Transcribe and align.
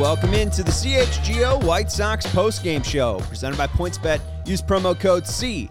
Welcome 0.00 0.32
into 0.32 0.62
the 0.62 0.70
CHGO 0.70 1.62
White 1.62 1.92
Sox 1.92 2.24
postgame 2.28 2.82
show 2.82 3.20
presented 3.28 3.58
by 3.58 3.66
PointsBet. 3.66 4.18
Use 4.46 4.62
promo 4.62 4.98
code 4.98 5.24
CHGO 5.24 5.70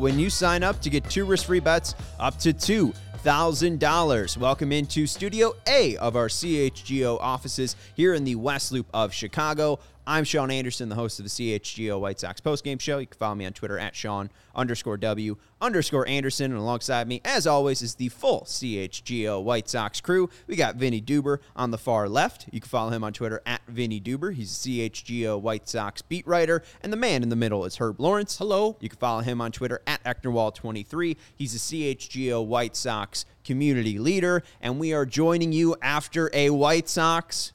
when 0.00 0.18
you 0.18 0.30
sign 0.30 0.62
up 0.62 0.80
to 0.80 0.88
get 0.88 1.04
two 1.04 1.26
risk-free 1.26 1.60
bets 1.60 1.94
up 2.18 2.38
to 2.38 2.54
$2,000. 2.54 4.36
Welcome 4.38 4.72
into 4.72 5.06
Studio 5.06 5.52
A 5.68 5.98
of 5.98 6.16
our 6.16 6.28
CHGO 6.28 7.18
offices 7.20 7.76
here 7.96 8.14
in 8.14 8.24
the 8.24 8.36
West 8.36 8.72
Loop 8.72 8.86
of 8.94 9.12
Chicago. 9.12 9.78
I'm 10.10 10.24
Sean 10.24 10.50
Anderson, 10.50 10.88
the 10.88 10.96
host 10.96 11.20
of 11.20 11.24
the 11.24 11.28
CHGO 11.28 12.00
White 12.00 12.18
Sox 12.18 12.40
postgame 12.40 12.80
show. 12.80 12.98
You 12.98 13.06
can 13.06 13.16
follow 13.16 13.36
me 13.36 13.46
on 13.46 13.52
Twitter 13.52 13.78
at 13.78 13.94
Sean 13.94 14.28
underscore 14.56 14.96
W 14.96 15.36
underscore 15.60 16.04
Anderson. 16.08 16.50
And 16.50 16.60
alongside 16.60 17.06
me, 17.06 17.20
as 17.24 17.46
always, 17.46 17.80
is 17.80 17.94
the 17.94 18.08
full 18.08 18.40
CHGO 18.40 19.40
White 19.40 19.68
Sox 19.68 20.00
crew. 20.00 20.28
We 20.48 20.56
got 20.56 20.74
Vinnie 20.74 21.00
Duber 21.00 21.38
on 21.54 21.70
the 21.70 21.78
far 21.78 22.08
left. 22.08 22.48
You 22.50 22.58
can 22.60 22.68
follow 22.68 22.90
him 22.90 23.04
on 23.04 23.12
Twitter 23.12 23.40
at 23.46 23.60
Vinnie 23.68 24.00
Duber. 24.00 24.34
He's 24.34 24.50
a 24.50 24.68
CHGO 24.68 25.40
White 25.40 25.68
Sox 25.68 26.02
beat 26.02 26.26
writer. 26.26 26.64
And 26.80 26.92
the 26.92 26.96
man 26.96 27.22
in 27.22 27.28
the 27.28 27.36
middle 27.36 27.64
is 27.64 27.76
Herb 27.76 28.00
Lawrence. 28.00 28.36
Hello. 28.38 28.78
You 28.80 28.88
can 28.88 28.98
follow 28.98 29.20
him 29.20 29.40
on 29.40 29.52
Twitter 29.52 29.80
at 29.86 30.02
Ecknerwall23. 30.02 31.16
He's 31.36 31.54
a 31.54 31.58
CHGO 31.58 32.44
White 32.44 32.74
Sox 32.74 33.26
community 33.44 34.00
leader. 34.00 34.42
And 34.60 34.80
we 34.80 34.92
are 34.92 35.06
joining 35.06 35.52
you 35.52 35.76
after 35.80 36.32
a 36.34 36.50
White 36.50 36.88
Sox 36.88 37.52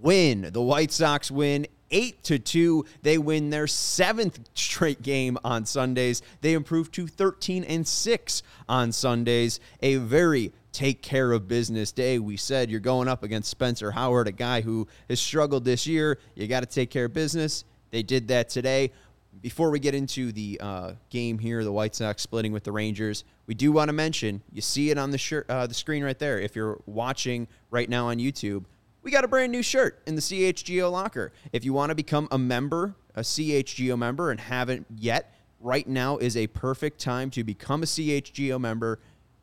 win. 0.00 0.50
The 0.52 0.60
White 0.60 0.90
Sox 0.92 1.30
win 1.30 1.66
8 1.90 2.22
to 2.24 2.38
2. 2.38 2.84
They 3.02 3.18
win 3.18 3.50
their 3.50 3.66
seventh 3.66 4.40
straight 4.54 5.02
game 5.02 5.38
on 5.44 5.66
Sundays. 5.66 6.22
They 6.40 6.54
improve 6.54 6.90
to 6.92 7.06
13 7.06 7.64
and 7.64 7.86
6 7.86 8.42
on 8.68 8.92
Sundays. 8.92 9.60
A 9.80 9.96
very 9.96 10.52
take 10.72 11.00
care 11.00 11.32
of 11.32 11.48
business 11.48 11.90
day. 11.90 12.18
We 12.18 12.36
said 12.36 12.70
you're 12.70 12.80
going 12.80 13.08
up 13.08 13.22
against 13.22 13.50
Spencer 13.50 13.90
Howard, 13.92 14.28
a 14.28 14.32
guy 14.32 14.60
who 14.60 14.86
has 15.08 15.20
struggled 15.20 15.64
this 15.64 15.86
year. 15.86 16.18
You 16.34 16.46
got 16.46 16.60
to 16.60 16.66
take 16.66 16.90
care 16.90 17.06
of 17.06 17.14
business. 17.14 17.64
They 17.90 18.02
did 18.02 18.28
that 18.28 18.50
today. 18.50 18.92
Before 19.40 19.70
we 19.70 19.78
get 19.78 19.94
into 19.94 20.32
the 20.32 20.58
uh, 20.60 20.92
game 21.08 21.38
here, 21.38 21.64
the 21.64 21.72
White 21.72 21.94
Sox 21.94 22.22
splitting 22.22 22.52
with 22.52 22.64
the 22.64 22.72
Rangers, 22.72 23.24
we 23.46 23.54
do 23.54 23.72
want 23.72 23.88
to 23.88 23.92
mention 23.92 24.42
you 24.52 24.60
see 24.60 24.90
it 24.90 24.98
on 24.98 25.10
the 25.10 25.18
shirt, 25.18 25.48
uh, 25.48 25.66
the 25.66 25.74
screen 25.74 26.04
right 26.04 26.18
there. 26.18 26.38
If 26.38 26.56
you're 26.56 26.80
watching 26.84 27.48
right 27.70 27.88
now 27.88 28.08
on 28.08 28.18
YouTube, 28.18 28.64
we 29.06 29.12
got 29.12 29.22
a 29.22 29.28
brand 29.28 29.52
new 29.52 29.62
shirt 29.62 30.02
in 30.08 30.16
the 30.16 30.20
CHGO 30.20 30.90
locker. 30.90 31.32
If 31.52 31.64
you 31.64 31.72
want 31.72 31.90
to 31.90 31.94
become 31.94 32.26
a 32.32 32.38
member, 32.38 32.96
a 33.14 33.20
CHGO 33.20 33.96
member, 33.96 34.32
and 34.32 34.40
haven't 34.40 34.84
yet, 34.98 35.32
right 35.60 35.86
now 35.86 36.16
is 36.16 36.36
a 36.36 36.48
perfect 36.48 37.00
time 37.00 37.30
to 37.30 37.44
become 37.44 37.84
a 37.84 37.86
CHGO 37.86 38.60
member, 38.60 38.98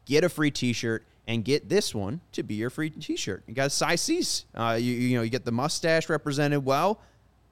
get 0.06 0.26
a 0.26 0.28
free 0.28 0.52
T-shirt, 0.52 1.06
and 1.28 1.46
get 1.46 1.70
this 1.70 1.96
one 1.96 2.20
to 2.34 2.44
be 2.44 2.56
your 2.56 2.70
free 2.70 2.90
T-shirt. 2.90 3.46
You 3.48 3.54
got 3.54 3.68
a 3.68 3.70
Cy 3.70 3.96
Cease. 3.96 4.44
Uh, 4.54 4.78
you, 4.78 4.92
you 4.92 5.16
know 5.16 5.24
you 5.24 5.30
get 5.30 5.46
the 5.46 5.52
mustache 5.54 6.10
represented 6.10 6.66
well. 6.66 7.00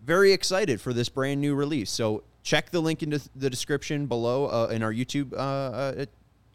Very 0.03 0.33
excited 0.33 0.81
for 0.81 0.91
this 0.91 1.07
brand 1.07 1.39
new 1.39 1.55
release. 1.55 1.89
So 1.89 2.23
check 2.43 2.72
the 2.72 2.81
link 2.81 3.03
in 3.03 3.17
the 3.38 3.49
description 3.49 4.07
below 4.07 4.47
uh, 4.47 4.67
in 4.67 4.83
our 4.83 4.91
YouTube 4.91 5.31
uh, 5.31 5.38
uh 5.38 6.05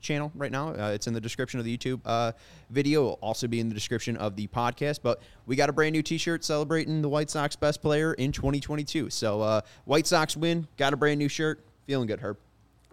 channel 0.06 0.32
right 0.34 0.52
now. 0.52 0.68
Uh, 0.68 0.92
it's 0.94 1.06
in 1.06 1.14
the 1.14 1.20
description 1.20 1.58
of 1.58 1.66
the 1.66 1.76
YouTube 1.76 2.00
uh, 2.04 2.32
video. 2.70 3.02
It'll 3.02 3.18
also 3.20 3.46
be 3.46 3.60
in 3.60 3.68
the 3.68 3.74
description 3.74 4.16
of 4.16 4.36
the 4.36 4.46
podcast. 4.46 5.00
But 5.02 5.20
we 5.46 5.56
got 5.56 5.68
a 5.68 5.72
brand 5.72 5.92
new 5.92 6.02
T-shirt 6.02 6.44
celebrating 6.44 7.02
the 7.02 7.08
White 7.08 7.30
Sox 7.30 7.56
best 7.56 7.82
player 7.82 8.14
in 8.14 8.32
2022. 8.32 9.10
So 9.10 9.42
uh, 9.42 9.60
White 9.84 10.06
Sox 10.06 10.36
win. 10.36 10.66
Got 10.76 10.92
a 10.92 10.96
brand 10.96 11.18
new 11.18 11.28
shirt. 11.28 11.60
Feeling 11.86 12.06
good, 12.06 12.20
Herb. 12.20 12.38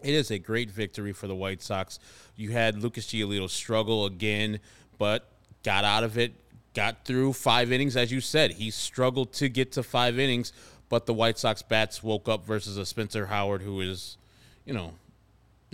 It 0.04 0.14
is 0.14 0.32
a 0.32 0.38
great 0.38 0.70
victory 0.70 1.14
for 1.14 1.28
the 1.28 1.36
White 1.36 1.62
Sox. 1.62 1.98
You 2.36 2.52
had 2.52 2.82
Lucas 2.82 3.08
Giolito 3.08 3.50
struggle 3.50 4.06
again, 4.06 4.60
but 4.98 5.30
got 5.64 5.86
out 5.86 6.04
of 6.04 6.18
it. 6.18 6.34
Got 6.74 7.06
through 7.06 7.34
five 7.34 7.72
innings, 7.72 7.96
as 7.96 8.12
you 8.12 8.20
said. 8.20 8.52
He 8.52 8.72
struggled 8.72 9.32
to 9.34 9.48
get 9.48 9.72
to 9.74 9.84
five 9.84 10.20
innings, 10.20 10.52
but 10.90 11.06
the 11.06 11.14
White 11.14 11.38
Sox 11.38 11.62
bats 11.62 12.04
woke 12.04 12.28
up 12.28 12.46
versus 12.46 12.78
a 12.78 12.86
Spencer 12.86 13.28
Howard 13.28 13.62
who 13.62 13.80
is, 13.80 14.18
you 14.66 14.74
know, 14.74 14.94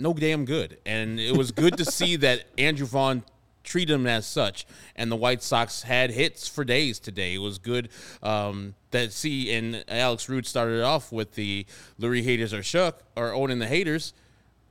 no 0.00 0.14
damn 0.14 0.44
good. 0.44 0.78
And 0.86 1.20
it 1.20 1.36
was 1.36 1.50
good 1.52 1.76
to 1.76 1.84
see 1.84 2.16
that 2.16 2.44
Andrew 2.58 2.86
Vaughn 2.86 3.22
treated 3.62 3.94
him 3.94 4.06
as 4.06 4.26
such. 4.26 4.66
And 4.96 5.10
the 5.10 5.16
White 5.16 5.42
Sox 5.42 5.82
had 5.82 6.10
hits 6.10 6.48
for 6.48 6.64
days 6.64 6.98
today. 6.98 7.34
It 7.34 7.38
was 7.38 7.58
good 7.58 7.90
um, 8.22 8.74
that 8.90 9.12
see 9.12 9.52
and 9.52 9.84
Alex 9.88 10.28
Rude 10.28 10.46
started 10.46 10.82
off 10.82 11.12
with 11.12 11.34
the 11.34 11.66
Leury 12.00 12.22
haters 12.22 12.52
are 12.54 12.62
shook 12.62 13.02
or 13.16 13.32
owning 13.32 13.58
the 13.58 13.66
haters. 13.66 14.12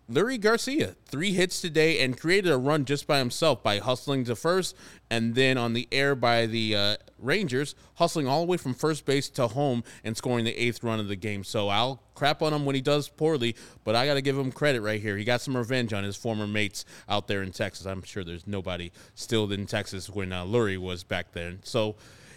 Leury 0.09 0.41
Garcia, 0.41 0.95
three 1.05 1.33
hits 1.33 1.61
today 1.61 2.03
and 2.03 2.19
created 2.19 2.51
a 2.51 2.57
run 2.57 2.83
just 2.83 3.05
by 3.05 3.19
himself 3.19 3.61
by 3.61 3.77
hustling 3.77 4.23
to 4.23 4.35
first 4.35 4.75
and 5.11 5.35
then 5.35 5.55
on 5.55 5.73
the 5.73 5.87
air 5.91 6.15
by 6.15 6.47
the 6.47 6.75
uh, 6.75 6.95
Rangers, 7.21 7.75
hustling 7.95 8.27
all 8.27 8.41
the 8.41 8.47
way 8.47 8.57
from 8.57 8.73
first 8.73 9.05
base 9.05 9.29
to 9.31 9.47
home 9.47 9.83
and 10.03 10.15
scoring 10.15 10.45
the 10.45 10.55
eighth 10.55 10.83
run 10.83 10.99
of 10.99 11.07
the 11.07 11.15
game. 11.15 11.43
So 11.43 11.69
I'll 11.69 12.01
crap 12.15 12.41
on 12.41 12.53
him 12.53 12.65
when 12.65 12.75
he 12.75 12.81
does 12.81 13.09
poorly, 13.09 13.55
but 13.83 13.95
I 13.95 14.05
got 14.05 14.15
to 14.15 14.21
give 14.21 14.37
him 14.37 14.51
credit 14.51 14.81
right 14.81 15.01
here. 15.01 15.17
He 15.17 15.23
got 15.23 15.41
some 15.41 15.55
revenge 15.55 15.93
on 15.93 16.03
his 16.03 16.15
former 16.15 16.47
mates 16.47 16.85
out 17.07 17.27
there 17.27 17.41
in 17.43 17.51
Texas. 17.51 17.85
I'm 17.85 18.01
sure 18.03 18.23
there's 18.23 18.47
nobody 18.47 18.91
still 19.15 19.51
in 19.51 19.65
Texas 19.65 20.09
when 20.09 20.33
uh, 20.33 20.45
Leury 20.45 20.77
was 20.77 21.03
back 21.03 21.31
then. 21.31 21.59
So 21.63 21.95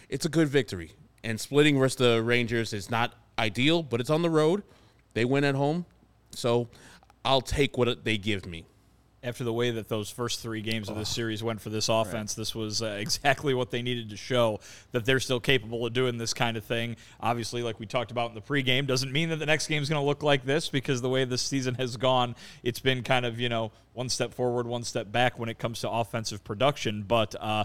it's 0.09 0.25
a 0.25 0.29
good 0.29 0.47
victory. 0.47 0.91
And 1.23 1.39
splitting 1.39 1.79
versus 1.79 1.97
the 1.97 2.21
Rangers 2.21 2.73
is 2.73 2.89
not 2.91 3.13
ideal, 3.39 3.83
but 3.83 3.99
it's 4.01 4.09
on 4.09 4.21
the 4.21 4.29
road. 4.29 4.63
They 5.13 5.25
win 5.25 5.43
at 5.43 5.55
home. 5.55 5.85
So 6.31 6.69
I'll 7.23 7.41
take 7.41 7.77
what 7.77 8.03
they 8.03 8.17
give 8.17 8.45
me. 8.45 8.65
After 9.23 9.45
the 9.45 9.53
way 9.53 9.71
that 9.71 9.87
those 9.87 10.09
first 10.09 10.41
three 10.41 10.61
games 10.61 10.89
of 10.89 10.97
this 10.97 11.07
series 11.07 11.41
went 11.41 11.61
for 11.61 11.69
this 11.69 11.87
offense, 11.87 12.33
right. 12.33 12.41
this 12.41 12.53
was 12.53 12.81
uh, 12.81 12.85
exactly 12.99 13.53
what 13.53 13.71
they 13.71 13.81
needed 13.81 14.09
to 14.09 14.17
show 14.17 14.59
that 14.91 15.05
they're 15.05 15.21
still 15.21 15.39
capable 15.39 15.85
of 15.85 15.93
doing 15.93 16.17
this 16.17 16.33
kind 16.33 16.57
of 16.57 16.63
thing. 16.65 16.97
Obviously, 17.21 17.63
like 17.63 17.79
we 17.79 17.85
talked 17.85 18.11
about 18.11 18.29
in 18.29 18.35
the 18.35 18.41
pregame, 18.41 18.85
doesn't 18.85 19.11
mean 19.11 19.29
that 19.29 19.37
the 19.37 19.45
next 19.45 19.67
game 19.67 19.81
is 19.81 19.89
going 19.89 20.01
to 20.01 20.05
look 20.05 20.23
like 20.23 20.45
this 20.45 20.67
because 20.67 21.01
the 21.01 21.09
way 21.09 21.23
this 21.23 21.41
season 21.41 21.75
has 21.75 21.95
gone, 21.95 22.35
it's 22.63 22.79
been 22.79 23.01
kind 23.01 23.25
of, 23.25 23.39
you 23.39 23.47
know, 23.49 23.71
one 23.93 24.09
step 24.09 24.33
forward, 24.33 24.67
one 24.67 24.83
step 24.83 25.11
back 25.11 25.39
when 25.39 25.47
it 25.49 25.57
comes 25.57 25.79
to 25.81 25.89
offensive 25.89 26.43
production. 26.43 27.03
But, 27.03 27.35
uh, 27.39 27.63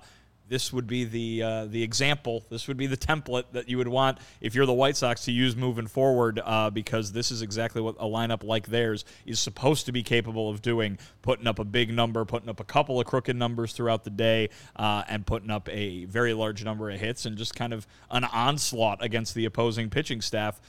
this 0.48 0.72
would 0.72 0.86
be 0.86 1.04
the 1.04 1.42
uh, 1.42 1.64
the 1.66 1.82
example. 1.82 2.44
This 2.48 2.68
would 2.68 2.76
be 2.76 2.86
the 2.86 2.96
template 2.96 3.44
that 3.52 3.68
you 3.68 3.78
would 3.78 3.88
want 3.88 4.18
if 4.40 4.54
you're 4.54 4.66
the 4.66 4.72
White 4.72 4.96
Sox 4.96 5.24
to 5.24 5.32
use 5.32 5.54
moving 5.56 5.86
forward, 5.86 6.40
uh, 6.44 6.70
because 6.70 7.12
this 7.12 7.30
is 7.30 7.42
exactly 7.42 7.82
what 7.82 7.96
a 7.98 8.04
lineup 8.04 8.42
like 8.42 8.66
theirs 8.66 9.04
is 9.26 9.38
supposed 9.40 9.86
to 9.86 9.92
be 9.92 10.02
capable 10.02 10.48
of 10.48 10.62
doing: 10.62 10.98
putting 11.22 11.46
up 11.46 11.58
a 11.58 11.64
big 11.64 11.92
number, 11.92 12.24
putting 12.24 12.48
up 12.48 12.60
a 12.60 12.64
couple 12.64 12.98
of 13.00 13.06
crooked 13.06 13.36
numbers 13.36 13.72
throughout 13.72 14.04
the 14.04 14.10
day, 14.10 14.48
uh, 14.76 15.02
and 15.08 15.26
putting 15.26 15.50
up 15.50 15.68
a 15.68 16.06
very 16.06 16.32
large 16.32 16.64
number 16.64 16.90
of 16.90 16.98
hits, 16.98 17.26
and 17.26 17.36
just 17.36 17.54
kind 17.54 17.72
of 17.72 17.86
an 18.10 18.24
onslaught 18.24 19.02
against 19.04 19.34
the 19.34 19.44
opposing 19.44 19.90
pitching 19.90 20.20
staff. 20.20 20.60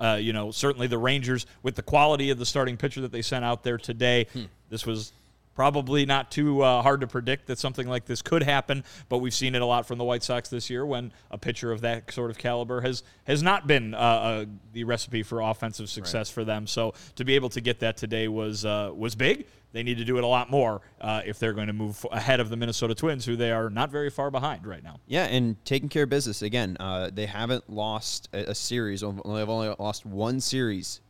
Uh, 0.00 0.14
you 0.20 0.32
know, 0.32 0.52
certainly 0.52 0.86
the 0.86 0.98
Rangers 0.98 1.44
with 1.62 1.74
the 1.74 1.82
quality 1.82 2.30
of 2.30 2.38
the 2.38 2.46
starting 2.46 2.76
pitcher 2.76 3.00
that 3.00 3.10
they 3.10 3.22
sent 3.22 3.44
out 3.44 3.64
there 3.64 3.78
today. 3.78 4.26
Hmm. 4.32 4.44
This 4.70 4.86
was 4.86 5.12
Probably 5.58 6.06
not 6.06 6.30
too 6.30 6.62
uh, 6.62 6.82
hard 6.82 7.00
to 7.00 7.08
predict 7.08 7.48
that 7.48 7.58
something 7.58 7.88
like 7.88 8.04
this 8.04 8.22
could 8.22 8.44
happen, 8.44 8.84
but 9.08 9.18
we've 9.18 9.34
seen 9.34 9.56
it 9.56 9.60
a 9.60 9.66
lot 9.66 9.86
from 9.86 9.98
the 9.98 10.04
White 10.04 10.22
Sox 10.22 10.48
this 10.48 10.70
year 10.70 10.86
when 10.86 11.12
a 11.32 11.36
pitcher 11.36 11.72
of 11.72 11.80
that 11.80 12.12
sort 12.12 12.30
of 12.30 12.38
caliber 12.38 12.80
has 12.80 13.02
has 13.24 13.42
not 13.42 13.66
been 13.66 13.92
uh, 13.92 13.98
uh, 13.98 14.44
the 14.72 14.84
recipe 14.84 15.24
for 15.24 15.40
offensive 15.40 15.90
success 15.90 16.30
right. 16.30 16.34
for 16.34 16.44
them. 16.44 16.68
So 16.68 16.94
to 17.16 17.24
be 17.24 17.34
able 17.34 17.48
to 17.48 17.60
get 17.60 17.80
that 17.80 17.96
today 17.96 18.28
was 18.28 18.64
uh, 18.64 18.92
was 18.94 19.16
big. 19.16 19.48
They 19.72 19.82
need 19.82 19.98
to 19.98 20.04
do 20.04 20.16
it 20.16 20.22
a 20.22 20.28
lot 20.28 20.48
more 20.48 20.80
uh, 21.00 21.22
if 21.26 21.40
they're 21.40 21.54
going 21.54 21.66
to 21.66 21.72
move 21.72 22.06
ahead 22.12 22.38
of 22.38 22.50
the 22.50 22.56
Minnesota 22.56 22.94
Twins, 22.94 23.24
who 23.24 23.34
they 23.34 23.50
are 23.50 23.68
not 23.68 23.90
very 23.90 24.10
far 24.10 24.30
behind 24.30 24.64
right 24.64 24.84
now. 24.84 25.00
Yeah, 25.08 25.24
and 25.24 25.56
taking 25.64 25.88
care 25.88 26.04
of 26.04 26.08
business 26.08 26.40
again. 26.40 26.76
Uh, 26.78 27.10
they 27.12 27.26
haven't 27.26 27.68
lost 27.68 28.28
a, 28.32 28.50
a 28.50 28.54
series. 28.54 29.00
They've 29.00 29.24
only 29.26 29.74
lost 29.76 30.06
one 30.06 30.38
series 30.38 31.00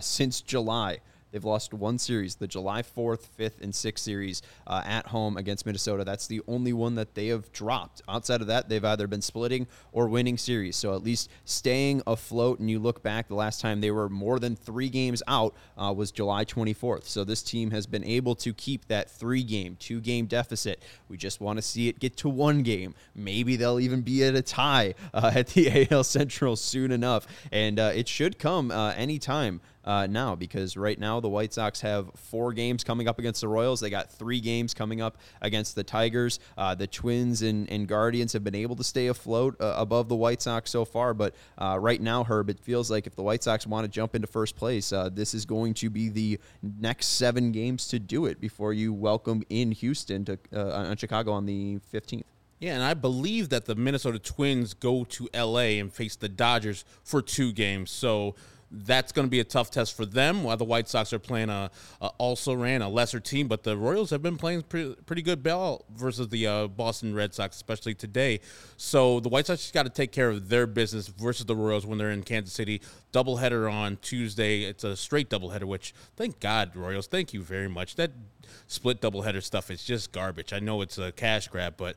since 0.00 0.40
July. 0.40 0.98
They've 1.30 1.44
lost 1.44 1.74
one 1.74 1.98
series, 1.98 2.36
the 2.36 2.46
July 2.46 2.82
4th, 2.82 3.26
5th, 3.38 3.60
and 3.60 3.72
6th 3.72 3.98
series 3.98 4.42
uh, 4.66 4.82
at 4.84 5.08
home 5.08 5.36
against 5.36 5.66
Minnesota. 5.66 6.04
That's 6.04 6.26
the 6.26 6.40
only 6.48 6.72
one 6.72 6.94
that 6.94 7.14
they 7.14 7.28
have 7.28 7.52
dropped. 7.52 8.02
Outside 8.08 8.40
of 8.40 8.46
that, 8.46 8.68
they've 8.68 8.84
either 8.84 9.06
been 9.06 9.22
splitting 9.22 9.66
or 9.92 10.08
winning 10.08 10.38
series. 10.38 10.76
So 10.76 10.94
at 10.94 11.02
least 11.02 11.28
staying 11.44 12.02
afloat. 12.06 12.60
And 12.60 12.70
you 12.70 12.78
look 12.78 13.02
back, 13.02 13.28
the 13.28 13.34
last 13.34 13.60
time 13.60 13.80
they 13.80 13.90
were 13.90 14.08
more 14.08 14.38
than 14.38 14.56
three 14.56 14.88
games 14.88 15.22
out 15.28 15.54
uh, 15.76 15.92
was 15.94 16.10
July 16.10 16.44
24th. 16.44 17.04
So 17.04 17.24
this 17.24 17.42
team 17.42 17.70
has 17.72 17.86
been 17.86 18.04
able 18.04 18.34
to 18.36 18.54
keep 18.54 18.88
that 18.88 19.10
three 19.10 19.42
game, 19.42 19.76
two 19.78 20.00
game 20.00 20.26
deficit. 20.26 20.82
We 21.08 21.16
just 21.16 21.40
want 21.40 21.58
to 21.58 21.62
see 21.62 21.88
it 21.88 21.98
get 21.98 22.16
to 22.18 22.28
one 22.28 22.62
game. 22.62 22.94
Maybe 23.14 23.56
they'll 23.56 23.80
even 23.80 24.00
be 24.00 24.24
at 24.24 24.34
a 24.34 24.42
tie 24.42 24.94
uh, 25.12 25.32
at 25.34 25.48
the 25.48 25.88
AL 25.90 26.04
Central 26.04 26.56
soon 26.56 26.90
enough. 26.90 27.26
And 27.52 27.78
uh, 27.78 27.92
it 27.94 28.08
should 28.08 28.38
come 28.38 28.70
uh, 28.70 28.92
anytime 28.92 29.60
uh, 29.88 30.06
now 30.06 30.34
because 30.34 30.76
right 30.76 30.98
now 30.98 31.18
the 31.18 31.30
White 31.30 31.54
Sox 31.54 31.80
have 31.80 32.10
four 32.14 32.52
games 32.52 32.84
coming 32.84 33.08
up 33.08 33.18
against 33.18 33.40
the 33.40 33.48
Royals. 33.48 33.80
They 33.80 33.88
got 33.88 34.12
three 34.12 34.38
games 34.38 34.74
coming 34.74 35.00
up 35.00 35.16
against 35.40 35.74
the 35.74 35.82
Tigers. 35.82 36.40
Uh, 36.58 36.74
the 36.74 36.86
Twins 36.86 37.40
and, 37.40 37.68
and, 37.70 37.88
Guardians 37.88 38.34
have 38.34 38.44
been 38.44 38.54
able 38.54 38.76
to 38.76 38.84
stay 38.84 39.06
afloat 39.06 39.58
uh, 39.60 39.74
above 39.78 40.10
the 40.10 40.14
White 40.14 40.42
Sox 40.42 40.70
so 40.70 40.84
far, 40.84 41.14
but 41.14 41.34
uh, 41.56 41.78
right 41.80 42.02
now, 42.02 42.22
Herb, 42.22 42.50
it 42.50 42.60
feels 42.60 42.90
like 42.90 43.06
if 43.06 43.16
the 43.16 43.22
White 43.22 43.42
Sox 43.42 43.66
want 43.66 43.84
to 43.84 43.88
jump 43.88 44.14
into 44.14 44.26
first 44.26 44.56
place, 44.56 44.92
uh, 44.92 45.08
this 45.08 45.32
is 45.32 45.46
going 45.46 45.72
to 45.74 45.88
be 45.88 46.10
the 46.10 46.38
next 46.62 47.06
seven 47.06 47.50
games 47.50 47.88
to 47.88 47.98
do 47.98 48.26
it 48.26 48.42
before 48.42 48.74
you 48.74 48.92
welcome 48.92 49.42
in 49.48 49.72
Houston 49.72 50.26
to 50.26 50.38
uh, 50.54 50.88
on 50.90 50.96
Chicago 50.98 51.32
on 51.32 51.46
the 51.46 51.78
15th. 51.94 52.24
Yeah, 52.60 52.74
and 52.74 52.82
I 52.82 52.94
believe 52.94 53.50
that 53.50 53.66
the 53.66 53.76
Minnesota 53.76 54.18
Twins 54.18 54.74
go 54.74 55.04
to 55.04 55.28
LA 55.32 55.78
and 55.78 55.92
face 55.92 56.16
the 56.16 56.28
Dodgers 56.28 56.84
for 57.04 57.22
two 57.22 57.52
games. 57.52 57.90
So 57.90 58.34
that's 58.70 59.12
going 59.12 59.26
to 59.26 59.30
be 59.30 59.40
a 59.40 59.44
tough 59.44 59.70
test 59.70 59.96
for 59.96 60.04
them. 60.04 60.42
While 60.42 60.56
the 60.56 60.64
White 60.64 60.88
Sox 60.88 61.12
are 61.12 61.18
playing 61.18 61.48
a, 61.48 61.70
a 62.00 62.10
also 62.18 62.54
ran 62.54 62.82
a 62.82 62.88
lesser 62.88 63.20
team, 63.20 63.48
but 63.48 63.62
the 63.62 63.76
Royals 63.76 64.10
have 64.10 64.22
been 64.22 64.36
playing 64.36 64.62
pretty, 64.62 64.94
pretty 65.06 65.22
good 65.22 65.42
ball 65.42 65.84
versus 65.94 66.28
the 66.28 66.46
uh, 66.46 66.66
Boston 66.66 67.14
Red 67.14 67.34
Sox, 67.34 67.56
especially 67.56 67.94
today. 67.94 68.40
So 68.76 69.20
the 69.20 69.28
White 69.28 69.46
Sox 69.46 69.62
just 69.62 69.74
got 69.74 69.84
to 69.84 69.90
take 69.90 70.12
care 70.12 70.28
of 70.28 70.48
their 70.48 70.66
business 70.66 71.08
versus 71.08 71.46
the 71.46 71.56
Royals 71.56 71.86
when 71.86 71.98
they're 71.98 72.10
in 72.10 72.22
Kansas 72.22 72.54
City. 72.54 72.80
Doubleheader 73.12 73.72
on 73.72 73.96
Tuesday. 74.02 74.64
It's 74.64 74.84
a 74.84 74.96
straight 74.96 75.30
doubleheader, 75.30 75.64
which 75.64 75.94
thank 76.16 76.40
God, 76.40 76.76
Royals. 76.76 77.06
Thank 77.06 77.32
you 77.32 77.42
very 77.42 77.68
much. 77.68 77.96
That 77.96 78.10
split 78.66 79.00
doubleheader 79.00 79.42
stuff 79.42 79.70
is 79.70 79.82
just 79.82 80.12
garbage. 80.12 80.52
I 80.52 80.58
know 80.58 80.82
it's 80.82 80.98
a 80.98 81.12
cash 81.12 81.48
grab, 81.48 81.74
but 81.78 81.96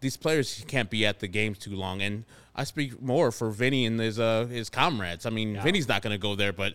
these 0.00 0.16
players 0.16 0.64
can't 0.66 0.90
be 0.90 1.06
at 1.06 1.20
the 1.20 1.28
games 1.28 1.58
too 1.58 1.74
long. 1.74 2.02
And 2.02 2.24
I 2.54 2.64
speak 2.64 3.00
more 3.00 3.30
for 3.30 3.50
Vinnie 3.50 3.86
and 3.86 3.98
his 4.00 4.18
uh, 4.18 4.46
his 4.46 4.70
comrades. 4.70 5.26
I 5.26 5.30
mean, 5.30 5.54
yeah. 5.54 5.62
Vinnie's 5.62 5.88
not 5.88 6.02
going 6.02 6.14
to 6.14 6.18
go 6.18 6.34
there, 6.34 6.52
but. 6.52 6.74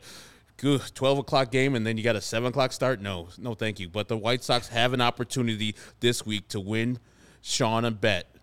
Good, 0.57 0.95
12 0.95 1.17
o'clock 1.17 1.51
game 1.51 1.75
and 1.75 1.85
then 1.85 1.97
you 1.97 2.03
got 2.03 2.15
a 2.15 2.21
7 2.21 2.47
o'clock 2.47 2.71
start? 2.71 3.01
No, 3.01 3.27
no, 3.37 3.55
thank 3.55 3.77
you. 3.77 3.89
But 3.89 4.07
the 4.07 4.15
White 4.15 4.41
Sox 4.41 4.69
have 4.69 4.93
an 4.93 5.01
opportunity 5.01 5.75
this 5.99 6.25
week 6.25 6.47
to 6.47 6.61
win 6.61 6.99
Sean 7.41 7.83
a 7.83 7.91
bet 7.91 8.35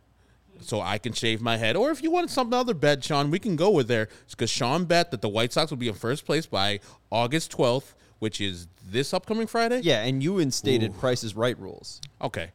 so 0.62 0.80
I 0.80 0.98
can 0.98 1.12
shave 1.12 1.40
my 1.40 1.56
head. 1.56 1.76
Or 1.76 1.90
if 1.90 2.02
you 2.02 2.10
want 2.10 2.30
some 2.30 2.52
other 2.52 2.74
bet, 2.74 3.04
Sean, 3.04 3.30
we 3.30 3.38
can 3.38 3.56
go 3.56 3.70
with 3.70 3.88
there. 3.88 4.08
Because 4.30 4.50
Sean 4.50 4.84
bet 4.84 5.10
that 5.10 5.20
the 5.20 5.28
White 5.28 5.52
Sox 5.52 5.70
will 5.70 5.78
be 5.78 5.88
in 5.88 5.94
first 5.94 6.24
place 6.24 6.46
by 6.46 6.80
August 7.10 7.52
12th, 7.52 7.94
which 8.18 8.40
is 8.40 8.68
this 8.88 9.12
upcoming 9.12 9.46
Friday. 9.46 9.80
Yeah, 9.80 10.02
and 10.02 10.22
you 10.22 10.38
instated 10.38 10.92
Ooh. 10.92 10.98
Price 10.98 11.24
is 11.24 11.34
Right 11.34 11.58
rules. 11.58 12.00
Okay. 12.20 12.52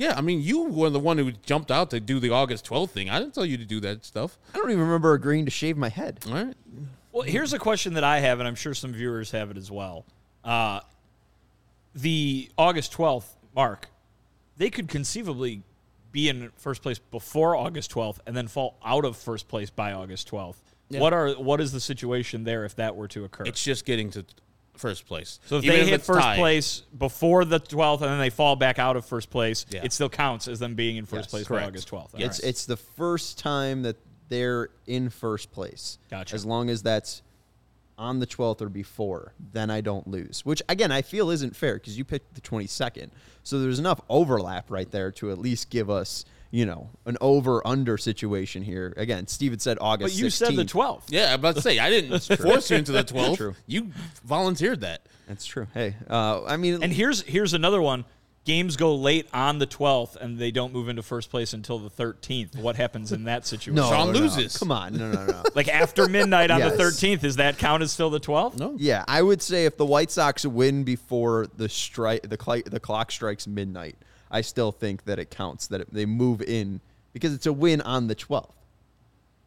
Yeah, 0.00 0.14
I 0.16 0.22
mean, 0.22 0.40
you 0.40 0.62
were 0.62 0.88
the 0.88 0.98
one 0.98 1.18
who 1.18 1.30
jumped 1.30 1.70
out 1.70 1.90
to 1.90 2.00
do 2.00 2.20
the 2.20 2.30
August 2.30 2.64
12th 2.64 2.88
thing. 2.88 3.10
I 3.10 3.18
didn't 3.18 3.34
tell 3.34 3.44
you 3.44 3.58
to 3.58 3.66
do 3.66 3.80
that 3.80 4.02
stuff. 4.02 4.38
I 4.54 4.56
don't 4.56 4.70
even 4.70 4.82
remember 4.82 5.12
agreeing 5.12 5.44
to 5.44 5.50
shave 5.50 5.76
my 5.76 5.90
head. 5.90 6.20
All 6.26 6.32
right. 6.32 6.54
Well, 7.12 7.24
here's 7.24 7.52
a 7.52 7.58
question 7.58 7.92
that 7.92 8.04
I 8.04 8.20
have, 8.20 8.38
and 8.38 8.48
I'm 8.48 8.54
sure 8.54 8.72
some 8.72 8.94
viewers 8.94 9.32
have 9.32 9.50
it 9.50 9.58
as 9.58 9.70
well. 9.70 10.06
Uh, 10.42 10.80
the 11.94 12.50
August 12.56 12.94
12th 12.94 13.26
mark, 13.54 13.90
they 14.56 14.70
could 14.70 14.88
conceivably 14.88 15.60
be 16.12 16.30
in 16.30 16.50
first 16.56 16.80
place 16.80 16.98
before 16.98 17.54
August 17.54 17.92
12th 17.92 18.20
and 18.26 18.34
then 18.34 18.48
fall 18.48 18.78
out 18.82 19.04
of 19.04 19.18
first 19.18 19.48
place 19.48 19.68
by 19.68 19.92
August 19.92 20.30
12th. 20.30 20.56
Yeah. 20.88 21.00
What 21.00 21.12
are 21.12 21.32
what 21.32 21.60
is 21.60 21.72
the 21.72 21.78
situation 21.78 22.44
there 22.44 22.64
if 22.64 22.74
that 22.76 22.96
were 22.96 23.06
to 23.08 23.24
occur? 23.24 23.44
It's 23.44 23.62
just 23.62 23.84
getting 23.84 24.10
to 24.12 24.24
first 24.80 25.06
place. 25.06 25.38
So 25.46 25.58
if 25.58 25.64
Even 25.64 25.76
they 25.76 25.82
if 25.82 25.88
hit 25.88 26.02
first 26.02 26.20
tied. 26.20 26.38
place 26.38 26.82
before 26.96 27.44
the 27.44 27.60
12th 27.60 28.00
and 28.00 28.10
then 28.10 28.18
they 28.18 28.30
fall 28.30 28.56
back 28.56 28.78
out 28.78 28.96
of 28.96 29.04
first 29.04 29.30
place, 29.30 29.66
yeah. 29.70 29.82
it 29.84 29.92
still 29.92 30.08
counts 30.08 30.48
as 30.48 30.58
them 30.58 30.74
being 30.74 30.96
in 30.96 31.06
first 31.06 31.26
yes, 31.26 31.30
place 31.30 31.46
correct. 31.46 31.64
by 31.64 31.68
August 31.68 31.90
12th. 31.90 32.14
It's 32.14 32.42
right. 32.42 32.48
it's 32.48 32.66
the 32.66 32.76
first 32.76 33.38
time 33.38 33.82
that 33.82 33.96
they're 34.28 34.70
in 34.86 35.10
first 35.10 35.52
place. 35.52 35.98
Gotcha. 36.10 36.34
As 36.34 36.44
long 36.44 36.70
as 36.70 36.82
that's 36.82 37.22
on 37.98 38.18
the 38.18 38.26
12th 38.26 38.62
or 38.62 38.68
before, 38.68 39.34
then 39.52 39.70
I 39.70 39.82
don't 39.82 40.08
lose. 40.08 40.44
Which 40.44 40.62
again, 40.68 40.90
I 40.90 41.02
feel 41.02 41.30
isn't 41.30 41.54
fair 41.54 41.74
because 41.74 41.98
you 41.98 42.04
picked 42.04 42.34
the 42.34 42.40
22nd. 42.40 43.10
So 43.42 43.60
there's 43.60 43.78
enough 43.78 44.00
overlap 44.08 44.70
right 44.70 44.90
there 44.90 45.12
to 45.12 45.30
at 45.30 45.38
least 45.38 45.70
give 45.70 45.90
us– 45.90 46.24
you 46.50 46.66
know, 46.66 46.90
an 47.06 47.16
over 47.20 47.66
under 47.66 47.96
situation 47.96 48.62
here. 48.62 48.92
Again, 48.96 49.26
Steven 49.26 49.58
said 49.58 49.78
August. 49.80 50.14
But 50.14 50.20
you 50.20 50.26
16th. 50.26 50.32
said 50.32 50.56
the 50.56 50.64
12th. 50.64 51.02
Yeah, 51.08 51.32
I'm 51.32 51.38
about 51.38 51.56
to 51.56 51.62
say 51.62 51.78
I 51.78 51.90
didn't 51.90 52.18
force 52.40 52.70
you 52.70 52.76
into 52.76 52.92
the 52.92 53.04
12th. 53.04 53.36
True. 53.36 53.54
You 53.66 53.90
volunteered 54.24 54.80
that. 54.80 55.06
That's 55.28 55.46
true. 55.46 55.68
Hey, 55.74 55.94
uh, 56.08 56.44
I 56.44 56.56
mean, 56.56 56.82
and 56.82 56.92
here's 56.92 57.22
here's 57.22 57.54
another 57.54 57.80
one. 57.80 58.04
Games 58.46 58.76
go 58.76 58.96
late 58.96 59.28
on 59.34 59.58
the 59.58 59.66
12th 59.66 60.16
and 60.16 60.38
they 60.38 60.50
don't 60.50 60.72
move 60.72 60.88
into 60.88 61.02
first 61.02 61.30
place 61.30 61.52
until 61.52 61.78
the 61.78 61.90
13th. 61.90 62.56
What 62.56 62.74
happens 62.74 63.12
in 63.12 63.24
that 63.24 63.46
situation? 63.46 63.74
no, 63.74 63.88
Sean 63.90 64.12
loses. 64.12 64.54
No. 64.56 64.58
Come 64.58 64.72
on. 64.72 64.96
No, 64.96 65.12
no, 65.12 65.26
no. 65.26 65.42
like 65.54 65.68
after 65.68 66.08
midnight 66.08 66.50
on 66.50 66.58
yes. 66.58 66.74
the 66.74 66.82
13th, 66.82 67.22
is 67.22 67.36
that 67.36 67.58
counted 67.58 67.88
still 67.88 68.08
the 68.08 68.18
12th? 68.18 68.58
No. 68.58 68.74
Yeah, 68.78 69.04
I 69.06 69.20
would 69.20 69.42
say 69.42 69.66
if 69.66 69.76
the 69.76 69.84
White 69.84 70.10
Sox 70.10 70.46
win 70.46 70.84
before 70.84 71.48
the 71.54 71.68
strike 71.68 72.22
the, 72.22 72.38
cl- 72.42 72.62
the 72.64 72.80
clock 72.80 73.12
strikes 73.12 73.46
midnight, 73.46 73.96
I 74.30 74.40
still 74.42 74.72
think 74.72 75.04
that 75.04 75.18
it 75.18 75.30
counts 75.30 75.66
that 75.68 75.80
it, 75.80 75.92
they 75.92 76.06
move 76.06 76.40
in 76.42 76.80
because 77.12 77.34
it's 77.34 77.46
a 77.46 77.52
win 77.52 77.80
on 77.80 78.06
the 78.06 78.14
12th 78.14 78.52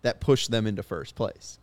that 0.01 0.19
pushed 0.19 0.51
them 0.51 0.67
into 0.67 0.83
first 0.83 1.15
place. 1.15 1.59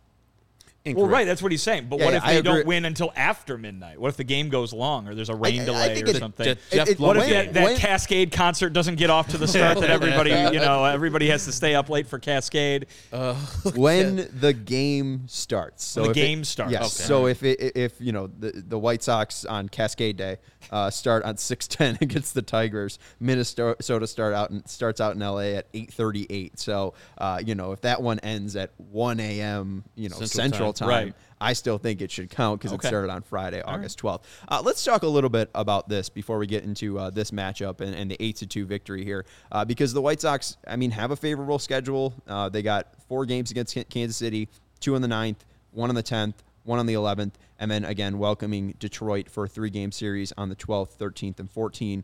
Incorrect. 0.83 0.97
Well, 1.03 1.11
right, 1.11 1.27
that's 1.27 1.43
what 1.43 1.51
he's 1.51 1.61
saying. 1.61 1.87
But 1.89 1.99
yeah, 1.99 2.05
what 2.05 2.13
if 2.15 2.25
they 2.25 2.41
don't 2.41 2.65
win 2.65 2.85
until 2.85 3.13
after 3.15 3.55
midnight? 3.55 4.01
What 4.01 4.07
if 4.07 4.17
the 4.17 4.23
game 4.23 4.49
goes 4.49 4.73
long 4.73 5.07
or 5.07 5.13
there's 5.13 5.29
a 5.29 5.35
rain 5.35 5.61
I, 5.61 5.65
delay 5.65 5.97
I 5.97 6.01
or 6.01 6.07
it, 6.07 6.15
something? 6.15 6.47
It, 6.47 6.57
it, 6.71 6.99
what 6.99 7.17
if 7.17 7.29
that, 7.29 7.53
that 7.53 7.77
Cascade 7.77 8.31
concert 8.31 8.71
doesn't 8.71 8.95
get 8.95 9.11
off 9.11 9.27
to 9.27 9.37
the 9.37 9.47
start 9.47 9.79
that 9.79 9.91
everybody, 9.91 10.31
you 10.31 10.59
know, 10.59 10.83
everybody 10.83 11.29
has 11.29 11.45
to 11.45 11.51
stay 11.51 11.75
up 11.75 11.89
late 11.89 12.07
for 12.07 12.17
Cascade? 12.17 12.87
Uh, 13.13 13.35
when 13.75 14.27
the 14.39 14.53
game 14.53 15.27
starts. 15.27 15.85
So 15.85 16.07
the 16.07 16.13
game 16.15 16.43
starts. 16.43 16.71
Yes. 16.71 16.99
Okay. 16.99 17.07
So 17.07 17.27
if 17.27 17.43
it, 17.43 17.77
if 17.77 18.01
you 18.01 18.11
know 18.11 18.25
the 18.25 18.51
the 18.51 18.79
White 18.79 19.03
Sox 19.03 19.45
on 19.45 19.69
Cascade 19.69 20.17
Day 20.17 20.37
uh, 20.71 20.89
start 20.89 21.23
on 21.23 21.37
six 21.51 21.67
ten 21.67 21.97
against 22.01 22.33
the 22.33 22.41
Tigers, 22.41 22.99
Minnesota 23.19 24.07
start 24.07 24.33
out 24.33 24.49
and 24.49 24.67
starts 24.67 25.01
out 25.01 25.15
in 25.15 25.19
LA 25.19 25.55
at 25.57 25.67
eight 25.73 25.91
thirty 25.93 26.27
eight. 26.29 26.59
So 26.59 26.93
uh, 27.17 27.41
you 27.45 27.55
know 27.55 27.71
if 27.71 27.81
that 27.81 28.01
one 28.01 28.19
ends 28.19 28.55
at 28.55 28.71
one 28.77 29.19
a.m. 29.19 29.83
you 29.95 30.09
know 30.09 30.15
Central, 30.15 30.73
Central 30.73 30.73
time, 30.73 30.89
right. 30.89 31.13
I 31.41 31.53
still 31.53 31.79
think 31.79 32.01
it 32.01 32.11
should 32.11 32.29
count 32.29 32.59
because 32.59 32.71
okay. 32.73 32.87
it 32.87 32.89
started 32.89 33.11
on 33.11 33.23
Friday, 33.23 33.61
August 33.63 34.03
right. 34.03 34.13
12th. 34.13 34.23
Uh, 34.47 34.61
let's 34.63 34.83
talk 34.83 35.01
a 35.01 35.07
little 35.07 35.29
bit 35.29 35.49
about 35.55 35.89
this 35.89 36.07
before 36.07 36.37
we 36.37 36.45
get 36.45 36.63
into 36.63 36.99
uh, 36.99 37.09
this 37.09 37.31
matchup 37.31 37.81
and, 37.81 37.95
and, 37.95 38.11
the 38.11 38.17
8 38.19 38.35
to 38.37 38.47
2 38.47 38.65
victory 38.67 39.03
here. 39.03 39.25
Uh, 39.51 39.65
because 39.65 39.91
the 39.91 40.01
White 40.01 40.21
Sox, 40.21 40.57
I 40.67 40.75
mean, 40.75 40.91
have 40.91 41.09
a 41.09 41.15
favorable 41.15 41.57
schedule. 41.57 42.13
Uh, 42.27 42.47
they 42.49 42.61
got 42.61 42.93
four 43.07 43.25
games 43.25 43.49
against 43.49 43.75
Kansas 43.89 44.15
City, 44.15 44.49
two 44.79 44.93
on 44.93 45.01
the 45.01 45.07
9th, 45.07 45.37
one 45.71 45.89
on 45.89 45.95
the 45.95 46.03
10th, 46.03 46.35
one 46.63 46.77
on 46.77 46.85
the 46.85 46.93
11th, 46.93 47.33
and 47.61 47.69
then 47.69 47.85
again 47.85 48.17
welcoming 48.17 48.73
Detroit 48.79 49.29
for 49.29 49.45
a 49.45 49.47
three 49.47 49.69
game 49.69 49.91
series 49.91 50.33
on 50.35 50.49
the 50.49 50.55
12th, 50.55 50.97
13th, 50.97 51.39
and 51.39 51.49
14th. 51.49 52.03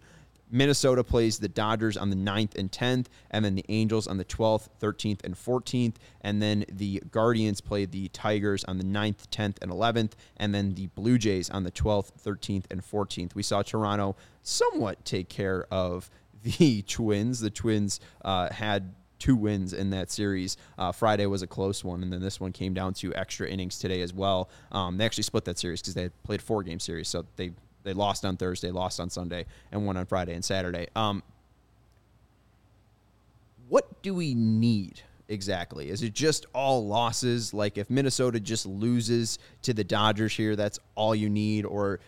Minnesota 0.49 1.03
plays 1.03 1.39
the 1.39 1.49
Dodgers 1.49 1.97
on 1.97 2.09
the 2.09 2.15
9th 2.15 2.55
and 2.55 2.71
10th, 2.71 3.07
and 3.31 3.43
then 3.43 3.55
the 3.55 3.65
Angels 3.67 4.07
on 4.07 4.17
the 4.17 4.23
12th, 4.23 4.69
13th, 4.81 5.25
and 5.25 5.35
14th. 5.35 5.95
And 6.21 6.41
then 6.41 6.63
the 6.71 7.03
Guardians 7.11 7.59
play 7.59 7.83
the 7.85 8.07
Tigers 8.09 8.63
on 8.63 8.77
the 8.77 8.85
9th, 8.85 9.27
10th, 9.29 9.57
and 9.61 9.69
11th, 9.69 10.13
and 10.37 10.55
then 10.55 10.75
the 10.75 10.87
Blue 10.87 11.17
Jays 11.17 11.49
on 11.49 11.63
the 11.63 11.71
12th, 11.71 12.11
13th, 12.23 12.63
and 12.71 12.81
14th. 12.81 13.35
We 13.35 13.43
saw 13.43 13.61
Toronto 13.61 14.15
somewhat 14.41 15.03
take 15.03 15.27
care 15.27 15.65
of 15.69 16.09
the 16.43 16.81
Twins. 16.87 17.41
The 17.41 17.49
Twins 17.49 17.99
uh, 18.23 18.53
had 18.53 18.93
two 19.19 19.35
wins 19.35 19.73
in 19.73 19.89
that 19.91 20.11
series. 20.11 20.57
Uh, 20.77 20.91
Friday 20.91 21.25
was 21.25 21.41
a 21.41 21.47
close 21.47 21.83
one, 21.83 22.03
and 22.03 22.11
then 22.11 22.21
this 22.21 22.39
one 22.39 22.51
came 22.51 22.73
down 22.73 22.93
to 22.95 23.13
extra 23.15 23.47
innings 23.47 23.79
today 23.79 24.01
as 24.01 24.13
well. 24.13 24.49
Um, 24.71 24.97
they 24.97 25.05
actually 25.05 25.23
split 25.23 25.45
that 25.45 25.57
series 25.57 25.81
because 25.81 25.93
they 25.93 26.09
played 26.23 26.41
four 26.41 26.63
game 26.63 26.79
series, 26.79 27.07
so 27.07 27.25
they 27.35 27.51
they 27.83 27.93
lost 27.93 28.25
on 28.25 28.35
Thursday, 28.35 28.69
lost 28.69 28.99
on 28.99 29.09
Sunday, 29.09 29.45
and 29.71 29.85
won 29.85 29.95
on 29.95 30.05
Friday 30.05 30.33
and 30.33 30.43
Saturday. 30.43 30.87
Um, 30.95 31.23
what 33.69 34.01
do 34.01 34.13
we 34.13 34.33
need 34.33 35.01
exactly? 35.29 35.89
Is 35.89 36.01
it 36.01 36.13
just 36.13 36.45
all 36.53 36.85
losses? 36.85 37.53
Like 37.53 37.77
if 37.77 37.89
Minnesota 37.89 38.39
just 38.39 38.65
loses 38.65 39.39
to 39.63 39.73
the 39.73 39.83
Dodgers 39.83 40.35
here, 40.35 40.55
that's 40.55 40.79
all 40.95 41.15
you 41.15 41.29
need, 41.29 41.65
or 41.65 41.99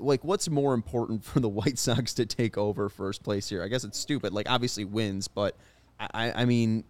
like 0.00 0.24
what's 0.24 0.48
more 0.48 0.74
important 0.74 1.24
for 1.24 1.40
the 1.40 1.48
White 1.48 1.78
Sox 1.78 2.14
to 2.14 2.26
take 2.26 2.56
over 2.56 2.88
first 2.88 3.22
place 3.22 3.48
here? 3.48 3.62
I 3.62 3.68
guess 3.68 3.84
it's 3.84 3.98
stupid. 3.98 4.32
Like 4.32 4.48
obviously 4.48 4.84
wins, 4.84 5.28
but 5.28 5.56
I, 5.98 6.42
I 6.42 6.44
mean, 6.44 6.84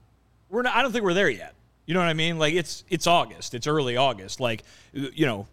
we're 0.49 0.63
not. 0.63 0.77
I 0.77 0.83
don't 0.83 0.93
think 0.93 1.05
we're 1.05 1.15
there 1.15 1.29
yet. 1.29 1.55
You 1.87 1.95
know 1.95 2.01
what 2.01 2.09
I 2.09 2.15
mean? 2.15 2.39
Like 2.39 2.55
it's 2.55 2.85
it's 2.89 3.07
August. 3.07 3.55
It's 3.55 3.67
early 3.67 3.97
August. 3.97 4.41
Like 4.41 4.65
you 4.93 5.27
know, 5.27 5.47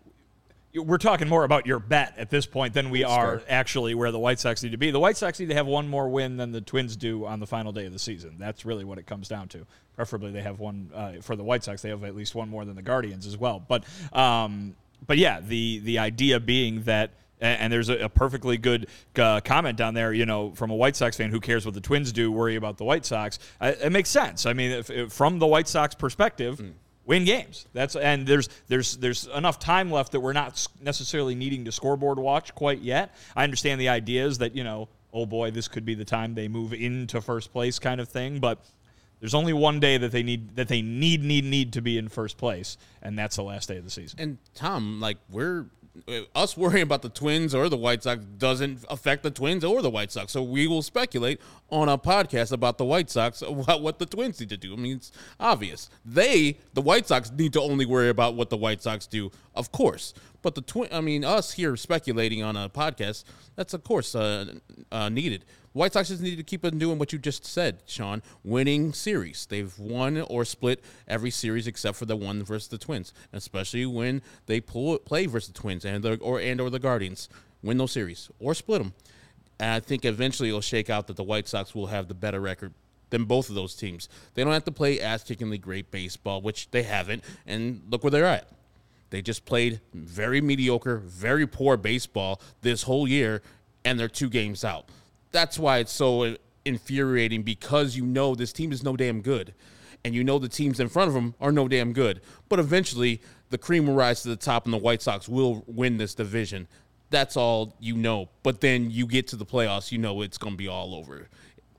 we're 0.76 0.98
talking 0.98 1.30
more 1.30 1.44
about 1.44 1.68
your 1.68 1.80
bet 1.80 2.16
at 2.18 2.30
this 2.30 2.46
point 2.46 2.74
than 2.74 2.90
we 2.90 3.04
are 3.04 3.44
actually 3.48 3.94
where 3.94 4.12
the 4.12 4.20
White 4.20 4.40
Sox 4.40 4.64
need 4.64 4.72
to 4.72 4.78
be. 4.78 4.90
The 4.90 5.00
White 5.00 5.18
Sox 5.18 5.40
need 5.40 5.50
to 5.50 5.56
have 5.56 5.68
one 5.68 5.88
more 5.88 6.10
win 6.10 6.38
than 6.38 6.52
the 6.52 6.62
Twins 6.62 6.96
do 6.96 7.26
on 7.26 7.40
the 7.40 7.48
final 7.48 7.72
day 7.72 7.86
of 7.86 7.94
the 7.94 8.00
season. 8.00 8.36
That's 8.40 8.66
really 8.66 8.84
what 8.84 8.98
it 8.98 9.06
comes 9.06 9.28
down 9.28 9.48
to. 9.50 9.66
Preferably, 9.96 10.32
they 10.32 10.42
have 10.42 10.60
one 10.60 10.90
uh, 10.96 11.14
for 11.22 11.36
the 11.36 11.44
White 11.44 11.64
Sox. 11.64 11.84
They 11.84 11.90
have 11.90 12.04
at 12.04 12.16
least 12.16 12.34
one 12.34 12.50
more 12.50 12.66
than 12.66 12.76
the 12.76 12.82
Guardians 12.82 13.28
as 13.28 13.38
well. 13.38 13.64
But 13.68 13.84
um, 14.12 14.76
but 15.06 15.20
yeah, 15.20 15.40
the 15.40 15.80
the 15.80 16.00
idea 16.00 16.40
being 16.40 16.84
that 16.84 17.12
and 17.44 17.72
there's 17.72 17.90
a, 17.90 18.10
perfectly 18.10 18.58
good 18.58 18.88
uh, 19.18 19.42
comment 19.42 19.78
down 19.78 19.94
there, 19.94 20.14
you 20.14 20.26
know, 20.26 20.52
from 20.52 20.72
a 20.72 20.76
White 20.76 20.96
Sox 20.96 21.18
fan 21.18 21.30
who 21.30 21.40
cares 21.40 21.66
what 21.66 21.74
the 21.74 21.82
Twins 21.82 22.12
do, 22.12 22.32
worry 22.32 22.56
about 22.56 22.78
the 22.78 22.86
White 22.86 23.06
Sox. 23.06 23.40
Uh, 23.60 23.74
it 23.84 23.92
makes 23.92 24.10
sense. 24.10 24.46
I 24.46 24.54
mean, 24.54 24.72
if, 24.72 24.90
if, 24.90 25.12
from 25.12 25.40
the 25.40 25.48
White 25.48 25.68
Sox 25.68 25.94
perspective, 25.94 26.58
mm. 26.58 26.74
win 27.06 27.26
games. 27.26 27.68
That's 27.74 27.96
and 27.96 28.26
there's 28.26 28.50
there's 28.68 28.98
there's 28.98 29.28
enough 29.28 29.60
time 29.60 29.92
left 29.92 30.14
that 30.14 30.22
we're 30.22 30.34
not 30.34 30.66
necessarily 30.82 31.36
needing 31.36 31.66
to 31.66 31.72
scoreboard 31.72 32.18
watch 32.18 32.56
quite 32.56 32.80
yet. 32.80 33.14
I 33.36 33.44
understand 33.44 33.82
the 33.82 33.90
ideas 33.90 34.38
that 34.38 34.56
you 34.56 34.64
know, 34.64 34.88
oh 35.12 35.26
boy, 35.26 35.52
this 35.52 35.68
could 35.68 35.86
be 35.86 35.96
the 35.96 36.06
time 36.06 36.36
they 36.36 36.48
move 36.48 36.74
into 36.74 37.20
first 37.22 37.52
place, 37.52 37.80
kind 37.80 38.00
of 38.02 38.10
thing, 38.10 38.40
but. 38.40 38.64
There's 39.20 39.36
only 39.36 39.54
one 39.54 39.80
day 39.80 39.98
that 39.98 40.12
they 40.12 40.22
need 40.22 40.58
that 40.58 40.68
they 40.68 40.82
need 40.82 41.24
need 41.24 41.46
need 41.46 41.72
to 41.74 41.82
be 41.82 41.98
in 41.98 42.10
first 42.10 42.38
place, 42.38 42.78
and 43.02 43.18
that's 43.18 43.38
the 43.38 43.44
last 43.44 43.70
day 43.70 43.78
of 43.78 43.86
the 43.86 43.90
season. 43.90 44.20
And 44.20 44.38
Tom, 44.54 45.00
like 45.00 45.16
we're 45.30 45.68
us 46.36 46.58
worrying 46.58 46.84
about 46.84 47.02
the 47.04 47.10
Twins 47.10 47.54
or 47.54 47.70
the 47.70 47.78
White 47.78 48.04
Sox 48.04 48.24
doesn't 48.38 48.84
affect 48.90 49.24
the 49.24 49.30
Twins 49.30 49.64
or 49.64 49.82
the 49.82 49.90
White 49.90 50.12
Sox. 50.12 50.32
So 50.32 50.42
we 50.42 50.68
will 50.68 50.82
speculate 50.82 51.40
on 51.70 51.88
a 51.88 51.98
podcast 51.98 52.52
about 52.52 52.78
the 52.78 52.86
White 52.86 53.10
Sox 53.10 53.42
what, 53.48 53.82
what 53.82 54.00
the 54.00 54.06
Twins 54.06 54.40
need 54.40 54.50
to 54.50 54.58
do. 54.58 54.74
I 54.74 54.76
mean, 54.78 54.98
it's 54.98 55.12
obvious. 55.40 55.90
They, 56.04 56.58
the 56.74 56.82
White 56.82 57.08
Sox, 57.08 57.32
need 57.32 57.54
to 57.54 57.62
only 57.62 57.86
worry 57.86 58.10
about 58.10 58.36
what 58.36 58.50
the 58.50 58.58
White 58.58 58.82
Sox 58.82 59.06
do, 59.06 59.32
of 59.56 59.72
course. 59.72 60.14
But 60.44 60.54
the 60.54 60.62
twin, 60.62 60.90
I 60.92 61.02
mean, 61.02 61.26
us 61.26 61.54
here 61.54 61.76
speculating 61.76 62.44
on 62.44 62.56
a 62.56 62.70
podcast, 62.70 63.24
that's 63.56 63.74
of 63.74 63.84
course 63.84 64.14
uh, 64.14 64.54
uh, 64.92 65.10
needed. 65.10 65.46
White 65.72 65.94
Sox 65.94 66.10
just 66.10 66.22
need 66.22 66.36
to 66.36 66.44
keep 66.44 66.64
on 66.64 66.78
doing 66.78 67.00
what 67.00 67.12
you 67.12 67.18
just 67.18 67.46
said, 67.46 67.82
Sean. 67.88 68.22
Winning 68.44 68.94
series. 68.94 69.48
They've 69.48 69.74
won 69.80 70.22
or 70.22 70.46
split 70.46 70.84
every 71.08 71.32
series 71.32 71.66
except 71.66 71.98
for 71.98 72.06
the 72.06 72.16
one 72.16 72.44
versus 72.44 72.68
the 72.68 72.78
Twins, 72.78 73.12
especially 73.32 73.88
when 73.88 74.22
they 74.46 74.62
pull, 74.62 75.00
play 75.00 75.26
versus 75.26 75.52
the 75.52 75.60
Twins 75.60 75.84
and 75.84 76.04
the 76.04 76.18
or 76.18 76.40
and 76.40 76.62
or 76.62 76.70
the 76.70 76.78
Guardians. 76.78 77.28
Win 77.64 77.78
those 77.78 77.94
series 77.94 78.30
or 78.40 78.54
split 78.54 78.84
them. 78.84 78.94
And 79.60 79.72
I 79.72 79.80
think 79.80 80.06
eventually 80.06 80.50
it'll 80.50 80.62
shake 80.62 80.90
out 80.90 81.08
that 81.08 81.16
the 81.16 81.24
White 81.24 81.48
Sox 81.48 81.74
will 81.74 81.88
have 81.88 82.08
the 82.08 82.14
better 82.14 82.42
record 82.42 82.74
than 83.10 83.24
both 83.24 83.50
of 83.50 83.56
those 83.56 83.76
teams. 83.76 84.10
They 84.34 84.44
don't 84.44 84.54
have 84.54 84.66
to 84.66 84.72
play 84.72 85.00
ass 85.00 85.24
kickingly 85.24 85.62
great 85.62 85.90
baseball, 85.90 86.42
which 86.42 86.70
they 86.72 86.84
haven't, 86.84 87.24
and 87.48 87.82
look 87.90 88.04
where 88.04 88.12
they're 88.12 88.26
at. 88.26 88.50
They 89.14 89.22
just 89.22 89.46
played 89.46 89.80
very 89.94 90.42
mediocre, 90.42 90.98
very 90.98 91.48
poor 91.48 91.78
baseball 91.78 92.42
this 92.62 92.84
whole 92.84 93.08
year, 93.08 93.42
and 93.86 93.98
they're 93.98 94.10
two 94.10 94.30
games 94.30 94.66
out 94.66 94.90
that's 95.34 95.60
why 95.60 95.80
it's 95.80 95.92
so 95.92 96.38
infuriating 96.64 97.44
because 97.44 97.98
you 97.98 98.06
know 98.06 98.36
this 98.36 98.54
team 98.54 98.72
is 98.72 98.84
no 98.84 98.96
damn 98.96 99.20
good. 99.20 99.54
And 100.06 100.16
you 100.16 100.24
know 100.24 100.40
the 100.40 100.50
teams 100.50 100.80
in 100.80 100.88
front 100.88 101.10
of 101.10 101.14
them 101.14 101.34
are 101.42 101.52
no 101.52 101.68
damn 101.68 101.92
good. 101.92 102.22
But 102.48 102.60
eventually, 102.60 103.22
the 103.50 103.58
cream 103.58 103.88
will 103.88 103.96
rise 103.96 104.22
to 104.24 104.30
the 104.30 104.36
top 104.36 104.66
and 104.66 104.74
the 104.74 104.78
White 104.78 105.02
Sox 105.02 105.28
will 105.28 105.64
win 105.68 105.98
this 105.98 106.14
division. 106.14 106.68
That's 107.10 107.36
all 107.36 107.76
you 107.80 107.96
know. 107.96 108.30
But 108.44 108.62
then 108.62 108.92
you 108.92 109.08
get 109.08 109.28
to 109.30 109.36
the 109.36 109.46
playoffs, 109.46 109.92
you 109.92 109.98
know 109.98 110.22
it's 110.22 110.38
going 110.38 110.54
to 110.54 110.58
be 110.58 110.68
all 110.68 110.96
over 110.96 111.28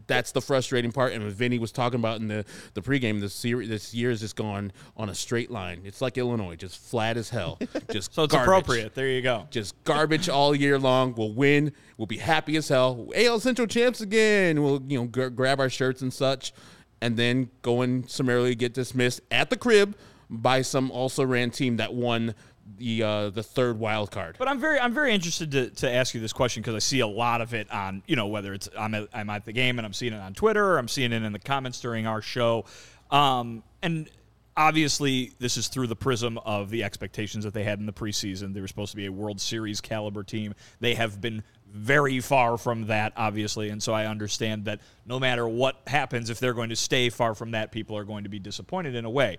that's 0.07 0.33
the 0.33 0.41
frustrating 0.41 0.93
part. 0.93 1.13
And 1.13 1.25
Vinnie 1.33 1.59
was 1.59 1.73
talking 1.73 1.99
about 1.99 2.21
in 2.21 2.29
the, 2.29 2.45
the 2.75 2.83
pregame, 2.83 3.21
this 3.21 3.35
series 3.35 3.69
this 3.69 3.95
year 3.95 4.11
is 4.11 4.21
just 4.21 4.37
gone 4.37 4.73
on 4.97 5.09
a 5.09 5.15
straight 5.15 5.51
line. 5.51 5.83
It's 5.85 6.01
like 6.01 6.19
Illinois, 6.19 6.57
just 6.57 6.79
flat 6.79 7.17
as 7.17 7.31
hell. 7.31 7.59
Just 7.91 8.15
so 8.15 8.25
it's 8.25 8.33
garbage. 8.33 8.49
appropriate. 8.49 8.95
There 8.95 9.09
you 9.09 9.23
go. 9.23 9.47
Just 9.51 9.83
garbage 9.85 10.29
all 10.29 10.55
year 10.55 10.79
long. 10.79 11.15
We'll 11.15 11.33
win. 11.33 11.73
We'll 11.97 12.07
be 12.07 12.17
happy 12.19 12.57
as 12.57 12.69
hell. 12.69 13.09
AL 13.15 13.41
Central 13.41 13.67
champs 13.67 14.01
again. 14.01 14.63
We'll 14.63 14.83
you 14.89 14.99
know 14.99 15.07
g- 15.07 15.29
grab 15.35 15.61
our 15.61 15.69
shirts 15.69 16.03
and 16.03 16.13
such, 16.13 16.53
and 17.01 17.17
then 17.17 17.51
go 17.63 17.83
and 17.83 18.09
summarily 18.09 18.55
get 18.55 18.75
dismissed 18.75 19.21
at 19.31 19.51
the 19.51 19.57
crib 19.57 19.97
by 20.31 20.63
some 20.63 20.91
also 20.91 21.25
ran 21.25 21.51
team 21.51 21.77
that 21.77 21.95
won 21.95 22.35
the 22.77 23.03
uh, 23.03 23.31
the 23.31 23.43
third 23.43 23.79
wild 23.79 24.11
card. 24.11 24.37
But 24.39 24.49
I'm 24.49 24.59
very 24.59 24.79
I'm 24.79 24.95
very 24.95 25.13
interested 25.13 25.51
to, 25.53 25.71
to 25.71 25.91
ask 25.91 26.15
you 26.15 26.21
this 26.21 26.33
question 26.33 26.63
because 26.63 26.75
I 26.75 26.81
see 26.81 27.01
a 27.01 27.07
lot 27.07 27.41
of 27.41 27.55
it 27.55 27.71
on 27.71 28.03
you 28.07 28.17
know 28.17 28.27
whether 28.27 28.53
it's 28.55 28.69
I'm 28.79 28.95
at, 28.95 29.09
I'm 29.13 29.31
at 29.31 29.45
the 29.45 29.53
game 29.53 29.79
and 29.79 29.87
I'm 29.87 29.93
seeing 29.93 30.13
it 30.13 30.21
on 30.21 30.35
Twitter, 30.35 30.79
I'm 30.79 30.89
seeing 30.89 31.13
it 31.13 31.23
in 31.23 31.33
the 31.33 31.39
comments 31.39 31.81
during 31.81 32.07
our 32.07 32.23
show, 32.23 32.65
um, 33.11 33.63
and 33.83 34.09
obviously 34.57 35.33
this 35.39 35.57
is 35.57 35.69
through 35.69 35.89
the 35.89 35.97
prism 35.97 36.39
of 36.39 36.71
the 36.71 36.85
expectations 36.85 37.45
that 37.45 37.55
they 37.55 37.65
had 37.65 37.81
in 37.81 37.87
the 37.87 37.93
preseason. 37.93 38.55
They 38.55 38.61
were 38.61 38.69
supposed 38.69 38.93
to 38.93 38.97
be 38.97 39.07
a 39.07 39.13
World 39.13 39.41
Series 39.41 39.81
caliber 39.81 40.23
team. 40.23 40.55
They 40.81 40.95
have 40.95 41.21
been 41.21 41.43
very 41.67 42.21
far 42.21 42.57
from 42.57 42.87
that, 42.87 43.13
obviously, 43.17 43.69
and 43.69 43.83
so 43.83 43.93
I 43.93 44.07
understand 44.07 44.67
that 44.67 44.81
no 45.07 45.19
matter 45.19 45.49
what 45.49 45.81
happens, 45.89 46.31
if 46.31 46.39
they're 46.39 46.55
going 46.55 46.69
to 46.69 46.77
stay 46.77 47.11
far 47.11 47.35
from 47.35 47.51
that, 47.51 47.73
people 47.73 47.97
are 47.97 48.05
going 48.05 48.25
to 48.25 48.31
be 48.31 48.39
disappointed 48.39 48.95
in 48.95 49.05
a 49.05 49.11
way. 49.11 49.39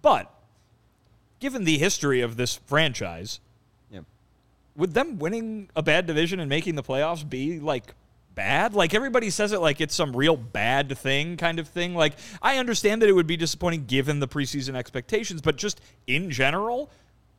But 0.00 0.32
given 1.40 1.64
the 1.64 1.78
history 1.78 2.20
of 2.20 2.36
this 2.36 2.56
franchise, 2.66 3.40
yeah. 3.90 4.00
would 4.76 4.94
them 4.94 5.18
winning 5.18 5.70
a 5.76 5.82
bad 5.82 6.06
division 6.06 6.40
and 6.40 6.48
making 6.48 6.74
the 6.74 6.82
playoffs 6.82 7.28
be 7.28 7.60
like 7.60 7.94
bad? 8.34 8.74
Like 8.74 8.94
everybody 8.94 9.30
says 9.30 9.52
it 9.52 9.60
like 9.60 9.80
it's 9.80 9.94
some 9.94 10.14
real 10.16 10.36
bad 10.36 10.96
thing 10.98 11.36
kind 11.36 11.58
of 11.58 11.68
thing. 11.68 11.94
Like 11.94 12.14
I 12.42 12.58
understand 12.58 13.02
that 13.02 13.08
it 13.08 13.12
would 13.12 13.26
be 13.26 13.36
disappointing 13.36 13.86
given 13.86 14.20
the 14.20 14.28
preseason 14.28 14.74
expectations, 14.74 15.40
but 15.40 15.56
just 15.56 15.80
in 16.06 16.30
general, 16.30 16.90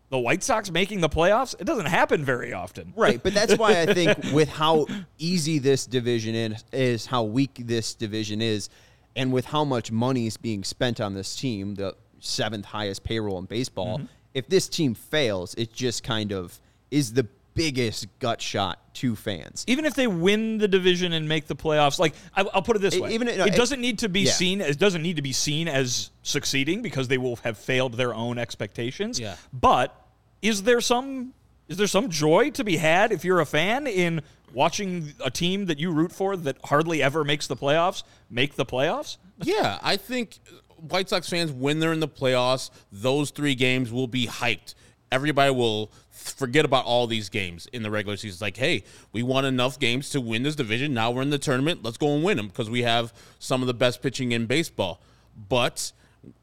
the 0.09 0.19
White 0.19 0.43
Sox 0.43 0.71
making 0.71 1.01
the 1.01 1.09
playoffs, 1.09 1.55
it 1.59 1.65
doesn't 1.65 1.85
happen 1.85 2.25
very 2.25 2.51
often. 2.51 2.93
Right, 2.95 3.21
but 3.21 3.33
that's 3.33 3.57
why 3.57 3.81
I 3.81 3.93
think 3.93 4.17
with 4.33 4.49
how 4.49 4.87
easy 5.17 5.59
this 5.59 5.85
division 5.85 6.35
is, 6.35 6.63
is 6.71 7.05
how 7.05 7.23
weak 7.23 7.61
this 7.65 7.93
division 7.93 8.41
is, 8.41 8.69
and 9.15 9.31
with 9.31 9.45
how 9.45 9.63
much 9.63 9.91
money 9.91 10.27
is 10.27 10.37
being 10.37 10.63
spent 10.63 10.99
on 10.99 11.13
this 11.13 11.35
team, 11.35 11.75
the 11.75 11.95
seventh 12.21 12.65
highest 12.65 13.03
payroll 13.03 13.37
in 13.39 13.45
baseball. 13.45 13.97
Mm-hmm. 13.97 14.07
If 14.33 14.47
this 14.47 14.69
team 14.69 14.93
fails, 14.93 15.55
it 15.55 15.73
just 15.73 16.03
kind 16.03 16.31
of 16.31 16.59
is 16.91 17.13
the 17.13 17.27
biggest 17.55 18.07
gut 18.19 18.41
shot 18.41 18.79
to 18.95 19.15
fans. 19.15 19.65
Even 19.67 19.85
if 19.85 19.93
they 19.93 20.07
win 20.07 20.59
the 20.59 20.67
division 20.67 21.13
and 21.13 21.27
make 21.27 21.47
the 21.47 21.55
playoffs, 21.55 21.99
like 21.99 22.13
I, 22.35 22.43
will 22.43 22.61
put 22.61 22.75
it 22.75 22.79
this 22.79 22.97
way, 22.97 23.13
even 23.13 23.27
no, 23.27 23.45
it 23.45 23.55
doesn't 23.55 23.81
need 23.81 23.99
to 23.99 24.09
be 24.09 24.21
yeah. 24.21 24.31
seen. 24.31 24.61
It 24.61 24.79
doesn't 24.79 25.01
need 25.01 25.17
to 25.17 25.21
be 25.21 25.33
seen 25.33 25.67
as 25.67 26.11
succeeding 26.23 26.81
because 26.81 27.07
they 27.07 27.17
will 27.17 27.35
have 27.37 27.57
failed 27.57 27.95
their 27.95 28.13
own 28.13 28.37
expectations. 28.37 29.19
Yeah. 29.19 29.35
But 29.51 29.95
is 30.41 30.63
there 30.63 30.81
some 30.81 31.33
is 31.67 31.77
there 31.77 31.87
some 31.87 32.09
joy 32.09 32.49
to 32.51 32.63
be 32.63 32.77
had 32.77 33.11
if 33.11 33.25
you're 33.25 33.39
a 33.39 33.45
fan 33.45 33.87
in 33.87 34.21
watching 34.53 35.13
a 35.23 35.29
team 35.29 35.65
that 35.65 35.79
you 35.79 35.91
root 35.91 36.11
for 36.11 36.35
that 36.35 36.57
hardly 36.65 37.03
ever 37.03 37.23
makes 37.23 37.47
the 37.47 37.55
playoffs 37.55 38.03
make 38.29 38.55
the 38.55 38.65
playoffs? 38.65 39.17
Yeah, 39.41 39.79
I 39.81 39.97
think 39.97 40.39
White 40.81 41.09
Sox 41.09 41.29
fans, 41.29 41.51
when 41.51 41.79
they're 41.79 41.93
in 41.93 41.99
the 41.99 42.07
playoffs, 42.07 42.69
those 42.91 43.31
three 43.31 43.55
games 43.55 43.91
will 43.91 44.07
be 44.07 44.27
hyped. 44.27 44.75
Everybody 45.11 45.51
will 45.51 45.91
forget 46.11 46.65
about 46.65 46.85
all 46.85 47.07
these 47.07 47.29
games 47.29 47.67
in 47.73 47.81
the 47.81 47.89
regular 47.89 48.15
season. 48.15 48.35
It's 48.35 48.41
like, 48.41 48.57
hey, 48.57 48.83
we 49.11 49.23
won 49.23 49.45
enough 49.45 49.79
games 49.79 50.09
to 50.11 50.21
win 50.21 50.43
this 50.43 50.55
division. 50.55 50.93
Now 50.93 51.11
we're 51.11 51.23
in 51.23 51.29
the 51.29 51.39
tournament. 51.39 51.83
Let's 51.83 51.97
go 51.97 52.13
and 52.13 52.23
win 52.23 52.37
them 52.37 52.47
because 52.47 52.69
we 52.69 52.83
have 52.83 53.13
some 53.39 53.61
of 53.61 53.67
the 53.67 53.73
best 53.73 54.01
pitching 54.01 54.31
in 54.31 54.45
baseball. 54.45 55.01
But 55.47 55.91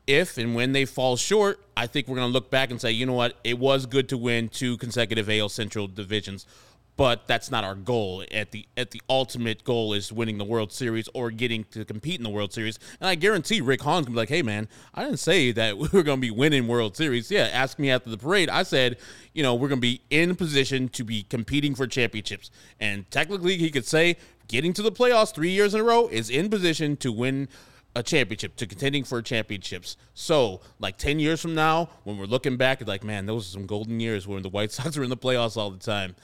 if 0.06 0.38
and 0.38 0.54
when 0.54 0.72
they 0.72 0.84
fall 0.84 1.16
short, 1.16 1.60
I 1.76 1.86
think 1.86 2.08
we're 2.08 2.16
going 2.16 2.28
to 2.28 2.32
look 2.32 2.50
back 2.50 2.70
and 2.70 2.80
say, 2.80 2.90
you 2.90 3.06
know 3.06 3.12
what? 3.12 3.36
It 3.44 3.58
was 3.58 3.86
good 3.86 4.08
to 4.08 4.18
win 4.18 4.48
two 4.48 4.76
consecutive 4.78 5.28
AL 5.28 5.50
Central 5.50 5.86
divisions 5.86 6.46
but 6.96 7.26
that's 7.26 7.50
not 7.50 7.62
our 7.62 7.74
goal. 7.74 8.24
At 8.32 8.52
the 8.52 8.66
at 8.76 8.90
the 8.90 9.02
ultimate 9.08 9.64
goal 9.64 9.92
is 9.92 10.10
winning 10.12 10.38
the 10.38 10.44
World 10.44 10.72
Series 10.72 11.08
or 11.14 11.30
getting 11.30 11.64
to 11.64 11.84
compete 11.84 12.16
in 12.18 12.24
the 12.24 12.30
World 12.30 12.52
Series. 12.52 12.78
And 13.00 13.08
I 13.08 13.14
guarantee 13.14 13.60
Rick 13.60 13.82
Hahn's 13.82 14.06
gonna 14.06 14.14
be 14.14 14.20
like, 14.20 14.30
"Hey 14.30 14.42
man, 14.42 14.68
I 14.94 15.04
didn't 15.04 15.18
say 15.18 15.52
that 15.52 15.76
we 15.78 15.88
were 15.92 16.02
gonna 16.02 16.20
be 16.20 16.30
winning 16.30 16.66
World 16.66 16.96
Series. 16.96 17.30
Yeah, 17.30 17.48
ask 17.52 17.78
me 17.78 17.90
after 17.90 18.10
the 18.10 18.18
parade. 18.18 18.48
I 18.48 18.62
said, 18.62 18.98
you 19.34 19.42
know, 19.42 19.54
we're 19.54 19.68
gonna 19.68 19.80
be 19.80 20.00
in 20.10 20.36
position 20.36 20.88
to 20.90 21.04
be 21.04 21.22
competing 21.22 21.74
for 21.74 21.86
championships. 21.86 22.50
And 22.80 23.10
technically, 23.10 23.58
he 23.58 23.70
could 23.70 23.86
say 23.86 24.16
getting 24.48 24.72
to 24.74 24.82
the 24.82 24.92
playoffs 24.92 25.34
three 25.34 25.50
years 25.50 25.74
in 25.74 25.80
a 25.80 25.84
row 25.84 26.08
is 26.08 26.30
in 26.30 26.48
position 26.50 26.96
to 26.98 27.12
win." 27.12 27.48
a 27.94 28.02
championship 28.02 28.54
to 28.56 28.66
contending 28.66 29.04
for 29.04 29.22
championships. 29.22 29.96
So, 30.12 30.60
like 30.78 30.98
10 30.98 31.18
years 31.18 31.40
from 31.40 31.54
now, 31.54 31.88
when 32.04 32.18
we're 32.18 32.26
looking 32.26 32.58
back, 32.58 32.86
like, 32.86 33.02
man, 33.02 33.24
those 33.24 33.48
are 33.48 33.52
some 33.52 33.64
golden 33.64 34.00
years 34.00 34.26
when 34.28 34.42
the 34.42 34.50
White 34.50 34.70
Sox 34.72 34.98
were 34.98 35.04
in 35.04 35.08
the 35.08 35.16
playoffs 35.16 35.56
all 35.56 35.70
the 35.70 35.78
time 35.78 36.14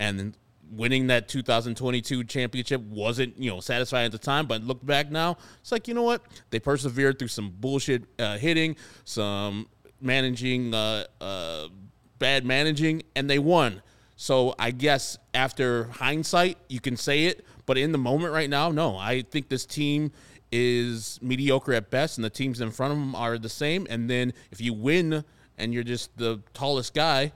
and 0.00 0.36
winning 0.72 1.08
that 1.08 1.28
2022 1.28 2.24
championship 2.24 2.80
wasn't 2.82 3.36
you 3.38 3.50
know 3.50 3.60
satisfying 3.60 4.06
at 4.06 4.12
the 4.12 4.18
time 4.18 4.46
but 4.46 4.62
look 4.62 4.84
back 4.84 5.10
now 5.10 5.36
it's 5.60 5.70
like 5.70 5.86
you 5.86 5.94
know 5.94 6.02
what? 6.02 6.22
They 6.50 6.58
persevered 6.58 7.18
through 7.18 7.28
some 7.28 7.50
bullshit 7.50 8.04
uh, 8.18 8.38
hitting 8.38 8.76
some 9.04 9.68
managing 10.00 10.74
uh, 10.74 11.04
uh, 11.20 11.68
bad 12.18 12.44
managing 12.44 13.02
and 13.14 13.28
they 13.28 13.38
won. 13.38 13.82
So 14.16 14.54
i 14.58 14.70
guess 14.70 15.18
after 15.34 15.84
hindsight 15.84 16.58
you 16.68 16.80
can 16.80 16.96
say 16.96 17.24
it 17.24 17.44
but 17.66 17.78
in 17.78 17.92
the 17.92 17.98
moment 17.98 18.32
right 18.32 18.50
now 18.50 18.70
no. 18.70 18.96
I 18.96 19.22
think 19.22 19.48
this 19.48 19.66
team 19.66 20.12
is 20.52 21.18
mediocre 21.22 21.72
at 21.74 21.90
best 21.90 22.18
and 22.18 22.24
the 22.24 22.30
teams 22.30 22.60
in 22.60 22.70
front 22.70 22.92
of 22.92 22.98
them 22.98 23.14
are 23.14 23.38
the 23.38 23.48
same 23.48 23.86
and 23.90 24.10
then 24.10 24.32
if 24.50 24.60
you 24.60 24.72
win 24.72 25.24
and 25.58 25.74
you're 25.74 25.84
just 25.84 26.16
the 26.16 26.40
tallest 26.54 26.94
guy 26.94 27.32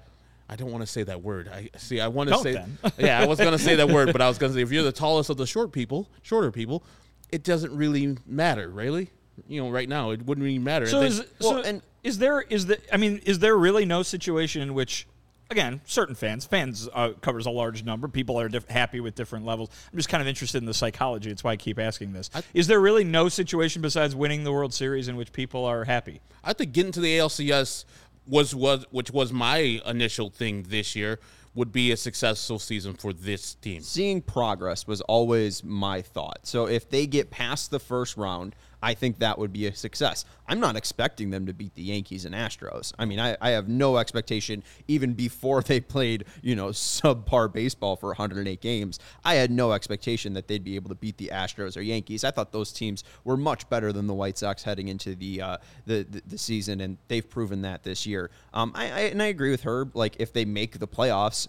I 0.49 0.57
don't 0.57 0.71
want 0.71 0.83
to 0.83 0.87
say 0.87 1.03
that 1.05 1.23
word. 1.23 1.49
I 1.49 1.71
see. 1.77 2.01
I 2.01 2.09
want 2.09 2.29
to 2.29 2.35
Don't 2.35 2.43
say. 2.43 2.53
then. 2.53 2.79
yeah, 2.99 3.21
I 3.21 3.27
was 3.27 3.39
going 3.39 3.53
to 3.53 3.59
say 3.59 3.77
that 3.77 3.89
word, 3.89 4.13
but 4.13 4.21
I 4.21 4.29
was 4.29 4.37
going 4.39 4.53
to 4.53 4.57
say 4.57 4.63
if 4.63 4.71
you're 4.71 4.83
the 4.83 4.93
tallest 4.93 5.31
of 5.31 5.37
the 5.39 5.47
short 5.47 5.73
people, 5.73 6.09
shorter 6.23 6.51
people, 6.53 6.83
it 7.31 7.43
doesn't 7.43 7.75
really 7.75 8.17
matter, 8.27 8.69
really. 8.69 9.11
You 9.49 9.63
know, 9.63 9.71
right 9.71 9.89
now 9.89 10.11
it 10.11 10.25
wouldn't 10.25 10.45
really 10.45 10.59
matter. 10.59 10.87
So 10.87 10.99
And 11.01 11.09
is 11.09 11.19
then- 11.19 11.29
so 11.41 11.61
and- 11.63 11.83
is 12.03 12.19
there 12.19 12.43
is 12.43 12.67
the 12.67 12.79
I 12.93 12.99
mean 12.99 13.21
is 13.25 13.39
there 13.39 13.57
really 13.57 13.87
no 13.87 14.03
situation 14.03 14.61
in 14.61 14.75
which 14.75 15.07
again 15.51 15.81
certain 15.87 16.15
fans 16.15 16.45
fans 16.45 16.87
uh, 16.93 17.11
covers 17.23 17.47
a 17.47 17.51
large 17.51 17.83
number 17.83 18.09
people 18.09 18.39
are 18.39 18.49
diff- 18.51 18.69
happy 18.69 19.01
with 19.01 19.15
different 19.15 19.45
levels 19.47 19.71
I'm 19.91 19.97
just 19.99 20.09
kind 20.11 20.21
of 20.21 20.27
interested 20.29 20.59
in 20.59 20.67
the 20.67 20.75
psychology 20.75 21.31
it's 21.31 21.43
why 21.43 21.53
I 21.53 21.57
keep 21.57 21.79
asking 21.79 22.13
this 22.13 22.31
is 22.53 22.67
there 22.67 22.79
really 22.81 23.05
no 23.05 23.29
situation 23.31 23.81
besides 23.83 24.15
winning 24.15 24.45
the 24.45 24.53
World 24.53 24.73
Series 24.75 25.09
in 25.09 25.17
which 25.17 25.33
people 25.33 25.65
are 25.65 25.85
happy 25.85 26.21
I 26.45 26.53
think 26.53 26.73
getting 26.73 26.93
to 26.93 27.01
the 27.01 27.17
ALCS 27.19 27.85
was 28.27 28.55
was 28.55 28.85
which 28.91 29.11
was 29.11 29.33
my 29.33 29.81
initial 29.87 30.31
thing 30.31 30.65
this 30.69 30.97
year 30.97 31.19
would 31.55 31.71
be 31.71 31.93
a 31.93 31.97
successful 31.97 32.59
season 32.59 32.95
for 32.95 33.13
this 33.13 33.55
team. 33.55 33.81
seeing 33.81 34.21
progress 34.21 34.87
was 34.87 35.01
always 35.03 35.63
my 35.63 36.03
thought. 36.03 36.41
So 36.43 36.67
if 36.67 36.91
they 36.91 37.07
get 37.07 37.31
past 37.31 37.71
the 37.71 37.79
first 37.79 38.17
round, 38.17 38.57
I 38.85 38.93
think 38.93 39.21
that 39.21 39.39
would 39.39 39.51
be 39.51 39.67
a 39.67 39.75
success. 39.75 40.27
I'm 40.47 40.61
not 40.61 40.77
expecting 40.77 41.31
them 41.31 41.47
to 41.47 41.55
beat 41.55 41.75
the 41.75 41.83
Yankees 41.83 42.27
and 42.27 42.35
Astros. 42.35 42.93
I 42.99 43.07
mean, 43.07 43.19
I, 43.19 43.35
I 43.41 43.51
have 43.51 43.67
no 43.67 43.97
expectation 43.97 44.63
even 44.89 45.15
before 45.15 45.63
they 45.63 45.81
played, 45.81 46.27
you 46.43 46.55
know, 46.55 46.67
subpar 46.67 47.51
baseball 47.51 47.97
for 47.97 48.09
108 48.09 48.61
games. 48.61 48.99
I 49.25 49.37
had 49.37 49.51
no 49.51 49.73
expectation 49.73 50.35
that 50.35 50.49
they'd 50.49 50.63
be 50.63 50.77
able 50.77 50.91
to 50.91 50.95
beat 50.95 51.17
the 51.17 51.31
Astros 51.33 51.79
or 51.79 51.81
Yankees. 51.81 52.25
I 52.25 52.31
thought 52.31 52.53
those 52.53 52.73
teams 52.73 53.05
were 53.25 53.39
much 53.39 53.67
better 53.71 53.91
than 53.91 54.07
the 54.07 54.13
White 54.13 54.37
Sox 54.37 54.63
heading 54.63 54.89
into 54.89 55.15
the 55.15 55.41
uh, 55.41 55.57
the, 55.87 56.07
the 56.11 56.23
the 56.27 56.39
season, 56.39 56.83
and 56.83 56.99
they've 57.09 57.29
proven 57.29 57.63
that 57.63 57.85
this 57.85 58.05
year. 58.05 58.31
Um, 58.53 58.73
I, 58.75 58.85
I 58.85 59.01
and 59.01 59.23
I 59.23 59.27
agree 59.27 59.51
with 59.51 59.63
Herb. 59.63 59.97
Like 59.97 60.17
if 60.19 60.35
they 60.35 60.45
make 60.45 60.79
the 60.79 60.89
playoffs. 60.89 61.49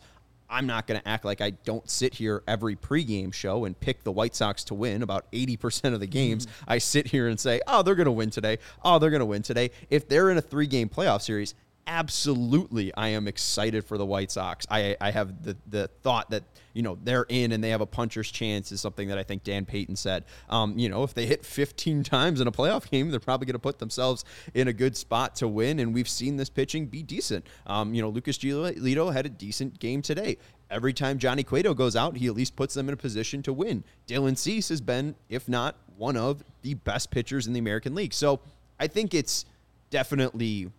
I'm 0.56 0.68
not 0.68 0.88
going 0.88 1.02
to 1.02 1.06
act 1.06 1.26
like 1.26 1.42
I 1.42 1.50
don't 1.50 1.90
sit 1.90 2.14
here 2.14 2.42
every 2.48 2.78
pregame 2.78 3.34
show 3.34 3.66
and 3.66 3.78
pick 3.78 4.06
the 4.06 4.12
White 4.14 4.36
Sox 4.36 4.64
to 4.66 4.74
win 4.74 5.04
about 5.04 5.30
80% 5.34 5.94
of 5.94 6.00
the 6.00 6.08
games. 6.08 6.46
Mm-hmm. 6.46 6.72
I 6.72 6.78
sit 6.78 7.08
here 7.08 7.28
and 7.28 7.38
say, 7.38 7.60
oh, 7.68 7.82
they're 7.82 7.94
going 7.94 8.06
to 8.06 8.12
win 8.14 8.30
today. 8.30 8.60
Oh, 8.82 8.98
they're 8.98 9.10
going 9.10 9.20
to 9.20 9.26
win 9.26 9.42
today. 9.42 9.72
If 9.90 10.08
they're 10.08 10.30
in 10.30 10.38
a 10.38 10.42
three 10.42 10.68
game 10.68 10.88
playoff 10.88 11.24
series, 11.24 11.56
absolutely 11.88 12.94
I 12.96 13.10
am 13.10 13.28
excited 13.28 13.86
for 13.86 13.98
the 13.98 14.06
White 14.06 14.32
Sox. 14.32 14.66
I, 14.70 14.98
I 15.00 15.12
have 15.12 15.44
the, 15.44 15.56
the 15.68 15.88
thought 16.02 16.32
that, 16.32 16.44
you 16.74 16.82
know, 16.82 16.98
they're 17.04 17.26
in 17.30 17.52
and 17.52 17.64
they 17.64 17.70
have 17.70 17.82
a 17.82 17.86
puncher's 17.86 18.32
chance 18.32 18.72
is 18.72 18.82
something 18.82 19.08
that 19.10 19.18
I 19.18 19.24
think 19.24 19.44
Dan 19.44 19.66
Payton 19.66 19.96
said. 19.96 20.26
Um, 20.50 20.78
you 20.78 20.90
know, 20.90 21.04
if 21.04 21.14
they 21.14 21.26
hit 21.26 21.46
15 21.46 22.04
times 22.04 22.42
in 22.42 22.48
a 22.48 22.52
playoff 22.52 22.90
game, 22.90 23.12
they're 23.12 23.20
probably 23.20 23.46
going 23.46 23.54
to 23.54 23.60
put 23.60 23.80
themselves 23.80 24.26
in 24.54 24.68
a 24.68 24.74
good 24.74 24.98
spot 24.98 25.36
to 25.38 25.48
win. 25.48 25.80
And 25.80 25.94
we've 25.94 26.10
seen 26.10 26.38
this 26.38 26.50
pitching 26.50 26.88
be 26.88 27.04
decent. 27.04 27.46
Um, 27.68 27.94
you 27.94 28.02
know, 28.02 28.10
Lucas 28.10 28.38
Giolito 28.38 29.14
had 29.14 29.26
a 29.26 29.30
decent 29.30 29.80
game 29.80 30.02
today. 30.02 30.38
Every 30.72 30.94
time 30.94 31.20
Johnny 31.20 31.44
Cueto 31.44 31.76
goes 31.76 31.96
out, 31.96 32.18
he 32.18 32.28
at 32.28 32.34
least 32.34 32.56
puts 32.56 32.74
them 32.74 32.88
in 32.88 32.94
a 32.94 32.98
position 32.98 33.44
to 33.44 33.54
win. 33.54 33.84
Dylan 34.08 34.38
Cease 34.38 34.70
has 34.70 34.82
been, 34.82 35.16
if 35.30 35.48
not 35.48 35.76
one 35.98 36.18
of 36.18 36.44
the 36.64 36.74
best 36.74 37.12
pitchers 37.12 37.46
in 37.46 37.54
the 37.54 37.60
American 37.60 37.94
League. 37.94 38.14
So 38.14 38.40
I 38.80 38.88
think 38.88 39.14
it's 39.14 39.46
definitely 39.92 40.72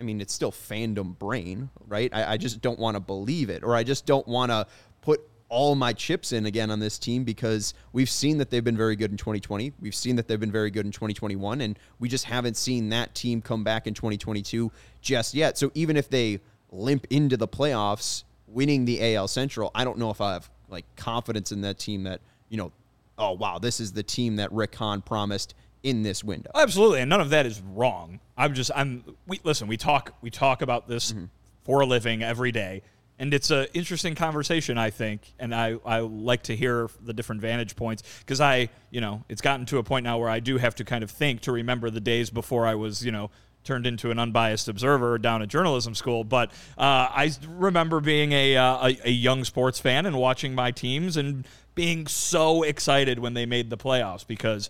I 0.00 0.02
mean, 0.02 0.20
it's 0.20 0.32
still 0.32 0.52
fandom 0.52 1.18
brain, 1.18 1.70
right? 1.86 2.12
I, 2.12 2.32
I 2.32 2.36
just 2.36 2.60
don't 2.60 2.78
want 2.78 2.96
to 2.96 3.00
believe 3.00 3.50
it, 3.50 3.64
or 3.64 3.74
I 3.74 3.82
just 3.82 4.06
don't 4.06 4.26
want 4.28 4.50
to 4.50 4.66
put 5.00 5.20
all 5.48 5.74
my 5.74 5.92
chips 5.92 6.32
in 6.32 6.46
again 6.46 6.70
on 6.70 6.80
this 6.80 6.98
team 6.98 7.24
because 7.24 7.72
we've 7.92 8.10
seen 8.10 8.38
that 8.38 8.50
they've 8.50 8.64
been 8.64 8.76
very 8.76 8.96
good 8.96 9.10
in 9.10 9.16
2020. 9.16 9.72
We've 9.80 9.94
seen 9.94 10.16
that 10.16 10.26
they've 10.26 10.40
been 10.40 10.52
very 10.52 10.70
good 10.70 10.86
in 10.86 10.92
2021, 10.92 11.60
and 11.60 11.78
we 11.98 12.08
just 12.08 12.24
haven't 12.24 12.56
seen 12.56 12.88
that 12.90 13.14
team 13.14 13.40
come 13.40 13.64
back 13.64 13.86
in 13.86 13.94
2022 13.94 14.70
just 15.00 15.34
yet. 15.34 15.56
So 15.56 15.70
even 15.74 15.96
if 15.96 16.10
they 16.10 16.40
limp 16.70 17.06
into 17.10 17.36
the 17.36 17.48
playoffs, 17.48 18.24
winning 18.48 18.84
the 18.84 19.14
AL 19.14 19.28
Central, 19.28 19.70
I 19.74 19.84
don't 19.84 19.98
know 19.98 20.10
if 20.10 20.20
I 20.20 20.34
have 20.34 20.50
like 20.68 20.84
confidence 20.96 21.52
in 21.52 21.60
that 21.62 21.78
team 21.78 22.02
that 22.04 22.20
you 22.48 22.56
know, 22.56 22.72
oh 23.18 23.32
wow, 23.32 23.58
this 23.58 23.80
is 23.80 23.92
the 23.92 24.02
team 24.02 24.36
that 24.36 24.52
Rick 24.52 24.74
Hahn 24.74 25.00
promised 25.00 25.54
in 25.86 26.02
this 26.02 26.24
window. 26.24 26.50
Absolutely, 26.52 27.00
and 27.00 27.08
none 27.08 27.20
of 27.20 27.30
that 27.30 27.46
is 27.46 27.62
wrong. 27.72 28.18
I'm 28.36 28.54
just 28.54 28.72
I'm 28.74 29.04
we 29.24 29.38
listen. 29.44 29.68
We 29.68 29.76
talk 29.76 30.14
we 30.20 30.30
talk 30.30 30.60
about 30.60 30.88
this 30.88 31.14
for 31.62 31.80
a 31.80 31.86
living 31.86 32.24
every 32.24 32.50
day, 32.50 32.82
and 33.20 33.32
it's 33.32 33.52
a 33.52 33.72
interesting 33.72 34.16
conversation. 34.16 34.78
I 34.78 34.90
think, 34.90 35.32
and 35.38 35.54
I 35.54 35.78
I 35.86 36.00
like 36.00 36.42
to 36.44 36.56
hear 36.56 36.90
the 37.00 37.12
different 37.12 37.40
vantage 37.40 37.76
points 37.76 38.02
because 38.18 38.40
I 38.40 38.68
you 38.90 39.00
know 39.00 39.22
it's 39.28 39.40
gotten 39.40 39.64
to 39.66 39.78
a 39.78 39.84
point 39.84 40.02
now 40.02 40.18
where 40.18 40.28
I 40.28 40.40
do 40.40 40.58
have 40.58 40.74
to 40.74 40.84
kind 40.84 41.04
of 41.04 41.10
think 41.10 41.42
to 41.42 41.52
remember 41.52 41.88
the 41.88 42.00
days 42.00 42.30
before 42.30 42.66
I 42.66 42.74
was 42.74 43.06
you 43.06 43.12
know 43.12 43.30
turned 43.62 43.86
into 43.86 44.10
an 44.10 44.18
unbiased 44.18 44.66
observer 44.66 45.18
down 45.18 45.40
at 45.40 45.48
journalism 45.48 45.94
school. 45.94 46.24
But 46.24 46.50
uh, 46.76 47.06
I 47.10 47.30
remember 47.48 48.00
being 48.00 48.32
a, 48.32 48.56
uh, 48.56 48.88
a 48.88 48.98
a 49.04 49.10
young 49.10 49.44
sports 49.44 49.78
fan 49.78 50.04
and 50.04 50.16
watching 50.16 50.52
my 50.52 50.72
teams 50.72 51.16
and 51.16 51.46
being 51.76 52.08
so 52.08 52.64
excited 52.64 53.20
when 53.20 53.34
they 53.34 53.46
made 53.46 53.70
the 53.70 53.76
playoffs 53.76 54.26
because 54.26 54.68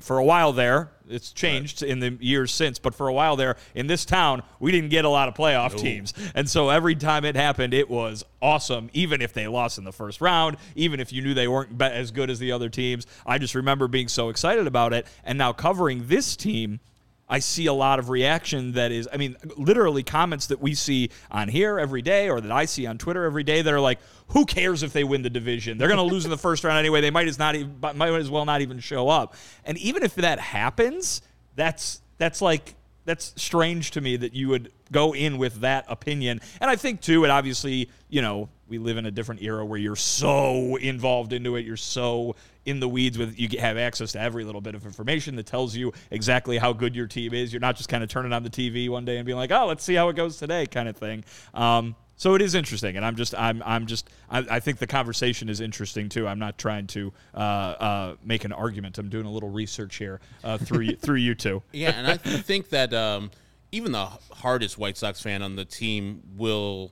for 0.00 0.18
a 0.18 0.24
while 0.24 0.52
there, 0.52 0.90
it's 1.08 1.32
changed 1.32 1.82
in 1.82 2.00
the 2.00 2.16
years 2.20 2.52
since, 2.52 2.78
but 2.78 2.94
for 2.94 3.08
a 3.08 3.12
while 3.12 3.36
there 3.36 3.56
in 3.74 3.86
this 3.86 4.04
town, 4.04 4.42
we 4.58 4.72
didn't 4.72 4.90
get 4.90 5.04
a 5.04 5.08
lot 5.08 5.28
of 5.28 5.34
playoff 5.34 5.76
teams. 5.76 6.12
And 6.34 6.48
so 6.50 6.70
every 6.70 6.96
time 6.96 7.24
it 7.24 7.36
happened, 7.36 7.72
it 7.72 7.88
was 7.88 8.24
awesome, 8.42 8.90
even 8.92 9.22
if 9.22 9.32
they 9.32 9.46
lost 9.46 9.78
in 9.78 9.84
the 9.84 9.92
first 9.92 10.20
round, 10.20 10.56
even 10.74 10.98
if 10.98 11.12
you 11.12 11.22
knew 11.22 11.34
they 11.34 11.48
weren't 11.48 11.80
as 11.80 12.10
good 12.10 12.30
as 12.30 12.38
the 12.38 12.52
other 12.52 12.68
teams. 12.68 13.06
I 13.24 13.38
just 13.38 13.54
remember 13.54 13.86
being 13.86 14.08
so 14.08 14.28
excited 14.28 14.66
about 14.66 14.92
it. 14.92 15.06
And 15.22 15.38
now 15.38 15.52
covering 15.52 16.08
this 16.08 16.36
team, 16.36 16.80
I 17.28 17.40
see 17.40 17.66
a 17.66 17.72
lot 17.72 17.98
of 17.98 18.08
reaction 18.08 18.72
that 18.72 18.92
is, 18.92 19.08
I 19.12 19.16
mean, 19.16 19.36
literally 19.56 20.02
comments 20.02 20.46
that 20.46 20.60
we 20.60 20.74
see 20.74 21.10
on 21.30 21.48
here 21.48 21.78
every 21.78 22.02
day 22.02 22.30
or 22.30 22.40
that 22.40 22.52
I 22.52 22.66
see 22.66 22.86
on 22.86 22.98
Twitter 22.98 23.24
every 23.24 23.42
day 23.42 23.62
that 23.62 23.74
are 23.74 23.80
like, 23.80 23.98
who 24.28 24.44
cares 24.44 24.82
if 24.82 24.92
they 24.92 25.02
win 25.02 25.22
the 25.22 25.30
division? 25.30 25.76
They're 25.76 25.88
going 25.88 25.98
to 25.98 26.14
lose 26.14 26.24
in 26.24 26.30
the 26.30 26.38
first 26.38 26.62
round 26.62 26.78
anyway. 26.78 27.00
They 27.00 27.10
might 27.10 27.26
as 27.26 27.38
not 27.38 27.56
even, 27.56 27.76
might 27.80 28.12
as 28.14 28.30
well 28.30 28.44
not 28.44 28.60
even 28.60 28.78
show 28.78 29.08
up. 29.08 29.34
And 29.64 29.76
even 29.78 30.04
if 30.04 30.14
that 30.16 30.38
happens, 30.38 31.22
that's 31.56 32.00
that's 32.18 32.40
like 32.40 32.74
that's 33.04 33.32
strange 33.36 33.92
to 33.92 34.00
me 34.00 34.16
that 34.16 34.34
you 34.34 34.48
would 34.48 34.72
go 34.92 35.14
in 35.14 35.38
with 35.38 35.60
that 35.60 35.84
opinion. 35.88 36.40
And 36.60 36.70
I 36.70 36.76
think 36.76 37.00
too, 37.00 37.24
it 37.24 37.30
obviously, 37.30 37.88
you 38.08 38.22
know, 38.22 38.48
we 38.68 38.78
live 38.78 38.96
in 38.96 39.06
a 39.06 39.10
different 39.10 39.42
era 39.42 39.64
where 39.64 39.78
you're 39.78 39.96
so 39.96 40.76
involved 40.76 41.32
into 41.32 41.56
it, 41.56 41.64
you're 41.64 41.76
so 41.76 42.36
in 42.64 42.80
the 42.80 42.88
weeds 42.88 43.16
with 43.16 43.38
you 43.38 43.48
have 43.60 43.76
access 43.76 44.12
to 44.12 44.20
every 44.20 44.44
little 44.44 44.60
bit 44.60 44.74
of 44.74 44.84
information 44.84 45.36
that 45.36 45.46
tells 45.46 45.76
you 45.76 45.92
exactly 46.10 46.58
how 46.58 46.72
good 46.72 46.96
your 46.96 47.06
team 47.06 47.32
is. 47.32 47.52
You're 47.52 47.60
not 47.60 47.76
just 47.76 47.88
kind 47.88 48.02
of 48.02 48.10
turning 48.10 48.32
on 48.32 48.42
the 48.42 48.50
TV 48.50 48.88
one 48.88 49.04
day 49.04 49.16
and 49.16 49.26
being 49.26 49.38
like, 49.38 49.52
"Oh, 49.52 49.66
let's 49.66 49.84
see 49.84 49.94
how 49.94 50.08
it 50.08 50.16
goes 50.16 50.36
today," 50.36 50.66
kind 50.66 50.88
of 50.88 50.96
thing. 50.96 51.24
Um, 51.54 51.94
so 52.18 52.34
it 52.34 52.40
is 52.40 52.54
interesting, 52.54 52.96
and 52.96 53.04
I'm 53.04 53.14
just, 53.14 53.34
I'm, 53.36 53.62
I'm 53.64 53.86
just, 53.86 54.08
I, 54.30 54.38
I 54.50 54.60
think 54.60 54.78
the 54.78 54.86
conversation 54.86 55.50
is 55.50 55.60
interesting 55.60 56.08
too. 56.08 56.26
I'm 56.26 56.38
not 56.38 56.56
trying 56.56 56.86
to 56.88 57.12
uh, 57.34 57.38
uh, 57.38 58.16
make 58.24 58.44
an 58.44 58.52
argument. 58.52 58.96
I'm 58.96 59.10
doing 59.10 59.26
a 59.26 59.30
little 59.30 59.50
research 59.50 59.96
here 59.96 60.20
uh, 60.42 60.56
through 60.56 60.80
you, 60.80 60.96
through 60.96 61.16
you 61.16 61.34
two. 61.34 61.62
Yeah, 61.72 61.90
and 61.90 62.06
I 62.06 62.16
th- 62.16 62.40
think 62.40 62.70
that 62.70 62.94
um, 62.94 63.30
even 63.70 63.92
the 63.92 64.06
hardest 64.32 64.78
White 64.78 64.96
Sox 64.96 65.20
fan 65.20 65.42
on 65.42 65.56
the 65.56 65.66
team 65.66 66.22
will 66.36 66.90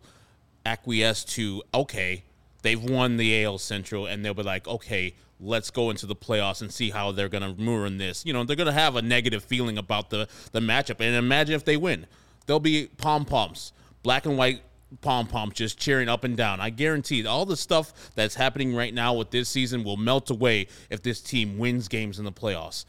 acquiesce 0.64 1.24
to 1.24 1.62
okay, 1.72 2.24
they've 2.62 2.82
won 2.82 3.16
the 3.16 3.44
AL 3.44 3.58
Central, 3.58 4.06
and 4.06 4.24
they'll 4.24 4.34
be 4.34 4.42
like, 4.42 4.66
okay, 4.66 5.14
let's 5.40 5.70
go 5.70 5.90
into 5.90 6.06
the 6.06 6.16
playoffs 6.16 6.62
and 6.62 6.72
see 6.72 6.90
how 6.90 7.12
they're 7.12 7.28
going 7.28 7.42
to 7.42 7.62
ruin 7.62 7.98
this. 7.98 8.24
You 8.24 8.32
know, 8.32 8.44
they're 8.44 8.56
going 8.56 8.66
to 8.66 8.72
have 8.72 8.96
a 8.96 9.02
negative 9.02 9.44
feeling 9.44 9.78
about 9.78 10.10
the 10.10 10.28
the 10.52 10.60
matchup, 10.60 11.00
and 11.00 11.14
imagine 11.14 11.54
if 11.54 11.64
they 11.64 11.76
win, 11.76 12.06
there'll 12.46 12.60
be 12.60 12.88
pom 12.98 13.24
poms, 13.24 13.72
black 14.02 14.26
and 14.26 14.36
white 14.36 14.62
pom 15.00 15.26
poms 15.26 15.54
just 15.54 15.78
cheering 15.78 16.08
up 16.08 16.24
and 16.24 16.36
down. 16.36 16.60
I 16.60 16.70
guarantee 16.70 17.26
all 17.26 17.46
the 17.46 17.56
stuff 17.56 18.12
that's 18.14 18.34
happening 18.36 18.74
right 18.74 18.94
now 18.94 19.14
with 19.14 19.30
this 19.30 19.48
season 19.48 19.82
will 19.82 19.96
melt 19.96 20.30
away 20.30 20.68
if 20.88 21.02
this 21.02 21.20
team 21.20 21.58
wins 21.58 21.88
games 21.88 22.18
in 22.18 22.24
the 22.24 22.32
playoffs 22.32 22.84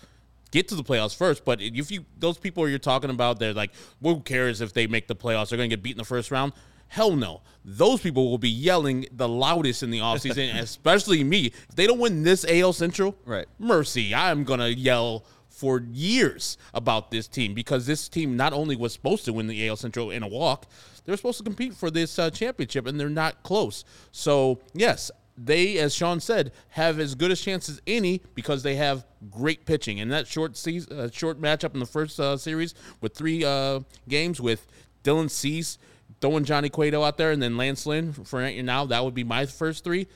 get 0.51 0.69
to 0.69 0.75
the 0.75 0.83
playoffs 0.83 1.15
first. 1.15 1.43
But 1.43 1.61
if 1.61 1.91
you 1.91 2.05
those 2.17 2.37
people 2.37 2.67
you're 2.69 2.79
talking 2.79 3.09
about, 3.09 3.39
they're 3.39 3.53
like, 3.53 3.71
who 4.01 4.21
cares 4.21 4.61
if 4.61 4.73
they 4.73 4.87
make 4.87 5.07
the 5.07 5.15
playoffs? 5.15 5.49
They're 5.49 5.57
going 5.57 5.69
to 5.69 5.75
get 5.75 5.83
beat 5.83 5.91
in 5.91 5.97
the 5.97 6.05
first 6.05 6.31
round. 6.31 6.53
Hell 6.87 7.15
no. 7.15 7.41
Those 7.63 7.99
people 8.01 8.29
will 8.29 8.37
be 8.37 8.49
yelling 8.49 9.07
the 9.11 9.27
loudest 9.27 9.81
in 9.83 9.89
the 9.89 9.99
offseason, 9.99 10.55
especially 10.59 11.23
me. 11.23 11.47
If 11.47 11.75
they 11.75 11.87
don't 11.87 11.99
win 11.99 12.23
this 12.23 12.45
AL 12.47 12.73
Central, 12.73 13.15
Right. 13.25 13.47
Mercy, 13.57 14.13
I'm 14.13 14.43
going 14.43 14.59
to 14.59 14.73
yell 14.73 15.25
for 15.49 15.81
years 15.91 16.57
about 16.73 17.11
this 17.11 17.27
team 17.27 17.53
because 17.53 17.85
this 17.87 18.07
team 18.09 18.35
not 18.37 18.53
only 18.53 18.75
was 18.75 18.93
supposed 18.93 19.25
to 19.25 19.33
win 19.33 19.47
the 19.47 19.67
AL 19.67 19.77
Central 19.77 20.11
in 20.11 20.21
a 20.21 20.27
walk, 20.27 20.67
they 21.05 21.11
were 21.13 21.17
supposed 21.17 21.37
to 21.39 21.43
compete 21.43 21.73
for 21.73 21.89
this 21.89 22.19
uh, 22.19 22.29
championship, 22.29 22.85
and 22.85 22.99
they're 22.99 23.09
not 23.09 23.41
close. 23.43 23.83
So 24.11 24.59
yes, 24.73 25.09
they, 25.37 25.77
as 25.77 25.93
Sean 25.93 26.19
said, 26.19 26.51
have 26.69 26.99
as 26.99 27.15
good 27.15 27.31
a 27.31 27.35
chance 27.35 27.67
as 27.69 27.81
any 27.87 28.21
because 28.35 28.63
they 28.63 28.75
have 28.75 29.05
great 29.31 29.65
pitching. 29.65 29.99
And 29.99 30.11
that 30.11 30.27
short 30.27 30.55
season, 30.55 30.97
uh, 30.99 31.09
short 31.11 31.41
matchup 31.41 31.73
in 31.73 31.79
the 31.79 31.85
first 31.85 32.19
uh, 32.19 32.37
series 32.37 32.73
with 33.01 33.15
three 33.15 33.43
uh, 33.43 33.81
games 34.07 34.39
with 34.39 34.67
Dylan 35.03 35.29
Cease 35.29 35.77
throwing 36.25 36.43
Johnny 36.43 36.69
Cueto 36.69 37.03
out 37.03 37.17
there, 37.17 37.29
and 37.29 37.39
then 37.39 37.55
Lance 37.55 37.85
Lynn 37.85 38.11
for 38.11 38.41
now. 38.51 38.85
That 38.85 39.03
would 39.03 39.13
be 39.13 39.23
my 39.23 39.45
first 39.45 39.83
three. 39.83 40.07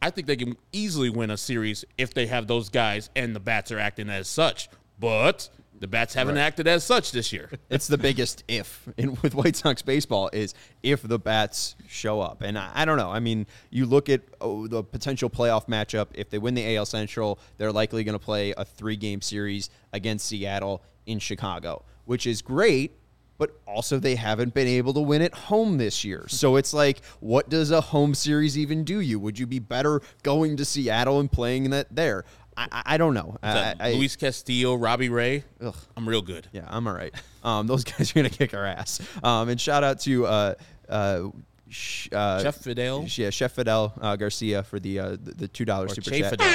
I 0.00 0.10
think 0.10 0.28
they 0.28 0.36
can 0.36 0.56
easily 0.70 1.10
win 1.10 1.30
a 1.30 1.36
series 1.36 1.84
if 1.96 2.14
they 2.14 2.28
have 2.28 2.46
those 2.46 2.68
guys 2.68 3.10
and 3.16 3.34
the 3.34 3.40
bats 3.40 3.72
are 3.72 3.80
acting 3.80 4.08
as 4.08 4.28
such. 4.28 4.68
But 5.00 5.48
the 5.80 5.88
bats 5.88 6.14
haven't 6.14 6.36
right. 6.36 6.42
acted 6.42 6.68
as 6.68 6.84
such 6.84 7.10
this 7.10 7.32
year. 7.32 7.50
It's 7.70 7.88
the 7.88 7.98
biggest 7.98 8.44
if 8.46 8.88
in, 8.96 9.18
with 9.22 9.34
White 9.34 9.56
Sox 9.56 9.82
baseball 9.82 10.30
is 10.32 10.54
if 10.84 11.02
the 11.02 11.18
bats 11.18 11.74
show 11.88 12.20
up. 12.20 12.42
And 12.42 12.56
I, 12.56 12.70
I 12.72 12.84
don't 12.84 12.96
know. 12.96 13.10
I 13.10 13.18
mean, 13.18 13.44
you 13.70 13.84
look 13.84 14.08
at 14.08 14.20
oh, 14.40 14.68
the 14.68 14.84
potential 14.84 15.28
playoff 15.28 15.66
matchup. 15.66 16.06
If 16.14 16.30
they 16.30 16.38
win 16.38 16.54
the 16.54 16.76
AL 16.76 16.86
Central, 16.86 17.40
they're 17.56 17.72
likely 17.72 18.04
going 18.04 18.16
to 18.16 18.24
play 18.24 18.54
a 18.56 18.64
three 18.64 18.96
game 18.96 19.20
series 19.20 19.70
against 19.92 20.28
Seattle 20.28 20.84
in 21.04 21.18
Chicago, 21.18 21.84
which 22.04 22.28
is 22.28 22.42
great 22.42 22.97
but 23.38 23.58
also 23.66 23.98
they 23.98 24.16
haven't 24.16 24.52
been 24.52 24.66
able 24.66 24.92
to 24.94 25.00
win 25.00 25.22
at 25.22 25.32
home 25.32 25.78
this 25.78 26.04
year. 26.04 26.26
So 26.28 26.56
it's 26.56 26.74
like, 26.74 27.04
what 27.20 27.48
does 27.48 27.70
a 27.70 27.80
home 27.80 28.14
series 28.14 28.58
even 28.58 28.84
do 28.84 29.00
you? 29.00 29.18
Would 29.20 29.38
you 29.38 29.46
be 29.46 29.60
better 29.60 30.02
going 30.22 30.56
to 30.56 30.64
Seattle 30.64 31.20
and 31.20 31.30
playing 31.30 31.70
that 31.70 31.94
there? 31.94 32.24
I, 32.56 32.82
I 32.84 32.96
don't 32.96 33.14
know. 33.14 33.36
I, 33.40 33.74
I, 33.78 33.92
Luis 33.92 34.16
Castillo, 34.16 34.74
Robbie 34.74 35.08
Ray. 35.08 35.44
Ugh. 35.60 35.76
I'm 35.96 36.08
real 36.08 36.22
good. 36.22 36.48
Yeah, 36.52 36.64
I'm 36.66 36.88
all 36.88 36.94
right. 36.94 37.14
Um, 37.44 37.68
those 37.68 37.84
guys 37.84 38.10
are 38.10 38.14
gonna 38.14 38.30
kick 38.30 38.52
our 38.52 38.64
ass. 38.64 39.00
Um, 39.22 39.48
and 39.48 39.60
shout 39.60 39.84
out 39.84 40.00
to 40.00 40.26
uh, 40.26 40.54
uh, 40.88 41.28
sh- 41.68 42.08
uh, 42.10 42.42
Chef 42.42 42.56
Fidel. 42.56 43.04
Yeah, 43.06 43.30
Chef 43.30 43.52
Fidel 43.52 43.94
uh, 44.00 44.16
Garcia 44.16 44.64
for 44.64 44.80
the 44.80 44.98
uh, 44.98 45.10
the, 45.10 45.34
the 45.36 45.48
two 45.48 45.64
dollars 45.64 45.94
super 45.94 46.10
che 46.10 46.20
chat. 46.20 46.30
Fidel. 46.30 46.48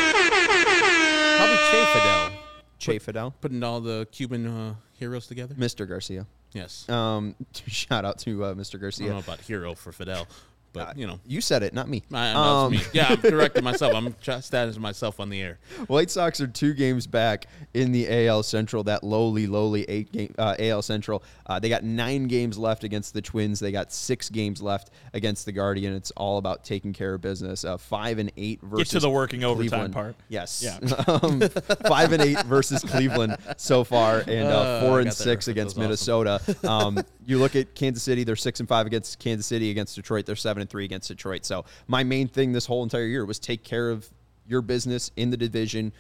Probably 1.38 1.56
Che 1.56 1.86
Fidel. 1.93 2.32
Che 2.80 3.00
Fidel. 3.00 3.34
Putting 3.39 3.63
all 3.63 3.80
the 3.80 4.06
Cuban 4.12 4.46
uh, 4.46 4.76
heroes 5.00 5.26
together. 5.28 5.56
Mr. 5.56 5.88
Garcia. 5.88 6.28
Yes. 6.53 6.87
Um, 6.89 7.35
shout 7.67 8.05
out 8.05 8.19
to 8.19 8.45
uh, 8.45 8.53
Mr. 8.53 8.79
Garcia. 8.79 9.07
I 9.07 9.09
don't 9.09 9.17
know 9.27 9.33
about 9.33 9.43
hero 9.45 9.75
for 9.75 9.91
Fidel. 9.91 10.27
But 10.73 10.89
uh, 10.89 10.93
you 10.95 11.05
know, 11.05 11.19
you 11.25 11.39
said 11.39 11.62
it, 11.62 11.73
not 11.73 11.88
me. 11.88 12.03
I, 12.12 12.31
um, 12.31 12.71
me. 12.71 12.81
Yeah, 12.93 13.07
I'm 13.09 13.17
correcting 13.21 13.63
myself. 13.63 13.93
I'm 13.93 14.15
status 14.41 14.77
myself 14.77 15.19
on 15.19 15.29
the 15.29 15.39
air. 15.39 15.59
White 15.88 16.09
Sox 16.09 16.41
are 16.41 16.47
two 16.47 16.73
games 16.73 17.05
back 17.05 17.45
in 17.75 17.91
the 17.91 18.27
AL 18.27 18.43
Central. 18.43 18.83
That 18.83 19.03
lowly, 19.03 19.45
lowly 19.45 19.83
eight 19.83 20.12
game 20.12 20.33
uh, 20.38 20.55
AL 20.57 20.81
Central. 20.81 21.23
Uh, 21.45 21.59
they 21.59 21.69
got 21.69 21.83
nine 21.83 22.25
games 22.25 22.57
left 22.57 22.83
against 22.83 23.13
the 23.13 23.21
Twins. 23.21 23.59
They 23.59 23.71
got 23.71 23.93
six 23.93 24.29
games 24.29 24.62
left 24.62 24.89
against 25.13 25.45
the 25.45 25.51
Guardian. 25.51 25.93
It's 25.93 26.12
all 26.12 26.39
about 26.39 26.63
taking 26.63 26.91
care 26.91 27.13
of 27.13 27.21
business. 27.21 27.63
Uh, 27.63 27.77
five 27.77 28.17
and 28.17 28.31
eight 28.36 28.59
versus 28.63 28.88
get 28.89 28.91
to 28.93 28.99
the 28.99 29.09
working 29.09 29.41
Cleveland. 29.41 29.71
overtime 29.71 29.91
part. 29.91 30.15
Yes. 30.27 30.63
Yeah. 30.63 30.79
um, 31.07 31.39
five 31.88 32.13
and 32.13 32.21
eight 32.23 32.41
versus 32.45 32.83
Cleveland 32.83 33.38
so 33.57 33.83
far, 33.83 34.23
and 34.27 34.47
uh, 34.47 34.59
uh, 34.59 34.81
four 34.81 35.01
and 35.01 35.13
six 35.13 35.47
against 35.47 35.77
Minnesota. 35.77 36.41
Awesome. 36.43 36.55
Um, 36.73 36.99
you 37.25 37.38
look 37.38 37.55
at 37.55 37.75
Kansas 37.75 38.01
City; 38.03 38.23
they're 38.23 38.36
six 38.36 38.59
and 38.59 38.67
five 38.67 38.88
against 38.88 39.19
Kansas 39.19 39.45
City. 39.45 39.69
Against 39.69 39.95
Detroit, 39.95 40.25
they're 40.25 40.36
seven 40.36 40.62
and 40.63 40.69
three 40.69 40.86
against 40.86 41.08
Detroit. 41.08 41.45
So 41.45 41.65
my 41.88 42.04
main 42.04 42.28
thing 42.28 42.52
this 42.52 42.65
whole 42.65 42.84
entire 42.84 43.06
year 43.06 43.26
was 43.26 43.39
take 43.39 43.63
care 43.63 43.91
of 43.91 44.10
your 44.47 44.62
business 44.62 45.12
in 45.15 45.30
the 45.30 45.38
division, 45.38 45.93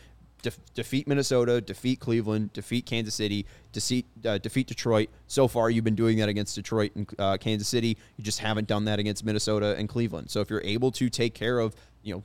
defeat 0.73 1.07
Minnesota, 1.07 1.61
defeat 1.61 1.99
Cleveland, 1.99 2.51
defeat 2.53 2.85
Kansas 2.85 3.15
City, 3.15 3.45
defeat 3.71 4.05
uh, 4.25 4.37
defeat 4.37 4.67
Detroit. 4.67 5.09
So 5.27 5.47
far, 5.47 5.69
you've 5.69 5.85
been 5.85 5.95
doing 5.95 6.17
that 6.17 6.29
against 6.29 6.55
Detroit 6.55 6.91
and 6.95 7.07
uh, 7.19 7.37
Kansas 7.37 7.67
City. 7.67 7.97
You 8.17 8.23
just 8.23 8.39
haven't 8.39 8.67
done 8.67 8.85
that 8.85 8.99
against 8.99 9.23
Minnesota 9.23 9.75
and 9.77 9.87
Cleveland. 9.87 10.29
So 10.29 10.41
if 10.41 10.49
you're 10.49 10.63
able 10.63 10.91
to 10.93 11.09
take 11.09 11.33
care 11.33 11.59
of, 11.59 11.75
you 12.01 12.13
know, 12.13 12.23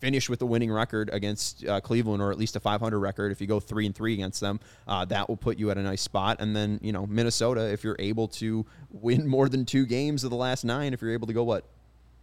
finish 0.00 0.28
with 0.28 0.42
a 0.42 0.46
winning 0.46 0.72
record 0.72 1.10
against 1.12 1.64
uh, 1.66 1.80
Cleveland, 1.80 2.22
or 2.22 2.30
at 2.30 2.38
least 2.38 2.56
a 2.56 2.60
500 2.60 2.98
record. 2.98 3.32
If 3.32 3.40
you 3.40 3.46
go 3.46 3.60
three 3.60 3.86
and 3.86 3.94
three 3.94 4.14
against 4.14 4.40
them, 4.40 4.60
uh, 4.86 5.04
that 5.06 5.28
will 5.28 5.36
put 5.36 5.58
you 5.58 5.70
at 5.70 5.78
a 5.78 5.82
nice 5.82 6.02
spot. 6.02 6.38
And 6.40 6.54
then 6.54 6.78
you 6.82 6.92
know 6.92 7.06
Minnesota, 7.06 7.72
if 7.72 7.84
you're 7.84 7.96
able 7.98 8.28
to 8.28 8.64
win 8.90 9.26
more 9.34 9.48
than 9.48 9.64
two 9.64 9.86
games 9.86 10.24
of 10.24 10.30
the 10.30 10.36
last 10.36 10.64
nine, 10.64 10.92
if 10.92 11.02
you're 11.02 11.12
able 11.12 11.26
to 11.26 11.34
go 11.34 11.44
what 11.44 11.64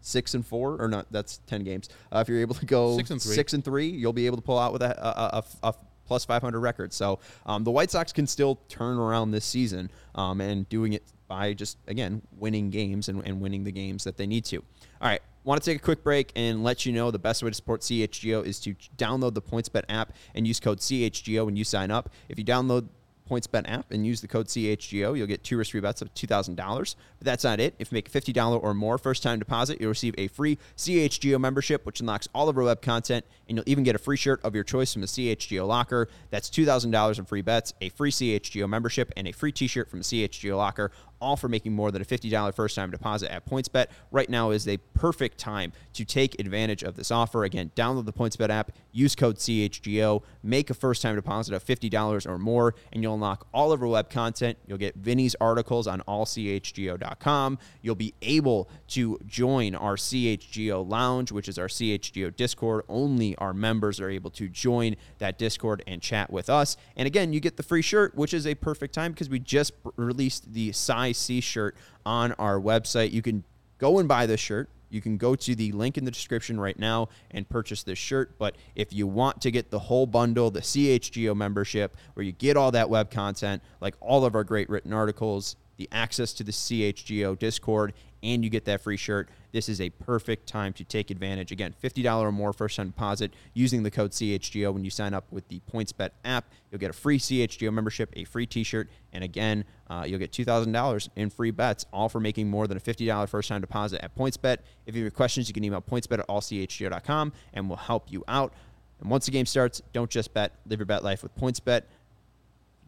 six 0.01 0.33
and 0.33 0.45
four, 0.45 0.81
or 0.81 0.87
not? 0.87 1.07
That's 1.11 1.37
ten 1.47 1.63
games. 1.63 1.89
Uh, 2.11 2.19
if 2.19 2.29
you're 2.29 2.41
able 2.41 2.55
to 2.55 2.65
go 2.65 2.97
six 2.97 3.11
and 3.11 3.21
three, 3.21 3.35
six 3.35 3.53
and 3.53 3.63
three 3.63 3.87
you'll 3.87 4.13
be 4.13 4.25
able 4.25 4.37
to 4.37 4.43
pull 4.43 4.59
out 4.59 4.73
with 4.73 4.81
a, 4.81 4.99
a, 4.99 5.37
a, 5.37 5.69
a 5.69 5.73
plus 6.11 6.25
500 6.25 6.59
record. 6.59 6.91
So 6.91 7.19
um, 7.45 7.63
the 7.63 7.71
White 7.71 7.89
Sox 7.89 8.11
can 8.11 8.27
still 8.27 8.59
turn 8.67 8.97
around 8.97 9.31
this 9.31 9.45
season 9.45 9.89
um, 10.13 10.41
and 10.41 10.67
doing 10.67 10.91
it 10.91 11.03
by 11.29 11.53
just 11.53 11.77
again 11.87 12.21
winning 12.37 12.69
games 12.69 13.07
and, 13.07 13.25
and 13.25 13.39
winning 13.39 13.63
the 13.63 13.71
games 13.71 14.03
that 14.03 14.17
they 14.17 14.27
need 14.27 14.43
to. 14.43 14.57
All 14.57 15.07
right, 15.07 15.21
want 15.43 15.61
to 15.61 15.69
take 15.69 15.79
a 15.79 15.83
quick 15.83 16.03
break 16.03 16.31
and 16.35 16.63
let 16.63 16.85
you 16.85 16.93
know 16.93 17.11
the 17.11 17.19
best 17.19 17.43
way 17.43 17.49
to 17.49 17.55
support 17.55 17.81
CHGO 17.81 18.45
is 18.45 18.59
to 18.61 18.75
download 18.97 19.33
the 19.33 19.41
PointsBet 19.41 19.83
app 19.89 20.13
and 20.35 20.47
use 20.47 20.59
code 20.59 20.79
CHGO 20.79 21.45
when 21.45 21.55
you 21.55 21.63
sign 21.63 21.91
up. 21.91 22.09
If 22.29 22.37
you 22.37 22.45
download 22.45 22.87
PointsBet 23.31 23.63
app 23.69 23.91
and 23.91 24.05
use 24.05 24.19
the 24.19 24.27
code 24.27 24.47
CHGO. 24.47 25.17
You'll 25.17 25.27
get 25.27 25.43
two 25.43 25.57
risk-free 25.57 25.79
bets 25.79 26.01
of 26.01 26.13
$2,000. 26.13 26.95
But 27.17 27.25
that's 27.25 27.45
not 27.45 27.61
it. 27.61 27.75
If 27.79 27.91
you 27.91 27.95
make 27.95 28.13
a 28.13 28.21
$50 28.21 28.61
or 28.61 28.73
more 28.73 28.97
first-time 28.97 29.39
deposit, 29.39 29.79
you'll 29.79 29.89
receive 29.89 30.13
a 30.17 30.27
free 30.27 30.57
CHGO 30.75 31.39
membership, 31.39 31.85
which 31.85 32.01
unlocks 32.01 32.27
all 32.35 32.49
of 32.49 32.57
our 32.57 32.63
web 32.63 32.81
content, 32.81 33.25
and 33.47 33.57
you'll 33.57 33.69
even 33.69 33.85
get 33.85 33.95
a 33.95 33.99
free 33.99 34.17
shirt 34.17 34.41
of 34.43 34.53
your 34.53 34.65
choice 34.65 34.91
from 34.91 35.01
the 35.01 35.07
CHGO 35.07 35.65
locker. 35.65 36.09
That's 36.29 36.49
$2,000 36.49 37.19
in 37.19 37.25
free 37.25 37.41
bets, 37.41 37.73
a 37.79 37.89
free 37.89 38.11
CHGO 38.11 38.67
membership, 38.67 39.13
and 39.15 39.27
a 39.27 39.31
free 39.31 39.53
t-shirt 39.53 39.89
from 39.89 39.99
the 39.99 40.05
CHGO 40.05 40.57
locker 40.57 40.91
all 41.21 41.37
for 41.37 41.47
making 41.47 41.73
more 41.73 41.91
than 41.91 42.01
a 42.01 42.05
$50 42.05 42.53
first 42.53 42.75
time 42.75 42.91
deposit 42.91 43.31
at 43.31 43.45
PointsBet. 43.45 43.87
Right 44.11 44.29
now 44.29 44.51
is 44.51 44.67
a 44.67 44.77
perfect 44.77 45.37
time 45.37 45.73
to 45.93 46.05
take 46.05 46.39
advantage 46.39 46.83
of 46.83 46.95
this 46.95 47.11
offer. 47.11 47.43
Again, 47.43 47.71
download 47.75 48.05
the 48.05 48.13
PointsBet 48.13 48.49
app, 48.49 48.71
use 48.91 49.15
code 49.15 49.37
CHGO, 49.37 50.23
make 50.43 50.69
a 50.69 50.73
first 50.73 51.01
time 51.01 51.15
deposit 51.15 51.53
of 51.53 51.63
$50 51.63 52.27
or 52.27 52.37
more, 52.37 52.75
and 52.91 53.03
you'll 53.03 53.13
unlock 53.13 53.47
all 53.53 53.71
of 53.71 53.81
our 53.81 53.87
web 53.87 54.09
content. 54.09 54.57
You'll 54.67 54.77
get 54.77 54.95
Vinnie's 54.95 55.35
articles 55.39 55.87
on 55.87 56.01
allchgo.com. 56.07 57.59
You'll 57.81 57.95
be 57.95 58.13
able 58.21 58.69
to 58.89 59.19
join 59.25 59.75
our 59.75 59.95
CHGO 59.95 60.87
lounge, 60.89 61.31
which 61.31 61.47
is 61.47 61.57
our 61.57 61.67
CHGO 61.67 62.35
Discord. 62.35 62.83
Only 62.89 63.35
our 63.37 63.53
members 63.53 63.99
are 63.99 64.09
able 64.09 64.31
to 64.31 64.47
join 64.47 64.95
that 65.19 65.37
Discord 65.37 65.83
and 65.87 66.01
chat 66.01 66.31
with 66.31 66.49
us. 66.49 66.77
And 66.95 67.07
again, 67.07 67.33
you 67.33 67.39
get 67.39 67.57
the 67.57 67.63
free 67.63 67.81
shirt, 67.81 68.15
which 68.15 68.33
is 68.33 68.47
a 68.47 68.55
perfect 68.55 68.93
time 68.93 69.11
because 69.11 69.29
we 69.29 69.39
just 69.39 69.73
released 69.95 70.53
the 70.53 70.71
size 70.71 71.10
NYC 71.11 71.43
shirt 71.43 71.75
on 72.05 72.31
our 72.33 72.59
website. 72.59 73.11
You 73.11 73.21
can 73.21 73.43
go 73.77 73.99
and 73.99 74.07
buy 74.07 74.25
this 74.25 74.39
shirt. 74.39 74.69
You 74.89 75.01
can 75.01 75.17
go 75.17 75.35
to 75.35 75.55
the 75.55 75.71
link 75.71 75.97
in 75.97 76.03
the 76.03 76.11
description 76.11 76.59
right 76.59 76.77
now 76.77 77.09
and 77.31 77.47
purchase 77.47 77.83
this 77.83 77.97
shirt. 77.97 78.37
But 78.37 78.55
if 78.75 78.91
you 78.91 79.07
want 79.07 79.41
to 79.41 79.51
get 79.51 79.71
the 79.71 79.79
whole 79.79 80.05
bundle, 80.05 80.51
the 80.51 80.59
CHGO 80.59 81.35
membership, 81.35 81.95
where 82.13 82.25
you 82.25 82.33
get 82.33 82.57
all 82.57 82.71
that 82.71 82.89
web 82.89 83.09
content, 83.09 83.63
like 83.79 83.95
all 84.01 84.25
of 84.25 84.35
our 84.35 84.43
great 84.43 84.69
written 84.69 84.91
articles, 84.91 85.55
the 85.81 85.89
access 85.91 86.31
to 86.33 86.43
the 86.43 86.51
CHGO 86.51 87.37
Discord, 87.39 87.93
and 88.21 88.43
you 88.43 88.51
get 88.51 88.65
that 88.65 88.81
free 88.81 88.97
shirt. 88.97 89.29
This 89.51 89.67
is 89.67 89.81
a 89.81 89.89
perfect 89.89 90.47
time 90.47 90.73
to 90.73 90.83
take 90.83 91.09
advantage. 91.09 91.51
Again, 91.51 91.73
$50 91.83 92.21
or 92.21 92.31
more 92.31 92.53
first 92.53 92.75
time 92.75 92.87
deposit 92.87 93.33
using 93.55 93.81
the 93.81 93.89
code 93.89 94.11
CHGO 94.11 94.71
when 94.71 94.83
you 94.83 94.91
sign 94.91 95.15
up 95.15 95.25
with 95.31 95.47
the 95.47 95.59
PointsBet 95.73 96.11
app. 96.23 96.45
You'll 96.69 96.77
get 96.77 96.91
a 96.91 96.93
free 96.93 97.17
CHGO 97.17 97.73
membership, 97.73 98.13
a 98.15 98.25
free 98.25 98.45
t 98.45 98.63
shirt, 98.63 98.89
and 99.11 99.23
again, 99.23 99.65
uh, 99.89 100.03
you'll 100.05 100.19
get 100.19 100.31
$2,000 100.31 101.09
in 101.15 101.31
free 101.31 101.51
bets, 101.51 101.87
all 101.91 102.09
for 102.09 102.19
making 102.19 102.47
more 102.47 102.67
than 102.67 102.77
a 102.77 102.81
$50 102.81 103.27
first 103.27 103.49
time 103.49 103.61
deposit 103.61 104.03
at 104.03 104.15
PointsBet. 104.15 104.57
If 104.85 104.95
you 104.95 105.03
have 105.05 105.15
questions, 105.15 105.47
you 105.47 105.55
can 105.55 105.63
email 105.63 105.81
pointsbet 105.81 106.19
at 106.19 106.27
allchgo.com 106.27 107.33
and 107.53 107.67
we'll 107.67 107.77
help 107.77 108.11
you 108.11 108.23
out. 108.27 108.53
And 108.99 109.09
once 109.09 109.25
the 109.25 109.31
game 109.31 109.47
starts, 109.47 109.81
don't 109.93 110.11
just 110.11 110.31
bet, 110.31 110.53
live 110.67 110.77
your 110.77 110.85
bet 110.85 111.03
life 111.03 111.23
with 111.23 111.35
PointsBet 111.35 111.81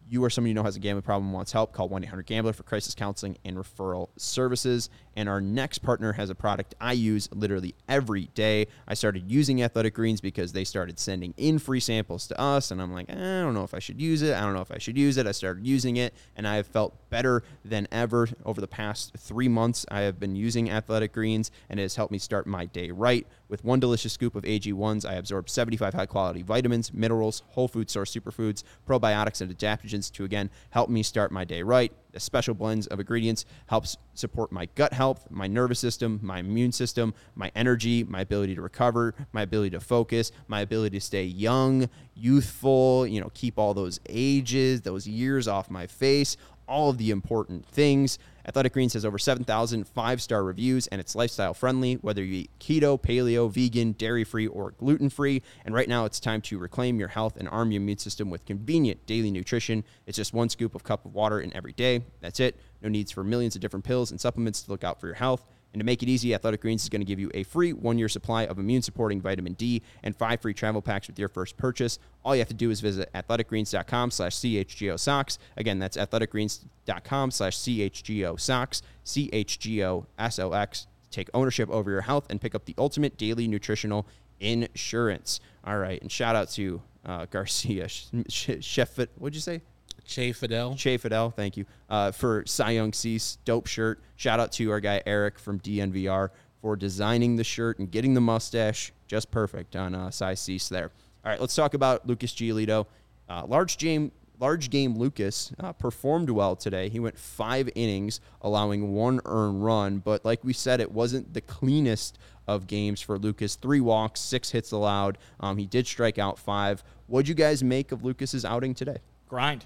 you 0.09 0.23
or 0.23 0.29
someone 0.29 0.49
you 0.49 0.53
know 0.53 0.63
has 0.63 0.75
a 0.75 0.79
gambling 0.79 1.03
problem 1.03 1.31
wants 1.31 1.51
help, 1.51 1.73
call 1.73 1.89
1 1.89 2.03
800 2.03 2.25
Gambler 2.25 2.53
for 2.53 2.63
crisis 2.63 2.95
counseling 2.95 3.37
and 3.45 3.57
referral 3.57 4.09
services. 4.17 4.89
And 5.15 5.29
our 5.29 5.41
next 5.41 5.79
partner 5.79 6.13
has 6.13 6.29
a 6.29 6.35
product 6.35 6.75
I 6.81 6.93
use 6.93 7.29
literally 7.31 7.75
every 7.87 8.25
day. 8.33 8.67
I 8.87 8.93
started 8.93 9.29
using 9.31 9.61
Athletic 9.61 9.93
Greens 9.93 10.21
because 10.21 10.53
they 10.53 10.63
started 10.63 10.99
sending 10.99 11.33
in 11.37 11.59
free 11.59 11.79
samples 11.79 12.27
to 12.27 12.39
us. 12.39 12.71
And 12.71 12.81
I'm 12.81 12.93
like, 12.93 13.09
eh, 13.09 13.13
I 13.13 13.41
don't 13.41 13.53
know 13.53 13.63
if 13.63 13.73
I 13.73 13.79
should 13.79 14.01
use 14.01 14.21
it. 14.21 14.33
I 14.35 14.41
don't 14.41 14.53
know 14.53 14.61
if 14.61 14.71
I 14.71 14.77
should 14.77 14.97
use 14.97 15.17
it. 15.17 15.27
I 15.27 15.31
started 15.31 15.65
using 15.65 15.97
it 15.97 16.13
and 16.35 16.47
I 16.47 16.55
have 16.55 16.67
felt 16.67 17.09
better 17.09 17.43
than 17.63 17.87
ever 17.91 18.27
over 18.45 18.59
the 18.59 18.67
past 18.67 19.13
three 19.17 19.47
months. 19.47 19.85
I 19.89 20.01
have 20.01 20.19
been 20.19 20.35
using 20.35 20.69
Athletic 20.69 21.13
Greens 21.13 21.51
and 21.69 21.79
it 21.79 21.83
has 21.83 21.95
helped 21.95 22.11
me 22.11 22.17
start 22.17 22.47
my 22.47 22.65
day 22.65 22.91
right. 22.91 23.27
With 23.49 23.63
one 23.63 23.79
delicious 23.79 24.13
scoop 24.13 24.35
of 24.35 24.43
AG1s, 24.43 25.07
I 25.07 25.13
absorb 25.13 25.49
75 25.49 25.93
high 25.93 26.05
quality 26.07 26.41
vitamins, 26.41 26.93
minerals, 26.93 27.43
whole 27.49 27.67
food 27.67 27.89
source 27.89 28.13
superfoods, 28.13 28.63
probiotics, 28.87 29.41
and 29.41 29.55
adaptogens 29.55 30.11
to 30.13 30.23
again 30.23 30.49
help 30.71 30.89
me 30.89 31.03
start 31.03 31.31
my 31.31 31.43
day 31.43 31.61
right. 31.61 31.91
Special 32.17 32.53
blends 32.53 32.87
of 32.87 32.99
ingredients 32.99 33.45
helps 33.67 33.97
support 34.13 34.51
my 34.51 34.67
gut 34.75 34.93
health, 34.93 35.27
my 35.29 35.47
nervous 35.47 35.79
system, 35.79 36.19
my 36.21 36.39
immune 36.39 36.71
system, 36.71 37.13
my 37.35 37.51
energy, 37.55 38.03
my 38.03 38.21
ability 38.21 38.55
to 38.55 38.61
recover, 38.61 39.15
my 39.31 39.41
ability 39.41 39.71
to 39.71 39.79
focus, 39.79 40.31
my 40.47 40.61
ability 40.61 40.97
to 40.97 41.05
stay 41.05 41.23
young, 41.23 41.89
youthful, 42.15 43.07
you 43.07 43.19
know, 43.19 43.31
keep 43.33 43.57
all 43.57 43.73
those 43.73 43.99
ages, 44.09 44.81
those 44.81 45.07
years 45.07 45.47
off 45.47 45.69
my 45.69 45.87
face, 45.87 46.37
all 46.67 46.89
of 46.89 46.97
the 46.97 47.11
important 47.11 47.65
things. 47.65 48.19
Athletic 48.45 48.73
Greens 48.73 48.93
has 48.93 49.05
over 49.05 49.17
7,000 49.17 49.87
five 49.87 50.21
star 50.21 50.43
reviews 50.43 50.87
and 50.87 50.99
it's 50.99 51.15
lifestyle 51.15 51.53
friendly, 51.53 51.95
whether 51.95 52.23
you 52.23 52.41
eat 52.41 52.51
keto, 52.59 53.01
paleo, 53.01 53.49
vegan, 53.49 53.93
dairy 53.93 54.23
free, 54.23 54.47
or 54.47 54.71
gluten 54.71 55.09
free. 55.09 55.41
And 55.65 55.73
right 55.73 55.87
now 55.87 56.05
it's 56.05 56.19
time 56.19 56.41
to 56.41 56.57
reclaim 56.57 56.99
your 56.99 57.09
health 57.09 57.37
and 57.37 57.47
arm 57.49 57.71
your 57.71 57.81
immune 57.81 57.97
system 57.97 58.29
with 58.29 58.45
convenient 58.45 59.05
daily 59.05 59.31
nutrition. 59.31 59.83
It's 60.05 60.17
just 60.17 60.33
one 60.33 60.49
scoop 60.49 60.75
of 60.75 60.83
cup 60.83 61.05
of 61.05 61.13
water 61.13 61.39
in 61.39 61.55
every 61.55 61.73
day. 61.73 62.03
That's 62.21 62.39
it. 62.39 62.59
No 62.81 62.89
needs 62.89 63.11
for 63.11 63.23
millions 63.23 63.55
of 63.55 63.61
different 63.61 63.85
pills 63.85 64.11
and 64.11 64.19
supplements 64.19 64.61
to 64.63 64.71
look 64.71 64.83
out 64.83 64.99
for 64.99 65.07
your 65.07 65.15
health. 65.15 65.45
And 65.73 65.79
to 65.79 65.83
make 65.83 66.03
it 66.03 66.09
easy, 66.09 66.33
Athletic 66.33 66.61
Greens 66.61 66.83
is 66.83 66.89
going 66.89 67.01
to 67.01 67.05
give 67.05 67.19
you 67.19 67.31
a 67.33 67.43
free 67.43 67.73
one 67.73 67.97
year 67.97 68.07
supply 68.07 68.45
of 68.45 68.59
immune 68.59 68.83
supporting 68.83 69.19
vitamin 69.19 69.53
D 69.53 69.81
and 70.03 70.15
five 70.15 70.41
free 70.41 70.53
travel 70.53 70.81
packs 70.81 71.07
with 71.07 71.17
your 71.17 71.29
first 71.29 71.57
purchase. 71.57 71.99
All 72.23 72.35
you 72.35 72.39
have 72.39 72.47
to 72.49 72.53
do 72.53 72.69
is 72.69 72.79
visit 72.79 73.09
athleticgreens.com 73.13 74.11
slash 74.11 74.35
CHGO 74.35 74.99
SOX. 74.99 75.39
Again, 75.57 75.79
that's 75.79 75.97
athleticgreens.com 75.97 77.31
slash 77.31 77.57
CHGO 77.57 78.39
SOX, 78.39 78.81
CHGO 79.05 80.05
SOX. 80.29 80.87
Take 81.09 81.29
ownership 81.33 81.69
over 81.69 81.91
your 81.91 82.01
health 82.01 82.27
and 82.29 82.39
pick 82.39 82.55
up 82.55 82.65
the 82.65 82.75
ultimate 82.77 83.17
daily 83.17 83.47
nutritional 83.47 84.07
insurance. 84.39 85.39
All 85.63 85.77
right. 85.77 86.01
And 86.01 86.11
shout 86.11 86.35
out 86.35 86.49
to 86.51 86.81
uh, 87.05 87.25
Garcia, 87.29 87.87
Chef, 88.29 88.97
what'd 89.17 89.35
you 89.35 89.41
say? 89.41 89.61
Che 90.05 90.33
Fidel. 90.33 90.75
Che 90.75 90.97
Fidel, 90.97 91.31
thank 91.31 91.57
you 91.57 91.65
uh, 91.89 92.11
for 92.11 92.43
Cy 92.45 92.71
Young 92.71 92.93
Cease, 92.93 93.37
dope 93.45 93.67
shirt. 93.67 94.01
Shout 94.15 94.39
out 94.39 94.51
to 94.53 94.71
our 94.71 94.79
guy 94.79 95.01
Eric 95.05 95.39
from 95.39 95.59
DNVR 95.59 96.29
for 96.61 96.75
designing 96.75 97.35
the 97.35 97.43
shirt 97.43 97.79
and 97.79 97.91
getting 97.91 98.13
the 98.13 98.21
mustache 98.21 98.93
just 99.07 99.31
perfect 99.31 99.75
on 99.75 99.93
uh, 99.93 100.09
Cy 100.11 100.33
Cease 100.33 100.69
there. 100.69 100.91
All 101.25 101.31
right, 101.31 101.39
let's 101.39 101.55
talk 101.55 101.73
about 101.73 102.07
Lucas 102.07 102.33
Giolito. 102.33 102.85
Uh, 103.29 103.45
large 103.45 103.77
game, 103.77 104.11
large 104.39 104.69
game. 104.69 104.97
Lucas 104.97 105.53
uh, 105.59 105.71
performed 105.73 106.29
well 106.29 106.55
today. 106.55 106.89
He 106.89 106.99
went 106.99 107.17
five 107.17 107.69
innings, 107.75 108.19
allowing 108.41 108.93
one 108.93 109.21
earned 109.25 109.63
run. 109.63 109.99
But 109.99 110.25
like 110.25 110.43
we 110.43 110.53
said, 110.53 110.81
it 110.81 110.91
wasn't 110.91 111.33
the 111.33 111.41
cleanest 111.41 112.17
of 112.47 112.67
games 112.67 113.01
for 113.01 113.17
Lucas. 113.17 113.55
Three 113.55 113.79
walks, 113.79 114.19
six 114.19 114.49
hits 114.49 114.71
allowed. 114.71 115.17
Um, 115.39 115.57
he 115.57 115.65
did 115.65 115.87
strike 115.87 116.19
out 116.19 116.37
five. 116.37 116.83
What'd 117.07 117.29
you 117.29 117.35
guys 117.35 117.63
make 117.63 117.91
of 117.91 118.03
Lucas's 118.03 118.43
outing 118.43 118.73
today? 118.73 118.97
Grind 119.29 119.65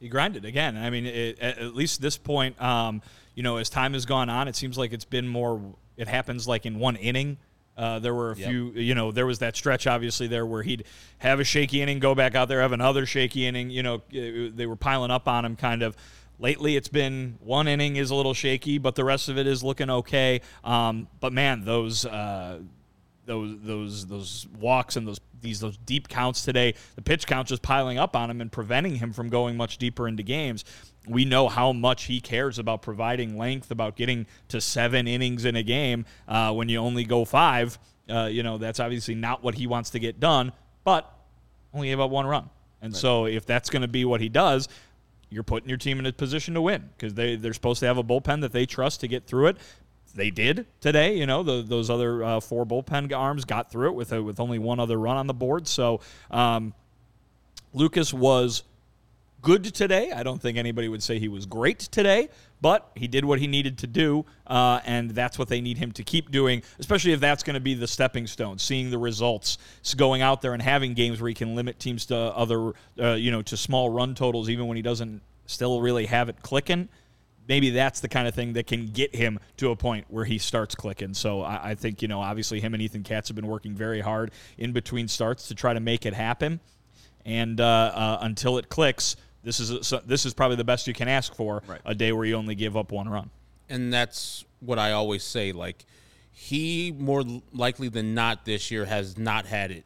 he 0.00 0.08
grinded 0.08 0.44
again. 0.44 0.76
I 0.76 0.90
mean, 0.90 1.06
it, 1.06 1.38
at, 1.38 1.58
at, 1.58 1.74
least 1.74 2.00
this 2.00 2.16
point, 2.16 2.60
um, 2.60 3.02
you 3.34 3.42
know, 3.42 3.56
as 3.56 3.68
time 3.70 3.94
has 3.94 4.06
gone 4.06 4.28
on, 4.28 4.48
it 4.48 4.56
seems 4.56 4.76
like 4.76 4.92
it's 4.92 5.04
been 5.04 5.28
more. 5.28 5.60
It 5.96 6.08
happens 6.08 6.46
like 6.46 6.66
in 6.66 6.78
one 6.78 6.96
inning. 6.96 7.38
Uh, 7.76 7.98
there 7.98 8.14
were 8.14 8.32
a 8.32 8.36
yep. 8.36 8.48
few, 8.48 8.70
you 8.70 8.94
know, 8.94 9.12
there 9.12 9.26
was 9.26 9.40
that 9.40 9.54
stretch 9.54 9.86
obviously 9.86 10.26
there 10.26 10.46
where 10.46 10.62
he'd 10.62 10.84
have 11.18 11.40
a 11.40 11.44
shaky 11.44 11.82
inning, 11.82 11.98
go 11.98 12.14
back 12.14 12.34
out 12.34 12.48
there, 12.48 12.62
have 12.62 12.72
another 12.72 13.04
shaky 13.04 13.46
inning. 13.46 13.68
You 13.68 13.82
know, 13.82 13.94
uh, 13.96 14.50
they 14.54 14.66
were 14.66 14.76
piling 14.76 15.10
up 15.10 15.28
on 15.28 15.44
him 15.44 15.56
kind 15.56 15.82
of. 15.82 15.96
Lately, 16.38 16.76
it's 16.76 16.88
been 16.88 17.38
one 17.40 17.66
inning 17.66 17.96
is 17.96 18.10
a 18.10 18.14
little 18.14 18.34
shaky, 18.34 18.76
but 18.76 18.94
the 18.94 19.04
rest 19.04 19.30
of 19.30 19.38
it 19.38 19.46
is 19.46 19.64
looking 19.64 19.88
okay. 19.88 20.42
Um, 20.64 21.08
but 21.18 21.32
man, 21.32 21.64
those 21.64 22.04
uh, 22.04 22.58
those 23.26 23.56
those 23.62 24.06
those 24.06 24.46
walks 24.58 24.96
and 24.96 25.06
those 25.06 25.20
these 25.40 25.60
those 25.60 25.76
deep 25.78 26.08
counts 26.08 26.44
today, 26.44 26.74
the 26.94 27.02
pitch 27.02 27.26
count 27.26 27.48
just 27.48 27.62
piling 27.62 27.98
up 27.98 28.16
on 28.16 28.30
him 28.30 28.40
and 28.40 28.50
preventing 28.50 28.96
him 28.96 29.12
from 29.12 29.28
going 29.28 29.56
much 29.56 29.78
deeper 29.78 30.08
into 30.08 30.22
games. 30.22 30.64
We 31.06 31.24
know 31.24 31.48
how 31.48 31.72
much 31.72 32.04
he 32.04 32.20
cares 32.20 32.58
about 32.58 32.82
providing 32.82 33.36
length, 33.36 33.70
about 33.70 33.96
getting 33.96 34.26
to 34.48 34.60
seven 34.60 35.06
innings 35.06 35.44
in 35.44 35.56
a 35.56 35.62
game 35.62 36.04
uh, 36.26 36.52
when 36.52 36.68
you 36.68 36.78
only 36.78 37.04
go 37.04 37.24
five. 37.24 37.78
Uh, 38.08 38.28
you 38.30 38.42
know 38.42 38.56
that's 38.58 38.80
obviously 38.80 39.14
not 39.14 39.42
what 39.42 39.54
he 39.54 39.66
wants 39.66 39.90
to 39.90 39.98
get 39.98 40.20
done, 40.20 40.52
but 40.84 41.12
only 41.74 41.88
gave 41.88 42.00
up 42.00 42.10
one 42.10 42.26
run. 42.26 42.48
And 42.80 42.92
right. 42.92 43.00
so 43.00 43.26
if 43.26 43.46
that's 43.46 43.70
going 43.70 43.82
to 43.82 43.88
be 43.88 44.04
what 44.04 44.20
he 44.20 44.28
does, 44.28 44.68
you're 45.28 45.42
putting 45.42 45.68
your 45.68 45.78
team 45.78 45.98
in 45.98 46.06
a 46.06 46.12
position 46.12 46.54
to 46.54 46.60
win 46.60 46.88
because 46.96 47.14
they, 47.14 47.36
they're 47.36 47.52
supposed 47.52 47.80
to 47.80 47.86
have 47.86 47.98
a 47.98 48.04
bullpen 48.04 48.42
that 48.42 48.52
they 48.52 48.64
trust 48.64 49.00
to 49.00 49.08
get 49.08 49.26
through 49.26 49.48
it 49.48 49.56
they 50.16 50.30
did 50.30 50.66
today. 50.80 51.16
You 51.16 51.26
know, 51.26 51.42
the, 51.42 51.62
those 51.62 51.90
other 51.90 52.24
uh, 52.24 52.40
four 52.40 52.66
bullpen 52.66 53.16
arms 53.16 53.44
got 53.44 53.70
through 53.70 53.90
it 53.90 53.94
with 53.94 54.12
a, 54.12 54.22
with 54.22 54.40
only 54.40 54.58
one 54.58 54.80
other 54.80 54.98
run 54.98 55.16
on 55.16 55.26
the 55.26 55.34
board. 55.34 55.68
So 55.68 56.00
um, 56.30 56.74
Lucas 57.72 58.12
was 58.12 58.64
good 59.42 59.62
today. 59.74 60.10
I 60.10 60.24
don't 60.24 60.42
think 60.42 60.58
anybody 60.58 60.88
would 60.88 61.02
say 61.02 61.20
he 61.20 61.28
was 61.28 61.46
great 61.46 61.78
today, 61.78 62.30
but 62.60 62.90
he 62.96 63.06
did 63.06 63.24
what 63.24 63.38
he 63.38 63.46
needed 63.46 63.78
to 63.78 63.86
do, 63.86 64.24
uh, 64.46 64.80
and 64.84 65.10
that's 65.10 65.38
what 65.38 65.46
they 65.46 65.60
need 65.60 65.78
him 65.78 65.92
to 65.92 66.02
keep 66.02 66.32
doing, 66.32 66.62
especially 66.80 67.12
if 67.12 67.20
that's 67.20 67.44
going 67.44 67.54
to 67.54 67.60
be 67.60 67.74
the 67.74 67.86
stepping 67.86 68.26
stone, 68.26 68.58
seeing 68.58 68.90
the 68.90 68.98
results, 68.98 69.58
going 69.96 70.20
out 70.20 70.42
there 70.42 70.52
and 70.52 70.62
having 70.62 70.94
games 70.94 71.20
where 71.20 71.28
he 71.28 71.34
can 71.34 71.54
limit 71.54 71.78
teams 71.78 72.06
to 72.06 72.16
other, 72.16 72.72
uh, 72.98 73.12
you 73.12 73.30
know, 73.30 73.42
to 73.42 73.56
small 73.56 73.88
run 73.88 74.16
totals, 74.16 74.48
even 74.48 74.66
when 74.66 74.76
he 74.76 74.82
doesn't 74.82 75.22
still 75.46 75.80
really 75.80 76.06
have 76.06 76.28
it 76.28 76.42
clicking 76.42 76.88
maybe 77.48 77.70
that's 77.70 78.00
the 78.00 78.08
kind 78.08 78.26
of 78.26 78.34
thing 78.34 78.54
that 78.54 78.66
can 78.66 78.86
get 78.86 79.14
him 79.14 79.38
to 79.56 79.70
a 79.70 79.76
point 79.76 80.06
where 80.08 80.24
he 80.24 80.38
starts 80.38 80.74
clicking. 80.74 81.14
So 81.14 81.42
I, 81.42 81.70
I, 81.70 81.74
think, 81.74 82.02
you 82.02 82.08
know, 82.08 82.20
obviously 82.20 82.60
him 82.60 82.74
and 82.74 82.82
Ethan 82.82 83.02
Katz 83.02 83.28
have 83.28 83.36
been 83.36 83.46
working 83.46 83.74
very 83.74 84.00
hard 84.00 84.32
in 84.58 84.72
between 84.72 85.08
starts 85.08 85.48
to 85.48 85.54
try 85.54 85.72
to 85.72 85.80
make 85.80 86.06
it 86.06 86.14
happen. 86.14 86.60
And 87.24 87.60
uh, 87.60 87.64
uh, 87.64 88.18
until 88.20 88.58
it 88.58 88.68
clicks, 88.68 89.16
this 89.42 89.60
is 89.60 89.70
a, 89.70 89.84
so 89.84 90.00
this 90.04 90.26
is 90.26 90.34
probably 90.34 90.56
the 90.56 90.64
best 90.64 90.86
you 90.86 90.92
can 90.92 91.08
ask 91.08 91.34
for 91.34 91.62
right. 91.66 91.80
a 91.84 91.94
day 91.94 92.12
where 92.12 92.24
you 92.24 92.34
only 92.34 92.54
give 92.54 92.76
up 92.76 92.90
one 92.90 93.08
run. 93.08 93.30
And 93.68 93.92
that's 93.92 94.44
what 94.60 94.78
I 94.78 94.92
always 94.92 95.22
say. 95.22 95.52
Like 95.52 95.84
he 96.32 96.92
more 96.96 97.24
likely 97.52 97.88
than 97.88 98.12
not 98.12 98.44
this 98.44 98.70
year 98.70 98.84
has 98.84 99.16
not 99.16 99.46
had 99.46 99.70
it, 99.70 99.84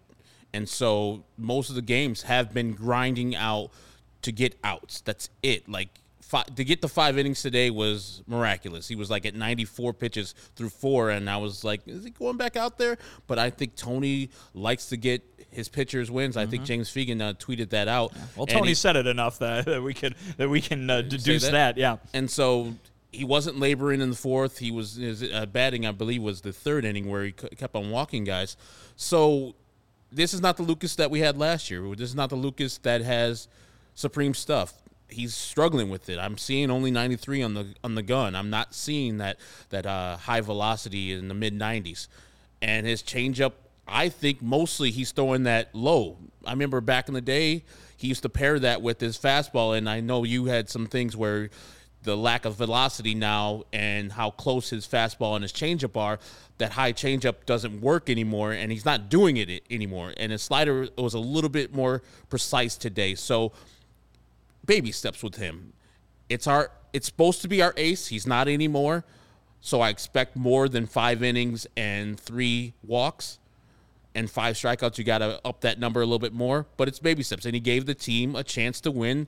and 0.53 0.69
so 0.69 1.25
most 1.37 1.69
of 1.69 1.77
the 1.77 1.83
games 1.83 2.23
have 2.23 2.53
been 2.53 2.73
grinding 2.73 3.37
out 3.37 3.71
to 4.23 4.33
get 4.33 4.59
outs. 4.65 5.01
That's 5.03 5.31
it. 5.43 5.69
Like 5.69 6.00
five, 6.31 6.55
to 6.55 6.65
get 6.65 6.81
the 6.81 6.89
five 6.89 7.19
innings 7.19 7.43
today 7.43 7.71
was 7.71 8.23
miraculous. 8.29 8.87
He 8.87 8.95
was 8.95 9.11
like 9.11 9.27
at 9.27 9.35
94 9.35 9.93
pitches 9.95 10.35
through 10.55 10.69
four, 10.69 11.11
and 11.11 11.29
I 11.29 11.39
was 11.39 11.65
like, 11.65 11.87
is 11.87 12.05
he 12.05 12.11
going 12.11 12.37
back 12.37 12.57
out 12.57 12.79
there? 12.79 12.99
But 13.27 13.41
I 13.41 13.51
think 13.51 13.75
Tony 13.75 14.31
likes 14.55 14.87
to 14.87 14.97
get 14.97 15.25
his 15.51 15.69
pitchers 15.69 16.09
wins. 16.09 16.37
Mm-hmm. 16.37 16.47
I 16.47 16.51
think 16.51 16.63
mm-hmm. 16.63 16.67
James 16.67 16.91
Fegan 16.91 17.21
uh, 17.21 17.35
tweeted 17.35 17.71
that 17.71 17.89
out. 17.89 18.13
Well, 18.37 18.47
Tony 18.47 18.69
he, 18.69 18.75
said 18.75 18.95
it 18.95 19.09
enough 19.09 19.41
that, 19.41 19.65
that 19.67 19.83
we 19.83 19.93
can 19.93 20.15
that 20.37 20.49
we 20.49 20.61
can 20.61 20.89
uh, 20.89 21.03
deduce 21.03 21.43
that? 21.43 21.53
that. 21.53 21.77
Yeah, 21.77 21.97
and 22.15 22.31
so 22.31 22.75
he 23.11 23.25
wasn't 23.25 23.59
laboring 23.59 24.01
in 24.01 24.11
the 24.11 24.17
fourth. 24.17 24.59
He 24.59 24.71
was 24.71 24.95
his 24.95 25.25
uh, 25.25 25.47
batting, 25.47 25.85
I 25.85 25.91
believe, 25.91 26.23
was 26.23 26.43
the 26.43 26.53
third 26.53 26.85
inning 26.85 27.11
where 27.11 27.25
he 27.25 27.33
kept 27.33 27.75
on 27.75 27.91
walking 27.91 28.23
guys. 28.23 28.57
So 28.95 29.57
this 30.13 30.33
is 30.33 30.41
not 30.41 30.57
the 30.57 30.63
Lucas 30.63 30.95
that 30.95 31.11
we 31.11 31.19
had 31.19 31.37
last 31.37 31.73
year. 31.73 31.83
This 31.97 32.09
is 32.11 32.15
not 32.15 32.31
the 32.31 32.37
Lucas 32.37 32.79
that 32.79 33.01
has 33.01 33.49
supreme 33.95 34.33
stuff 34.33 34.80
he's 35.13 35.35
struggling 35.35 35.91
with 35.91 36.09
it. 36.09 36.19
I'm 36.19 36.39
seeing 36.39 36.71
only 36.71 36.91
93 36.91 37.43
on 37.43 37.55
the 37.55 37.75
on 37.83 37.95
the 37.95 38.03
gun. 38.03 38.35
I'm 38.35 38.51
not 38.51 38.75
seeing 38.75 39.19
that 39.19 39.39
that 39.71 39.87
uh, 39.87 40.17
high 40.17 40.41
velocity 40.41 41.13
in 41.13 41.29
the 41.29 41.35
mid 41.35 41.59
90s. 41.59 42.09
And 42.63 42.87
his 42.87 43.03
changeup, 43.03 43.53
I 43.89 44.09
think 44.09 44.43
mostly 44.43 44.91
he's 44.91 45.13
throwing 45.13 45.45
that 45.45 45.75
low. 45.75 46.19
I 46.45 46.51
remember 46.51 46.81
back 46.81 47.09
in 47.09 47.15
the 47.15 47.21
day, 47.21 47.65
he 47.97 48.09
used 48.09 48.23
to 48.23 48.29
pair 48.29 48.59
that 48.59 48.83
with 48.83 49.01
his 49.01 49.19
fastball, 49.19 49.77
and 49.77 49.89
I 49.89 50.01
know 50.01 50.25
you 50.25 50.47
had 50.47 50.69
some 50.69 50.87
things 50.87 51.17
where 51.17 51.51
the 52.03 52.17
lack 52.17 52.45
of 52.45 52.55
velocity 52.55 53.15
now 53.15 53.65
and 53.73 54.13
how 54.13 54.31
close 54.31 54.71
his 54.71 54.87
fastball 54.87 55.35
and 55.35 55.43
his 55.43 55.53
changeup 55.53 55.97
are, 55.97 56.19
that 56.59 56.73
high 56.73 56.93
changeup 56.93 57.45
doesn't 57.47 57.81
work 57.81 58.09
anymore, 58.09 58.53
and 58.53 58.73
he's 58.73 58.85
not 58.85 59.09
doing 59.09 59.37
it 59.37 59.63
anymore. 59.71 60.15
And 60.17 60.33
his 60.33 60.43
slider 60.43 60.89
was 60.97 61.15
a 61.15 61.19
little 61.19 61.51
bit 61.51 61.75
more 61.75 62.03
precise 62.29 62.77
today. 62.77 63.15
So 63.15 63.53
baby 64.65 64.93
steps 64.93 65.23
with 65.23 65.37
him. 65.37 65.73
It's 66.29 66.47
our 66.47 66.71
it's 66.93 67.07
supposed 67.07 67.43
to 67.43 67.49
be 67.49 67.63
our 67.63 67.75
ace. 67.77 68.09
He's 68.09 68.27
not 68.27 68.49
anymore. 68.49 69.05
So 69.61 69.81
I 69.81 69.91
expect 69.91 70.37
more 70.37 70.69
than 70.69 70.87
five 70.87 71.23
innings 71.23 71.67
and 71.77 72.19
three 72.19 72.73
walks 72.83 73.39
and 74.15 74.31
five 74.31 74.57
strikeouts. 74.57 74.99
You 74.99 75.05
got 75.05 75.19
to 75.19 75.41
up 75.45 75.61
that 75.61 75.79
number 75.79 76.01
a 76.01 76.05
little 76.05 76.19
bit 76.19 76.33
more, 76.33 76.67
but 76.77 76.89
it's 76.89 76.99
baby 76.99 77.23
steps. 77.23 77.45
And 77.45 77.55
he 77.55 77.61
gave 77.61 77.87
the 77.87 77.95
team 77.95 78.35
a 78.35 78.43
chance 78.43 78.81
to 78.83 78.91
win 78.91 79.27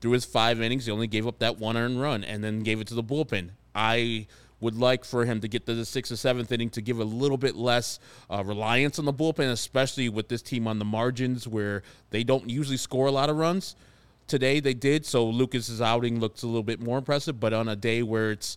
through 0.00 0.12
his 0.12 0.24
five 0.24 0.60
innings. 0.60 0.86
He 0.86 0.92
only 0.92 1.06
gave 1.06 1.26
up 1.26 1.38
that 1.40 1.58
one 1.58 1.76
earned 1.76 2.00
run 2.00 2.24
and 2.24 2.42
then 2.42 2.60
gave 2.60 2.80
it 2.80 2.86
to 2.88 2.94
the 2.94 3.04
bullpen. 3.04 3.50
I 3.74 4.26
would 4.58 4.74
like 4.74 5.04
for 5.04 5.26
him 5.26 5.40
to 5.42 5.48
get 5.48 5.66
to 5.66 5.74
the 5.74 5.84
sixth 5.84 6.10
or 6.10 6.16
seventh 6.16 6.50
inning 6.50 6.70
to 6.70 6.80
give 6.80 6.98
a 6.98 7.04
little 7.04 7.36
bit 7.36 7.54
less 7.54 8.00
uh, 8.30 8.42
reliance 8.42 8.98
on 8.98 9.04
the 9.04 9.12
bullpen, 9.12 9.50
especially 9.50 10.08
with 10.08 10.28
this 10.28 10.40
team 10.40 10.66
on 10.66 10.78
the 10.78 10.84
margins 10.84 11.46
where 11.46 11.82
they 12.10 12.24
don't 12.24 12.48
usually 12.48 12.78
score 12.78 13.06
a 13.06 13.10
lot 13.10 13.28
of 13.28 13.36
runs 13.36 13.76
today 14.26 14.60
they 14.60 14.74
did. 14.74 15.06
So 15.06 15.26
Lucas's 15.26 15.80
outing 15.80 16.20
looks 16.20 16.42
a 16.42 16.46
little 16.46 16.62
bit 16.62 16.80
more 16.80 16.98
impressive, 16.98 17.38
but 17.40 17.52
on 17.52 17.68
a 17.68 17.76
day 17.76 18.02
where 18.02 18.30
it's 18.30 18.56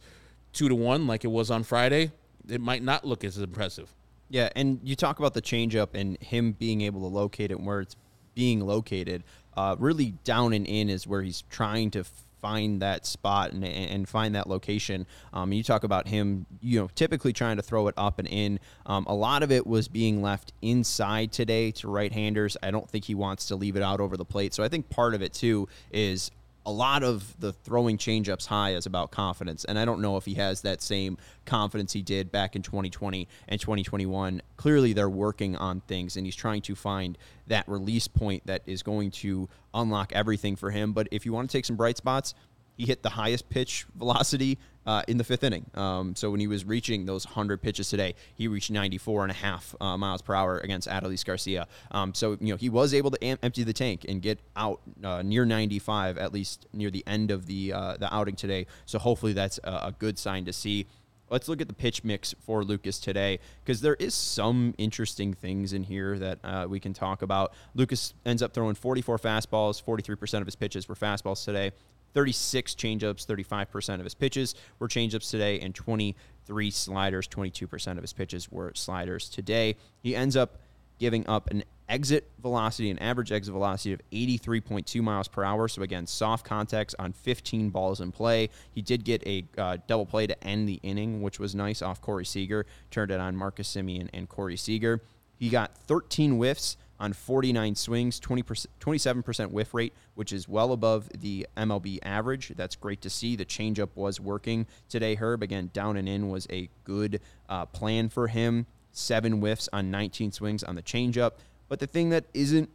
two 0.53 0.69
to 0.69 0.75
one, 0.75 1.07
like 1.07 1.23
it 1.23 1.29
was 1.29 1.51
on 1.51 1.63
Friday, 1.63 2.11
it 2.47 2.61
might 2.61 2.83
not 2.83 3.05
look 3.05 3.23
as 3.23 3.37
impressive. 3.37 3.93
Yeah, 4.29 4.49
and 4.55 4.79
you 4.83 4.95
talk 4.95 5.19
about 5.19 5.33
the 5.33 5.41
changeup 5.41 5.89
and 5.93 6.17
him 6.21 6.51
being 6.53 6.81
able 6.81 7.01
to 7.01 7.07
locate 7.07 7.51
it 7.51 7.59
where 7.59 7.81
it's 7.81 7.95
being 8.35 8.61
located. 8.61 9.23
Uh, 9.57 9.75
really 9.79 10.13
down 10.23 10.53
and 10.53 10.67
in 10.67 10.89
is 10.89 11.07
where 11.07 11.21
he's 11.21 11.43
trying 11.49 11.91
to 11.91 12.03
find 12.41 12.81
that 12.81 13.05
spot 13.05 13.51
and, 13.51 13.63
and 13.63 14.07
find 14.07 14.35
that 14.35 14.47
location. 14.47 15.05
Um, 15.33 15.53
you 15.53 15.63
talk 15.63 15.83
about 15.83 16.07
him, 16.07 16.45
you 16.61 16.79
know, 16.79 16.89
typically 16.95 17.33
trying 17.33 17.57
to 17.57 17.63
throw 17.63 17.87
it 17.87 17.95
up 17.97 18.19
and 18.19 18.27
in. 18.27 18.59
Um, 18.85 19.05
a 19.07 19.13
lot 19.13 19.43
of 19.43 19.51
it 19.51 19.65
was 19.65 19.87
being 19.87 20.21
left 20.21 20.53
inside 20.61 21.31
today 21.31 21.71
to 21.71 21.87
right-handers. 21.89 22.57
I 22.63 22.71
don't 22.71 22.89
think 22.89 23.05
he 23.05 23.15
wants 23.15 23.47
to 23.47 23.55
leave 23.55 23.75
it 23.75 23.83
out 23.83 23.99
over 23.99 24.17
the 24.17 24.25
plate. 24.25 24.53
So 24.53 24.63
I 24.63 24.69
think 24.69 24.89
part 24.89 25.13
of 25.13 25.21
it 25.21 25.33
too 25.33 25.67
is 25.91 26.31
a 26.69 26.71
lot 26.71 27.01
of 27.01 27.35
the 27.39 27.51
throwing 27.51 27.97
changeups 27.97 28.45
high 28.45 28.75
is 28.75 28.85
about 28.85 29.09
confidence, 29.09 29.65
and 29.65 29.79
I 29.79 29.85
don't 29.85 30.01
know 30.01 30.17
if 30.17 30.25
he 30.25 30.35
has 30.35 30.61
that 30.61 30.83
same 30.83 31.17
confidence 31.45 31.93
he 31.93 32.03
did 32.03 32.31
back 32.31 32.55
in 32.55 32.61
2020 32.61 33.27
and 33.47 33.59
2021. 33.59 34.43
Clearly, 34.55 34.93
they're 34.93 35.09
working 35.09 35.55
on 35.55 35.81
things, 35.81 36.15
and 36.15 36.27
he's 36.27 36.35
trying 36.35 36.61
to 36.61 36.75
find 36.75 37.17
that 37.47 37.67
release 37.67 38.07
point 38.07 38.45
that 38.45 38.61
is 38.67 38.83
going 38.83 39.09
to 39.09 39.49
unlock 39.73 40.13
everything 40.13 40.55
for 40.55 40.69
him. 40.69 40.93
But 40.93 41.07
if 41.09 41.25
you 41.25 41.33
want 41.33 41.49
to 41.49 41.57
take 41.57 41.65
some 41.65 41.75
bright 41.75 41.97
spots, 41.97 42.35
he 42.79 42.85
hit 42.85 43.03
the 43.03 43.09
highest 43.09 43.49
pitch 43.49 43.85
velocity 43.93 44.57
uh, 44.85 45.03
in 45.09 45.17
the 45.17 45.23
fifth 45.25 45.43
inning. 45.43 45.65
Um, 45.73 46.15
so 46.15 46.31
when 46.31 46.39
he 46.39 46.47
was 46.47 46.63
reaching 46.63 47.05
those 47.05 47.25
100 47.25 47.61
pitches 47.61 47.89
today, 47.89 48.15
he 48.35 48.47
reached 48.47 48.71
94 48.71 49.23
and 49.23 49.31
a 49.31 49.35
half 49.35 49.75
uh, 49.81 49.97
miles 49.97 50.21
per 50.21 50.33
hour 50.33 50.59
against 50.59 50.87
Adolis 50.87 51.25
Garcia. 51.25 51.67
Um, 51.91 52.13
so, 52.13 52.37
you 52.39 52.53
know, 52.53 52.55
he 52.55 52.69
was 52.69 52.93
able 52.93 53.11
to 53.11 53.21
am- 53.21 53.37
empty 53.43 53.63
the 53.63 53.73
tank 53.73 54.05
and 54.07 54.21
get 54.21 54.39
out 54.55 54.79
uh, 55.03 55.21
near 55.21 55.43
95, 55.45 56.17
at 56.17 56.31
least 56.31 56.67
near 56.71 56.89
the 56.89 57.03
end 57.05 57.31
of 57.31 57.47
the, 57.47 57.73
uh, 57.73 57.97
the 57.97 58.11
outing 58.15 58.37
today. 58.37 58.65
So 58.85 58.97
hopefully 58.97 59.33
that's 59.33 59.59
a, 59.65 59.71
a 59.71 59.95
good 59.99 60.17
sign 60.17 60.45
to 60.45 60.53
see 60.53 60.87
let's 61.29 61.47
look 61.47 61.61
at 61.61 61.67
the 61.67 61.75
pitch 61.75 62.03
mix 62.03 62.33
for 62.39 62.63
Lucas 62.63 62.97
today 62.97 63.37
because 63.63 63.81
there 63.81 63.95
is 63.95 64.15
some 64.15 64.73
interesting 64.79 65.33
things 65.33 65.73
in 65.73 65.83
here 65.83 66.17
that 66.17 66.39
uh, 66.43 66.65
we 66.67 66.79
can 66.79 66.91
talk 66.91 67.21
about. 67.21 67.53
Lucas 67.75 68.15
ends 68.25 68.41
up 68.41 68.51
throwing 68.51 68.73
44 68.73 69.19
fastballs, 69.19 69.83
43% 69.83 70.39
of 70.39 70.47
his 70.47 70.55
pitches 70.55 70.89
were 70.89 70.95
fastballs 70.95 71.45
today. 71.45 71.71
36 72.13 72.75
changeups, 72.75 73.25
35% 73.25 73.95
of 73.95 74.03
his 74.03 74.13
pitches 74.13 74.55
were 74.79 74.87
changeups 74.87 75.29
today, 75.29 75.59
and 75.59 75.73
23 75.75 76.71
sliders, 76.71 77.27
22% 77.27 77.91
of 77.91 78.01
his 78.01 78.13
pitches 78.13 78.51
were 78.51 78.71
sliders 78.75 79.29
today. 79.29 79.75
He 80.01 80.15
ends 80.15 80.35
up 80.35 80.57
giving 80.99 81.25
up 81.27 81.49
an 81.49 81.63
exit 81.87 82.29
velocity, 82.41 82.89
an 82.91 82.99
average 82.99 83.31
exit 83.31 83.51
velocity 83.51 83.93
of 83.93 84.01
83.2 84.11 85.01
miles 85.01 85.27
per 85.27 85.43
hour. 85.43 85.67
So, 85.67 85.81
again, 85.81 86.05
soft 86.05 86.45
contacts 86.45 86.95
on 86.99 87.13
15 87.13 87.69
balls 87.71 87.99
in 87.99 88.11
play. 88.11 88.49
He 88.71 88.81
did 88.81 89.03
get 89.03 89.25
a 89.25 89.45
uh, 89.57 89.77
double 89.87 90.05
play 90.05 90.27
to 90.27 90.43
end 90.43 90.69
the 90.69 90.79
inning, 90.83 91.21
which 91.21 91.39
was 91.39 91.55
nice 91.55 91.81
off 91.81 92.01
Corey 92.01 92.25
Seager. 92.25 92.65
Turned 92.91 93.11
it 93.11 93.19
on 93.19 93.35
Marcus 93.35 93.73
Semien 93.75 94.09
and 94.13 94.29
Corey 94.29 94.57
Seager. 94.57 95.01
He 95.37 95.49
got 95.49 95.75
13 95.87 96.33
whiffs 96.33 96.77
on 96.99 97.13
49 97.13 97.75
swings, 97.75 98.19
20%, 98.19 98.67
27% 98.79 99.51
whiff 99.51 99.73
rate, 99.73 99.93
which 100.15 100.33
is 100.33 100.47
well 100.47 100.71
above 100.73 101.09
the 101.17 101.47
MLB 101.55 101.99
average. 102.03 102.53
That's 102.55 102.75
great 102.75 103.01
to 103.01 103.09
see. 103.09 103.35
The 103.35 103.45
changeup 103.45 103.89
was 103.95 104.19
working 104.19 104.67
today, 104.89 105.15
Herb. 105.15 105.41
Again, 105.41 105.69
down 105.73 105.97
and 105.97 106.09
in 106.09 106.29
was 106.29 106.47
a 106.51 106.69
good 106.83 107.21
uh, 107.47 107.65
plan 107.67 108.09
for 108.09 108.27
him. 108.27 108.65
Seven 108.91 109.33
whiffs 109.33 109.69
on 109.71 109.91
19 109.91 110.31
swings 110.31 110.63
on 110.63 110.75
the 110.75 110.81
changeup. 110.81 111.33
But 111.69 111.79
the 111.79 111.87
thing 111.87 112.09
that 112.09 112.25
isn't 112.33 112.69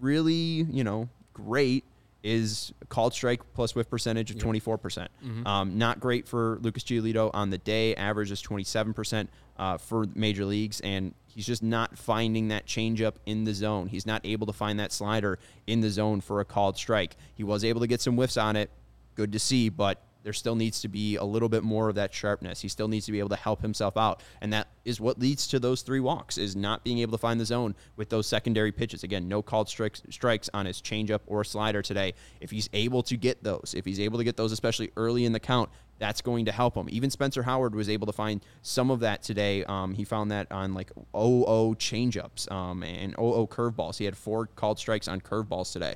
really, 0.00 0.66
you 0.70 0.84
know, 0.84 1.08
great 1.32 1.84
is 2.22 2.72
called 2.88 3.12
strike 3.12 3.40
plus 3.54 3.74
whiff 3.74 3.90
percentage 3.90 4.30
of 4.30 4.36
24%. 4.36 4.80
percent 4.80 5.10
mm-hmm. 5.24 5.46
um, 5.46 5.78
not 5.78 6.00
great 6.00 6.26
for 6.26 6.58
Lucas 6.62 6.84
Giolito 6.84 7.30
on 7.34 7.50
the 7.50 7.58
day. 7.58 7.94
Average 7.94 8.30
is 8.30 8.42
27% 8.42 9.28
uh, 9.58 9.78
for 9.78 10.06
major 10.14 10.44
leagues, 10.44 10.80
and 10.80 11.14
he's 11.26 11.46
just 11.46 11.62
not 11.62 11.96
finding 11.98 12.48
that 12.48 12.66
changeup 12.66 13.14
in 13.26 13.44
the 13.44 13.54
zone. 13.54 13.88
He's 13.88 14.06
not 14.06 14.20
able 14.24 14.46
to 14.46 14.52
find 14.52 14.78
that 14.80 14.92
slider 14.92 15.38
in 15.66 15.80
the 15.80 15.90
zone 15.90 16.20
for 16.20 16.40
a 16.40 16.44
called 16.44 16.76
strike. 16.76 17.16
He 17.34 17.44
was 17.44 17.64
able 17.64 17.80
to 17.80 17.86
get 17.86 18.00
some 18.00 18.14
whiffs 18.14 18.36
on 18.36 18.56
it. 18.56 18.70
Good 19.14 19.32
to 19.32 19.38
see, 19.38 19.68
but 19.68 20.02
there 20.22 20.32
still 20.32 20.54
needs 20.54 20.80
to 20.82 20.88
be 20.88 21.16
a 21.16 21.24
little 21.24 21.48
bit 21.48 21.62
more 21.62 21.88
of 21.88 21.94
that 21.96 22.12
sharpness. 22.14 22.60
He 22.60 22.68
still 22.68 22.88
needs 22.88 23.06
to 23.06 23.12
be 23.12 23.18
able 23.18 23.30
to 23.30 23.36
help 23.36 23.62
himself 23.62 23.96
out, 23.96 24.22
and 24.40 24.52
that 24.52 24.68
is 24.84 25.00
what 25.00 25.18
leads 25.18 25.46
to 25.48 25.58
those 25.58 25.82
three 25.82 26.00
walks: 26.00 26.38
is 26.38 26.56
not 26.56 26.84
being 26.84 26.98
able 26.98 27.12
to 27.12 27.18
find 27.18 27.40
the 27.40 27.44
zone 27.44 27.74
with 27.96 28.08
those 28.08 28.26
secondary 28.26 28.72
pitches. 28.72 29.04
Again, 29.04 29.28
no 29.28 29.42
called 29.42 29.68
strikes 29.68 30.02
strikes 30.10 30.48
on 30.54 30.66
his 30.66 30.80
changeup 30.80 31.20
or 31.26 31.44
slider 31.44 31.82
today. 31.82 32.14
If 32.40 32.50
he's 32.50 32.68
able 32.72 33.02
to 33.04 33.16
get 33.16 33.42
those, 33.42 33.74
if 33.76 33.84
he's 33.84 34.00
able 34.00 34.18
to 34.18 34.24
get 34.24 34.36
those, 34.36 34.52
especially 34.52 34.90
early 34.96 35.24
in 35.24 35.32
the 35.32 35.40
count, 35.40 35.70
that's 35.98 36.20
going 36.20 36.46
to 36.46 36.52
help 36.52 36.74
him. 36.74 36.88
Even 36.90 37.10
Spencer 37.10 37.44
Howard 37.44 37.74
was 37.74 37.88
able 37.88 38.06
to 38.06 38.12
find 38.12 38.44
some 38.62 38.90
of 38.90 39.00
that 39.00 39.22
today. 39.22 39.64
Um, 39.64 39.94
he 39.94 40.04
found 40.04 40.32
that 40.32 40.50
on 40.50 40.74
like 40.74 40.90
0 41.16 41.74
changeups 41.78 42.50
um, 42.50 42.82
and 42.82 43.14
0 43.14 43.46
curveballs. 43.46 43.98
He 43.98 44.04
had 44.04 44.16
four 44.16 44.46
called 44.46 44.78
strikes 44.80 45.06
on 45.06 45.20
curveballs 45.20 45.72
today 45.72 45.94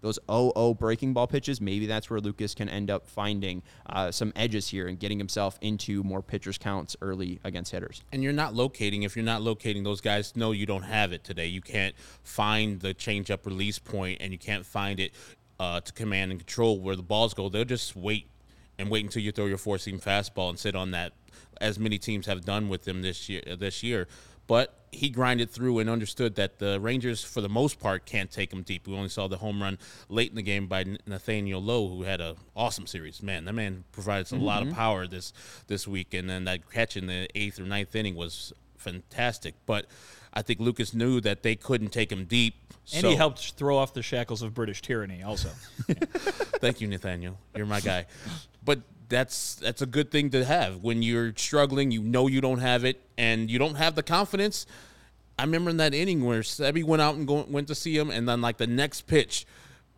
those 0.00 0.18
0-0 0.28 0.78
breaking 0.78 1.12
ball 1.12 1.26
pitches, 1.26 1.60
maybe 1.60 1.86
that's 1.86 2.08
where 2.08 2.20
Lucas 2.20 2.54
can 2.54 2.68
end 2.68 2.90
up 2.90 3.08
finding 3.08 3.62
uh, 3.86 4.10
some 4.10 4.32
edges 4.36 4.68
here 4.68 4.86
and 4.86 4.98
getting 4.98 5.18
himself 5.18 5.58
into 5.60 6.02
more 6.02 6.22
pitchers 6.22 6.58
counts 6.58 6.96
early 7.00 7.40
against 7.44 7.72
hitters. 7.72 8.02
And 8.12 8.22
you're 8.22 8.32
not 8.32 8.54
locating. 8.54 9.02
If 9.02 9.16
you're 9.16 9.24
not 9.24 9.42
locating, 9.42 9.82
those 9.82 10.00
guys 10.00 10.36
know 10.36 10.52
you 10.52 10.66
don't 10.66 10.82
have 10.82 11.12
it 11.12 11.24
today. 11.24 11.46
You 11.46 11.60
can't 11.60 11.94
find 12.22 12.80
the 12.80 12.94
changeup 12.94 13.44
release 13.44 13.78
point, 13.78 14.18
and 14.20 14.32
you 14.32 14.38
can't 14.38 14.64
find 14.64 15.00
it 15.00 15.12
uh, 15.58 15.80
to 15.80 15.92
command 15.92 16.30
and 16.30 16.40
control 16.40 16.80
where 16.80 16.96
the 16.96 17.02
balls 17.02 17.34
go. 17.34 17.48
They'll 17.48 17.64
just 17.64 17.96
wait 17.96 18.28
and 18.78 18.90
wait 18.90 19.04
until 19.04 19.22
you 19.22 19.32
throw 19.32 19.46
your 19.46 19.58
four 19.58 19.78
seam 19.78 19.98
fastball 19.98 20.50
and 20.50 20.58
sit 20.58 20.76
on 20.76 20.92
that, 20.92 21.12
as 21.60 21.78
many 21.78 21.98
teams 21.98 22.26
have 22.26 22.44
done 22.44 22.68
with 22.68 22.84
them 22.84 23.02
this 23.02 23.28
year. 23.28 23.42
This 23.58 23.82
year, 23.82 24.06
but 24.46 24.77
he 24.90 25.10
grinded 25.10 25.50
through 25.50 25.78
and 25.78 25.90
understood 25.90 26.34
that 26.36 26.58
the 26.58 26.80
Rangers, 26.80 27.22
for 27.22 27.40
the 27.40 27.48
most 27.48 27.78
part, 27.78 28.06
can't 28.06 28.30
take 28.30 28.52
him 28.52 28.62
deep. 28.62 28.86
We 28.86 28.94
only 28.94 29.08
saw 29.08 29.28
the 29.28 29.38
home 29.38 29.62
run 29.62 29.78
late 30.08 30.30
in 30.30 30.36
the 30.36 30.42
game 30.42 30.66
by 30.66 30.84
Nathaniel 31.06 31.62
Lowe, 31.62 31.88
who 31.88 32.02
had 32.02 32.20
an 32.20 32.36
awesome 32.56 32.86
series. 32.86 33.22
Man, 33.22 33.44
that 33.44 33.52
man 33.52 33.84
provides 33.92 34.32
a 34.32 34.36
mm-hmm. 34.36 34.44
lot 34.44 34.66
of 34.66 34.72
power 34.72 35.06
this 35.06 35.32
this 35.66 35.86
week, 35.86 36.14
and 36.14 36.28
then 36.28 36.44
that 36.44 36.70
catch 36.70 36.96
in 36.96 37.06
the 37.06 37.28
eighth 37.34 37.60
or 37.60 37.64
ninth 37.64 37.94
inning 37.94 38.14
was 38.14 38.52
fantastic. 38.76 39.54
But 39.66 39.86
I 40.32 40.42
think 40.42 40.60
Lucas 40.60 40.94
knew 40.94 41.20
that 41.20 41.42
they 41.42 41.56
couldn't 41.56 41.90
take 41.90 42.12
him 42.12 42.24
deep. 42.24 42.54
And 42.92 43.02
so. 43.02 43.10
he 43.10 43.16
helped 43.16 43.52
throw 43.52 43.76
off 43.76 43.92
the 43.92 44.02
shackles 44.02 44.40
of 44.40 44.54
British 44.54 44.80
tyranny, 44.80 45.22
also. 45.22 45.48
Thank 46.60 46.80
you, 46.80 46.88
Nathaniel. 46.88 47.38
You're 47.54 47.66
my 47.66 47.80
guy. 47.80 48.06
But 48.64 48.80
that's 49.08 49.56
that's 49.56 49.82
a 49.82 49.86
good 49.86 50.10
thing 50.10 50.30
to 50.30 50.44
have 50.44 50.82
when 50.82 51.02
you're 51.02 51.32
struggling. 51.36 51.90
You 51.90 52.02
know 52.02 52.26
you 52.26 52.40
don't 52.40 52.58
have 52.58 52.84
it, 52.84 53.00
and 53.16 53.50
you 53.50 53.58
don't 53.58 53.76
have 53.76 53.94
the 53.94 54.02
confidence. 54.02 54.66
I 55.38 55.44
remember 55.44 55.70
in 55.70 55.76
that 55.76 55.94
inning 55.94 56.24
where 56.24 56.40
Sebi 56.40 56.82
went 56.84 57.00
out 57.00 57.14
and 57.14 57.26
go, 57.26 57.44
went 57.48 57.68
to 57.68 57.74
see 57.74 57.96
him, 57.96 58.10
and 58.10 58.28
then 58.28 58.40
like 58.40 58.58
the 58.58 58.66
next 58.66 59.02
pitch, 59.02 59.46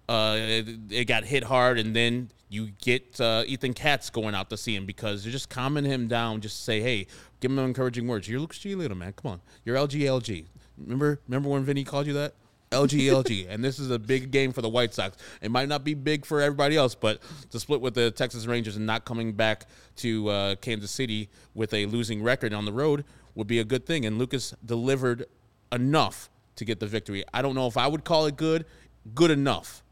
uh, 0.08 0.36
it, 0.38 0.68
it, 0.90 1.04
got 1.06 1.24
hit 1.24 1.44
hard, 1.44 1.78
and 1.78 1.96
then 1.96 2.30
you 2.50 2.72
get 2.82 3.18
uh, 3.20 3.44
Ethan 3.46 3.72
Katz 3.72 4.10
going 4.10 4.34
out 4.34 4.50
to 4.50 4.56
see 4.58 4.76
him 4.76 4.84
because 4.84 5.24
you're 5.24 5.32
just 5.32 5.48
calming 5.48 5.84
him 5.84 6.08
down. 6.08 6.42
Just 6.42 6.64
say, 6.64 6.80
hey, 6.80 7.06
give 7.40 7.50
him 7.50 7.58
encouraging 7.58 8.06
words. 8.06 8.28
You're 8.28 8.40
Lucas 8.40 8.58
Giolito, 8.58 8.96
man. 8.96 9.14
Come 9.14 9.32
on, 9.32 9.40
you're 9.64 9.76
LG 9.76 10.00
LG. 10.00 10.44
Remember, 10.76 11.20
remember 11.26 11.48
when 11.48 11.64
Vinny 11.64 11.84
called 11.84 12.06
you 12.06 12.12
that? 12.14 12.34
LGLG, 12.70 13.48
and 13.48 13.64
this 13.64 13.80
is 13.80 13.90
a 13.90 13.98
big 13.98 14.30
game 14.30 14.52
for 14.52 14.62
the 14.62 14.68
White 14.68 14.94
Sox. 14.94 15.16
It 15.42 15.50
might 15.50 15.68
not 15.68 15.82
be 15.82 15.94
big 15.94 16.24
for 16.24 16.40
everybody 16.40 16.76
else, 16.76 16.94
but 16.94 17.20
to 17.50 17.58
split 17.58 17.80
with 17.80 17.94
the 17.94 18.12
Texas 18.12 18.46
Rangers 18.46 18.76
and 18.76 18.86
not 18.86 19.04
coming 19.04 19.32
back 19.32 19.66
to 19.96 20.28
uh, 20.28 20.54
Kansas 20.56 20.92
City 20.92 21.28
with 21.52 21.74
a 21.74 21.86
losing 21.86 22.22
record 22.22 22.54
on 22.54 22.64
the 22.64 22.72
road 22.72 23.04
would 23.34 23.48
be 23.48 23.58
a 23.58 23.64
good 23.64 23.86
thing. 23.86 24.06
And 24.06 24.18
Lucas 24.18 24.54
delivered 24.64 25.26
enough 25.72 26.30
to 26.56 26.64
get 26.64 26.78
the 26.78 26.86
victory. 26.86 27.24
I 27.34 27.42
don't 27.42 27.56
know 27.56 27.66
if 27.66 27.76
I 27.76 27.88
would 27.88 28.04
call 28.04 28.26
it 28.26 28.36
good, 28.36 28.66
good 29.16 29.32
enough. 29.32 29.82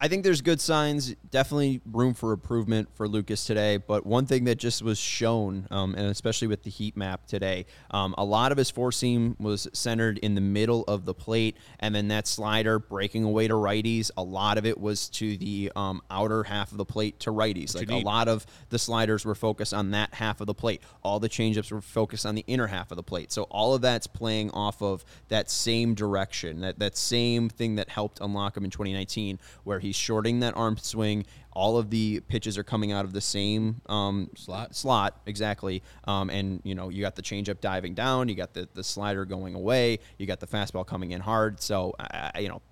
I 0.00 0.08
think 0.08 0.24
there's 0.24 0.42
good 0.42 0.60
signs. 0.60 1.14
Definitely 1.30 1.80
room 1.90 2.14
for 2.14 2.32
improvement 2.32 2.88
for 2.94 3.08
Lucas 3.08 3.46
today. 3.46 3.78
But 3.78 4.04
one 4.04 4.26
thing 4.26 4.44
that 4.44 4.56
just 4.56 4.82
was 4.82 4.98
shown, 4.98 5.66
um, 5.70 5.94
and 5.94 6.08
especially 6.08 6.48
with 6.48 6.62
the 6.62 6.70
heat 6.70 6.96
map 6.96 7.26
today, 7.26 7.66
um, 7.90 8.14
a 8.18 8.24
lot 8.24 8.52
of 8.52 8.58
his 8.58 8.70
four 8.70 8.92
seam 8.92 9.36
was 9.38 9.68
centered 9.72 10.18
in 10.18 10.34
the 10.34 10.40
middle 10.40 10.82
of 10.84 11.04
the 11.04 11.14
plate, 11.14 11.56
and 11.80 11.94
then 11.94 12.08
that 12.08 12.26
slider 12.26 12.78
breaking 12.78 13.24
away 13.24 13.48
to 13.48 13.54
righties. 13.54 14.10
A 14.16 14.22
lot 14.22 14.58
of 14.58 14.66
it 14.66 14.78
was 14.78 15.08
to 15.10 15.36
the 15.38 15.72
um, 15.76 16.02
outer 16.10 16.42
half 16.42 16.72
of 16.72 16.76
the 16.76 16.84
plate 16.84 17.20
to 17.20 17.30
righties. 17.30 17.74
What 17.74 17.88
like 17.88 18.02
a 18.02 18.04
lot 18.04 18.28
of 18.28 18.44
the 18.70 18.78
sliders 18.78 19.24
were 19.24 19.34
focused 19.34 19.72
on 19.72 19.92
that 19.92 20.12
half 20.12 20.40
of 20.40 20.46
the 20.46 20.54
plate. 20.54 20.82
All 21.02 21.20
the 21.20 21.28
changeups 21.28 21.70
were 21.70 21.80
focused 21.80 22.26
on 22.26 22.34
the 22.34 22.44
inner 22.46 22.66
half 22.66 22.90
of 22.90 22.96
the 22.96 23.02
plate. 23.02 23.32
So 23.32 23.44
all 23.44 23.74
of 23.74 23.80
that's 23.80 24.06
playing 24.06 24.50
off 24.50 24.82
of 24.82 25.04
that 25.28 25.50
same 25.50 25.94
direction, 25.94 26.60
that 26.60 26.78
that 26.80 26.96
same 26.96 27.48
thing 27.48 27.76
that 27.76 27.88
helped 27.88 28.20
unlock 28.20 28.56
him 28.56 28.64
in 28.64 28.70
2019, 28.70 29.38
where 29.62 29.78
he 29.78 29.83
He's 29.84 29.96
shorting 29.96 30.40
that 30.40 30.56
arm 30.56 30.78
swing. 30.78 31.26
All 31.52 31.76
of 31.76 31.90
the 31.90 32.20
pitches 32.20 32.56
are 32.56 32.64
coming 32.64 32.90
out 32.90 33.04
of 33.04 33.12
the 33.12 33.20
same 33.20 33.82
um, 33.86 34.30
slot. 34.34 34.74
Slot 34.74 35.20
exactly. 35.26 35.82
Um, 36.04 36.30
and 36.30 36.62
you 36.64 36.74
know 36.74 36.88
you 36.88 37.02
got 37.02 37.16
the 37.16 37.22
changeup 37.22 37.60
diving 37.60 37.92
down. 37.92 38.30
You 38.30 38.34
got 38.34 38.54
the 38.54 38.66
the 38.72 38.82
slider 38.82 39.26
going 39.26 39.54
away. 39.54 39.98
You 40.18 40.26
got 40.26 40.40
the 40.40 40.46
fastball 40.46 40.86
coming 40.86 41.10
in 41.10 41.20
hard. 41.20 41.60
So 41.60 41.94
uh, 42.00 42.30
you 42.38 42.48
know 42.48 42.62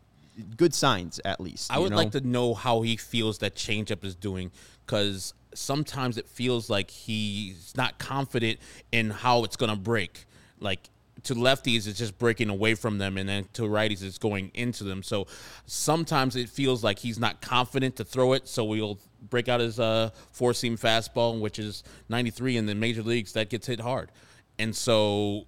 good 0.57 0.73
signs 0.73 1.21
at 1.25 1.39
least. 1.39 1.71
I 1.71 1.79
would 1.79 1.91
know? 1.91 1.99
like 1.99 2.13
to 2.13 2.21
know 2.23 2.55
how 2.55 2.81
he 2.81 2.97
feels 2.97 3.39
that 3.39 3.55
changeup 3.55 4.05
is 4.05 4.15
doing 4.15 4.51
because 4.87 5.35
sometimes 5.55 6.17
it 6.17 6.27
feels 6.27 6.71
like 6.71 6.91
he's 6.91 7.75
not 7.77 7.99
confident 7.99 8.59
in 8.91 9.11
how 9.11 9.45
it's 9.45 9.57
going 9.57 9.71
to 9.71 9.77
break. 9.77 10.25
Like 10.61 10.89
to 11.25 11.35
lefties, 11.35 11.87
it's 11.87 11.99
just 11.99 12.19
breaking 12.19 12.49
away 12.49 12.75
from 12.75 12.99
them, 12.99 13.17
and 13.17 13.29
then 13.29 13.47
to 13.55 13.63
righties, 13.63 14.03
it's 14.03 14.19
going 14.19 14.51
into 14.55 14.85
them. 14.85 15.03
So 15.03 15.27
sometimes 15.67 16.37
it 16.37 16.49
feels 16.49 16.83
like 16.83 16.99
he's 16.99 17.19
not 17.19 17.41
confident 17.41 17.97
to 17.97 18.05
throw 18.05 18.33
it. 18.33 18.49
So 18.49 18.65
we'll 18.65 18.99
break 19.31 19.49
out 19.49 19.61
his 19.61 19.79
uh, 19.79 20.11
four 20.33 20.55
seam 20.55 20.77
fastball, 20.77 21.41
which 21.41 21.59
is 21.59 21.85
93 22.09 22.57
in 22.57 22.67
the 22.67 22.75
major 22.75 23.03
leagues, 23.03 23.33
that 23.35 23.51
gets 23.51 23.67
hit 23.67 23.81
hard. 23.81 24.11
And 24.59 24.75
so 24.75 25.47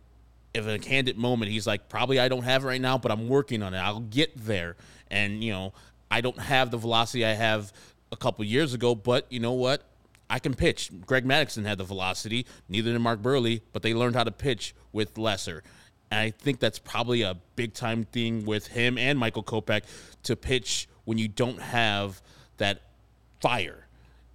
if 0.54 0.66
a 0.66 0.78
candid 0.78 1.18
moment, 1.18 1.50
he's 1.50 1.66
like, 1.66 1.88
probably 1.88 2.20
I 2.20 2.28
don't 2.28 2.44
have 2.44 2.64
it 2.64 2.68
right 2.68 2.80
now, 2.80 2.96
but 2.96 3.10
I'm 3.10 3.28
working 3.28 3.62
on 3.62 3.74
it. 3.74 3.78
I'll 3.78 4.00
get 4.00 4.32
there. 4.36 4.76
And, 5.10 5.42
you 5.42 5.52
know, 5.52 5.72
I 6.10 6.20
don't 6.20 6.38
have 6.38 6.70
the 6.70 6.78
velocity 6.78 7.24
I 7.24 7.32
have 7.32 7.72
a 8.12 8.16
couple 8.16 8.44
years 8.44 8.74
ago, 8.74 8.94
but 8.94 9.26
you 9.30 9.40
know 9.40 9.52
what? 9.52 9.82
I 10.30 10.38
can 10.38 10.54
pitch. 10.54 10.90
Greg 11.06 11.24
Maddux 11.24 11.62
had 11.64 11.78
the 11.78 11.84
velocity, 11.84 12.46
neither 12.68 12.92
did 12.92 12.98
Mark 13.00 13.20
Buehrle, 13.20 13.60
but 13.72 13.82
they 13.82 13.94
learned 13.94 14.16
how 14.16 14.24
to 14.24 14.32
pitch 14.32 14.74
with 14.92 15.18
lesser. 15.18 15.62
And 16.10 16.20
I 16.20 16.30
think 16.30 16.60
that's 16.60 16.78
probably 16.78 17.22
a 17.22 17.36
big 17.56 17.74
time 17.74 18.04
thing 18.04 18.44
with 18.44 18.68
him 18.68 18.98
and 18.98 19.18
Michael 19.18 19.42
Kopech 19.42 19.82
to 20.24 20.36
pitch 20.36 20.88
when 21.04 21.18
you 21.18 21.28
don't 21.28 21.60
have 21.60 22.22
that 22.58 22.82
fire. 23.40 23.86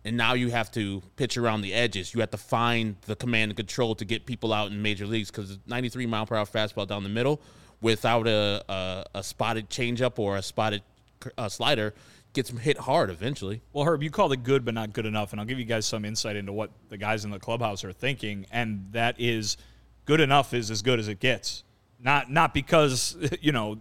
And 0.06 0.16
now 0.16 0.34
you 0.34 0.50
have 0.50 0.72
to 0.72 1.02
pitch 1.18 1.38
around 1.38 1.62
the 1.62 1.74
edges. 1.74 2.14
You 2.14 2.22
have 2.22 2.32
to 2.32 2.38
find 2.38 2.96
the 3.06 3.16
command 3.16 3.52
and 3.52 3.58
control 3.58 3.96
to 3.96 4.06
get 4.06 4.26
people 4.26 4.54
out 4.54 4.72
in 4.72 4.82
major 4.82 5.06
leagues 5.06 5.30
because 5.30 5.60
93 5.68 6.06
mile 6.06 6.26
per 6.26 6.36
hour 6.36 6.46
fastball 6.46 6.88
down 6.88 7.04
the 7.04 7.10
middle 7.10 7.42
without 7.82 8.28
a, 8.28 8.64
a, 8.70 9.06
a 9.16 9.24
spotted 9.24 9.70
changeup 9.70 10.20
or 10.20 10.38
a 10.38 10.42
spotted 10.42 10.82
uh, 11.38 11.50
slider 11.50 11.94
gets 12.34 12.50
hit 12.50 12.78
hard 12.78 13.10
eventually. 13.10 13.62
Well, 13.74 13.86
Herb, 13.86 14.04
you 14.04 14.12
called 14.12 14.34
it 14.34 14.44
good 14.44 14.66
but 14.66 14.74
not 14.74 14.94
good 14.94 15.06
enough, 15.06 15.32
and 15.32 15.40
I'll 15.40 15.48
give 15.48 15.60
you 15.60 15.66
guys 15.66 15.86
some 15.86 16.06
insight 16.06 16.36
into 16.36 16.54
what 16.54 16.72
the 16.90 16.98
guys 16.98 17.26
in 17.26 17.32
the 17.32 17.40
clubhouse 17.40 17.84
are 17.84 17.94
thinking, 17.94 18.46
and 18.52 18.88
that 18.92 19.16
is 19.18 19.58
good 20.06 20.20
enough 20.20 20.54
is 20.54 20.72
as 20.72 20.82
good 20.82 21.00
as 21.00 21.08
it 21.08 21.20
gets. 21.20 21.64
Not 22.02 22.32
not 22.32 22.54
because 22.54 23.18
you 23.42 23.52
know 23.52 23.78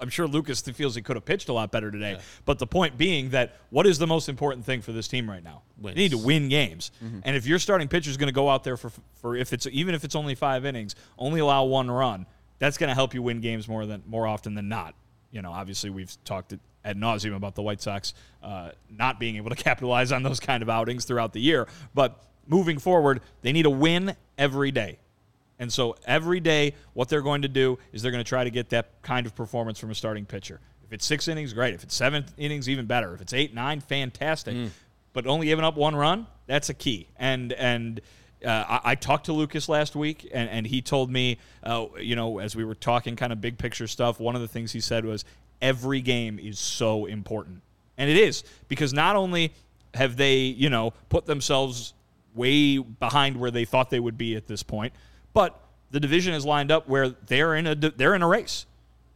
I'm 0.00 0.10
sure 0.10 0.26
Lucas 0.26 0.60
feels 0.60 0.94
he 0.94 1.02
could 1.02 1.16
have 1.16 1.24
pitched 1.24 1.48
a 1.48 1.52
lot 1.52 1.72
better 1.72 1.90
today, 1.90 2.12
yeah. 2.12 2.20
but 2.44 2.58
the 2.58 2.66
point 2.66 2.96
being 2.96 3.30
that 3.30 3.56
what 3.70 3.86
is 3.86 3.98
the 3.98 4.06
most 4.06 4.28
important 4.28 4.64
thing 4.64 4.80
for 4.80 4.92
this 4.92 5.08
team 5.08 5.28
right 5.28 5.42
now? 5.42 5.62
Wins. 5.78 5.96
They 5.96 6.02
need 6.02 6.10
to 6.12 6.18
win 6.18 6.48
games, 6.48 6.92
mm-hmm. 7.02 7.20
and 7.24 7.36
if 7.36 7.46
your 7.46 7.58
starting 7.58 7.88
pitcher 7.88 8.10
is 8.10 8.16
going 8.16 8.28
to 8.28 8.34
go 8.34 8.48
out 8.48 8.64
there 8.64 8.76
for 8.76 8.90
for 9.14 9.36
if 9.36 9.52
it's 9.52 9.66
even 9.66 9.94
if 9.94 10.04
it's 10.04 10.14
only 10.14 10.34
five 10.34 10.64
innings, 10.64 10.94
only 11.18 11.40
allow 11.40 11.64
one 11.64 11.90
run, 11.90 12.26
that's 12.58 12.78
going 12.78 12.88
to 12.88 12.94
help 12.94 13.14
you 13.14 13.22
win 13.22 13.40
games 13.40 13.66
more 13.66 13.86
than 13.86 14.02
more 14.06 14.26
often 14.26 14.54
than 14.54 14.68
not. 14.68 14.94
You 15.30 15.42
know, 15.42 15.52
obviously 15.52 15.90
we've 15.90 16.16
talked 16.24 16.54
ad 16.88 16.96
nauseum 16.96 17.36
about 17.36 17.54
the 17.54 17.62
White 17.62 17.80
Sox 17.80 18.14
uh, 18.42 18.70
not 18.90 19.20
being 19.20 19.36
able 19.36 19.50
to 19.50 19.56
capitalize 19.62 20.12
on 20.12 20.22
those 20.22 20.40
kind 20.40 20.62
of 20.62 20.70
outings 20.70 21.04
throughout 21.04 21.32
the 21.32 21.40
year. 21.40 21.68
But 21.94 22.22
moving 22.46 22.78
forward, 22.78 23.20
they 23.42 23.52
need 23.52 23.66
a 23.66 23.70
win 23.70 24.16
every 24.36 24.70
day. 24.70 24.98
And 25.58 25.72
so 25.72 25.96
every 26.06 26.40
day, 26.40 26.74
what 26.94 27.08
they're 27.08 27.22
going 27.22 27.42
to 27.42 27.48
do 27.48 27.78
is 27.92 28.02
they're 28.02 28.12
going 28.12 28.22
to 28.22 28.28
try 28.28 28.44
to 28.44 28.50
get 28.50 28.70
that 28.70 29.02
kind 29.02 29.26
of 29.26 29.34
performance 29.34 29.78
from 29.78 29.90
a 29.90 29.94
starting 29.94 30.24
pitcher. 30.24 30.60
If 30.86 30.92
it's 30.92 31.04
six 31.04 31.28
innings, 31.28 31.52
great. 31.52 31.74
If 31.74 31.82
it's 31.82 31.94
seven 31.94 32.24
innings, 32.38 32.68
even 32.68 32.86
better. 32.86 33.12
If 33.12 33.20
it's 33.20 33.34
eight, 33.34 33.54
nine, 33.54 33.80
fantastic. 33.80 34.54
Mm. 34.54 34.70
But 35.12 35.26
only 35.26 35.48
giving 35.48 35.64
up 35.64 35.76
one 35.76 35.96
run, 35.96 36.26
that's 36.46 36.68
a 36.68 36.74
key. 36.74 37.08
And 37.18 37.52
and 37.54 38.00
uh, 38.44 38.48
I, 38.48 38.80
I, 38.92 38.94
talked 38.94 39.26
to 39.26 39.32
Lucas 39.32 39.68
last 39.68 39.96
week, 39.96 40.28
and, 40.32 40.48
and 40.48 40.64
he 40.64 40.80
told 40.80 41.10
me, 41.10 41.38
uh, 41.64 41.86
you 42.00 42.14
know, 42.14 42.38
as 42.38 42.54
we 42.54 42.64
were 42.64 42.76
talking 42.76 43.16
kind 43.16 43.32
of 43.32 43.40
big 43.40 43.58
picture 43.58 43.88
stuff, 43.88 44.20
one 44.20 44.36
of 44.36 44.40
the 44.40 44.46
things 44.46 44.70
he 44.70 44.80
said 44.80 45.04
was 45.04 45.24
every 45.60 46.00
game 46.00 46.38
is 46.38 46.58
so 46.58 47.06
important. 47.06 47.62
And 47.96 48.08
it 48.08 48.16
is 48.16 48.44
because 48.68 48.92
not 48.92 49.16
only 49.16 49.52
have 49.94 50.16
they, 50.16 50.36
you 50.36 50.70
know, 50.70 50.92
put 51.08 51.26
themselves 51.26 51.94
way 52.34 52.78
behind 52.78 53.38
where 53.38 53.50
they 53.50 53.64
thought 53.64 53.90
they 53.90 54.00
would 54.00 54.16
be 54.16 54.36
at 54.36 54.46
this 54.46 54.62
point, 54.62 54.92
but 55.32 55.60
the 55.90 56.00
division 56.00 56.34
is 56.34 56.44
lined 56.44 56.70
up 56.70 56.88
where 56.88 57.08
they're 57.08 57.54
in 57.54 57.66
a 57.66 57.74
they're 57.74 58.14
in 58.14 58.22
a 58.22 58.28
race. 58.28 58.66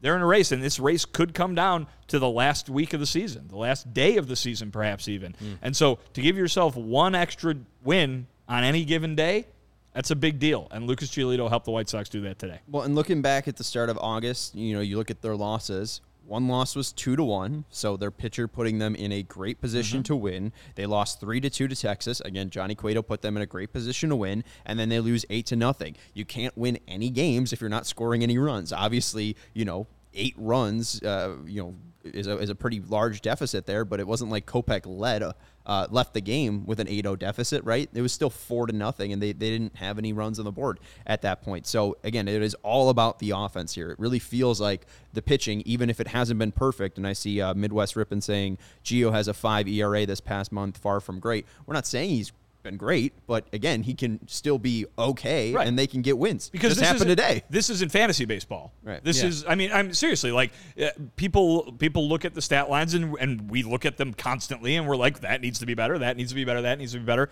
They're 0.01 0.17
in 0.17 0.23
a 0.23 0.27
race, 0.27 0.51
and 0.51 0.61
this 0.61 0.81
race 0.81 1.05
could 1.05 1.33
come 1.33 1.55
down 1.55 1.87
to 2.09 2.19
the 2.19 2.29
last 2.29 2.69
week 2.69 2.93
of 2.93 2.99
the 2.99 3.07
season, 3.07 3.47
the 3.47 3.57
last 3.57 3.95
day 3.95 4.17
of 4.17 4.27
the 4.27 4.35
season, 4.35 4.73
perhaps 4.73 5.07
even. 5.07 5.33
Mm. 5.35 5.59
And 5.63 5.77
so, 5.77 6.01
to 6.15 6.21
give 6.21 6.37
yourself 6.37 6.77
one 6.77 7.15
extra 7.15 7.55
win 7.85 8.27
on 8.49 8.65
any 8.65 8.85
given 8.85 9.15
day, 9.15 9.47
that's 9.95 10.11
a 10.11 10.17
big 10.17 10.41
deal. 10.41 10.67
And 10.73 10.89
Lucas 10.89 11.09
Giolito 11.09 11.49
helped 11.49 11.67
the 11.67 11.71
White 11.71 11.89
Sox 11.89 12.09
do 12.09 12.21
that 12.23 12.41
today. 12.41 12.59
Well, 12.69 12.83
and 12.83 12.97
looking 12.97 13.23
back 13.23 13.47
at 13.47 13.57
the 13.57 13.63
start 13.63 13.91
of 13.91 13.99
August, 13.99 14.57
you 14.57 14.75
know, 14.75 14.81
you 14.81 14.97
look 14.97 15.11
at 15.13 15.23
their 15.23 15.37
losses. 15.37 16.01
One 16.33 16.49
loss 16.49 16.75
was 16.75 16.93
two 16.93 17.15
to 17.17 17.23
one, 17.23 17.67
so 17.69 17.99
their 17.99 18.11
pitcher 18.11 18.49
putting 18.49 18.79
them 18.79 18.95
in 18.95 19.13
a 19.13 19.23
great 19.23 19.61
position 19.61 19.99
mm-hmm. 19.99 20.15
to 20.15 20.17
win. 20.17 20.53
They 20.77 20.87
lost 20.87 21.21
three 21.21 21.43
to 21.43 21.51
two 21.51 21.69
to 21.69 21.77
Texas. 21.77 22.21
Again, 22.21 22.49
Johnny 22.49 22.75
Cueto 22.75 23.03
put 23.03 23.21
them 23.21 23.37
in 23.37 23.43
a 23.43 23.47
great 23.47 23.71
position 23.71 24.09
to 24.09 24.17
win, 24.17 24.43
and 24.65 24.79
then 24.79 24.89
they 24.89 24.99
lose 24.99 25.27
eight 25.29 25.45
to 25.49 25.57
nothing. 25.57 25.95
You 26.15 26.25
can't 26.25 26.57
win 26.57 26.79
any 26.89 27.11
games 27.11 27.53
if 27.53 27.61
you're 27.61 27.69
not 27.69 27.87
scoring 27.87 28.23
any 28.23 28.39
runs. 28.39 28.73
Obviously, 28.73 29.37
you 29.53 29.67
know, 29.67 29.89
eight 30.15 30.35
runs, 30.39 31.03
uh, 31.03 31.37
you 31.45 31.61
know, 31.61 31.75
is 32.05 32.27
a, 32.27 32.39
is 32.39 32.51
a 32.51 32.55
pretty 32.55 32.81
large 32.81 33.21
deficit 33.21 33.67
there, 33.67 33.85
but 33.85 34.01
it 34.01 34.07
wasn't 34.07 34.31
like 34.31 34.47
Kopech 34.47 34.83
led 34.87 35.23
uh, 35.65 35.87
left 35.91 36.15
the 36.15 36.21
game 36.21 36.67
with 36.67 36.81
an 36.81 36.87
8-0 36.87 37.19
deficit, 37.19 37.65
right? 37.65 37.89
It 37.93 38.03
was 38.03 38.13
still 38.13 38.31
four 38.31 38.67
to 38.67 38.73
nothing, 38.73 39.13
and 39.13 39.23
they, 39.23 39.33
they 39.33 39.51
didn't 39.51 39.77
have 39.77 39.99
any 39.99 40.13
runs 40.13 40.39
on 40.39 40.45
the 40.45 40.53
board 40.53 40.81
at 41.07 41.23
that 41.23 41.43
point. 41.43 41.67
So 41.67 41.97
again, 42.03 42.29
it 42.29 42.43
is 42.43 42.55
all 42.63 42.89
about 42.89 43.19
the 43.19 43.31
offense 43.31 43.75
here. 43.75 43.91
It 43.91 43.99
really 43.99 44.19
feels 44.19 44.61
like 44.61 44.87
the 45.13 45.23
pitching, 45.23 45.63
even 45.65 45.91
if 45.91 46.01
it 46.01 46.09
hasn't 46.09 46.39
been 46.39 46.53
perfect. 46.53 46.99
And 46.99 47.07
I 47.07 47.13
see 47.13 47.41
uh, 47.41 47.55
Midwest 47.55 47.97
Rippin 47.97 48.21
saying 48.21 48.59
Gio 48.85 49.13
has 49.13 49.29
a 49.29 49.35
five 49.35 49.69
ERA 49.69 50.05
this 50.07 50.21
past 50.21 50.53
month, 50.53 50.79
far 50.79 51.01
from 51.01 51.21
great. 51.21 51.47
We're 51.67 51.75
not 51.75 51.87
saying 51.87 52.11
he's 52.11 52.33
been 52.63 52.77
great, 52.77 53.13
but 53.27 53.47
again, 53.53 53.83
he 53.83 53.95
can 53.95 54.27
still 54.29 54.59
be 54.59 54.87
okay, 54.99 55.53
right. 55.53 55.67
and 55.67 55.79
they 55.79 55.87
can 55.87 56.03
get 56.03 56.19
wins. 56.19 56.49
Because 56.51 56.77
this 56.77 56.87
happened 56.87 57.09
today. 57.09 57.43
This 57.51 57.71
is 57.71 57.83
in 57.83 57.89
fantasy 57.89 58.25
baseball. 58.25 58.73
Right. 58.83 59.03
This 59.03 59.23
yeah. 59.23 59.29
is. 59.29 59.45
I 59.47 59.55
mean, 59.55 59.71
I'm 59.73 59.93
seriously 59.93 60.33
like 60.33 60.53
uh, 60.81 60.91
people. 61.17 61.73
People 61.79 62.09
look 62.09 62.25
at 62.25 62.35
the 62.35 62.43
stat 62.43 62.71
lines, 62.71 62.95
and 62.95 63.17
and 63.21 63.51
we 63.51 63.63
look 63.63 63.85
at 63.85 63.97
them 63.97 64.15
constantly, 64.15 64.77
and 64.77 64.87
we're 64.87 64.97
like, 64.97 65.21
that 65.21 65.41
needs 65.41 65.59
to 65.61 65.67
be 65.67 65.75
better. 65.75 65.99
That 65.99 66.17
needs 66.17 66.31
to 66.31 66.35
be 66.35 66.45
better. 66.45 66.63
That 66.63 66.79
needs 66.79 66.93
to 66.93 66.99
be 66.99 67.05
better. 67.05 67.31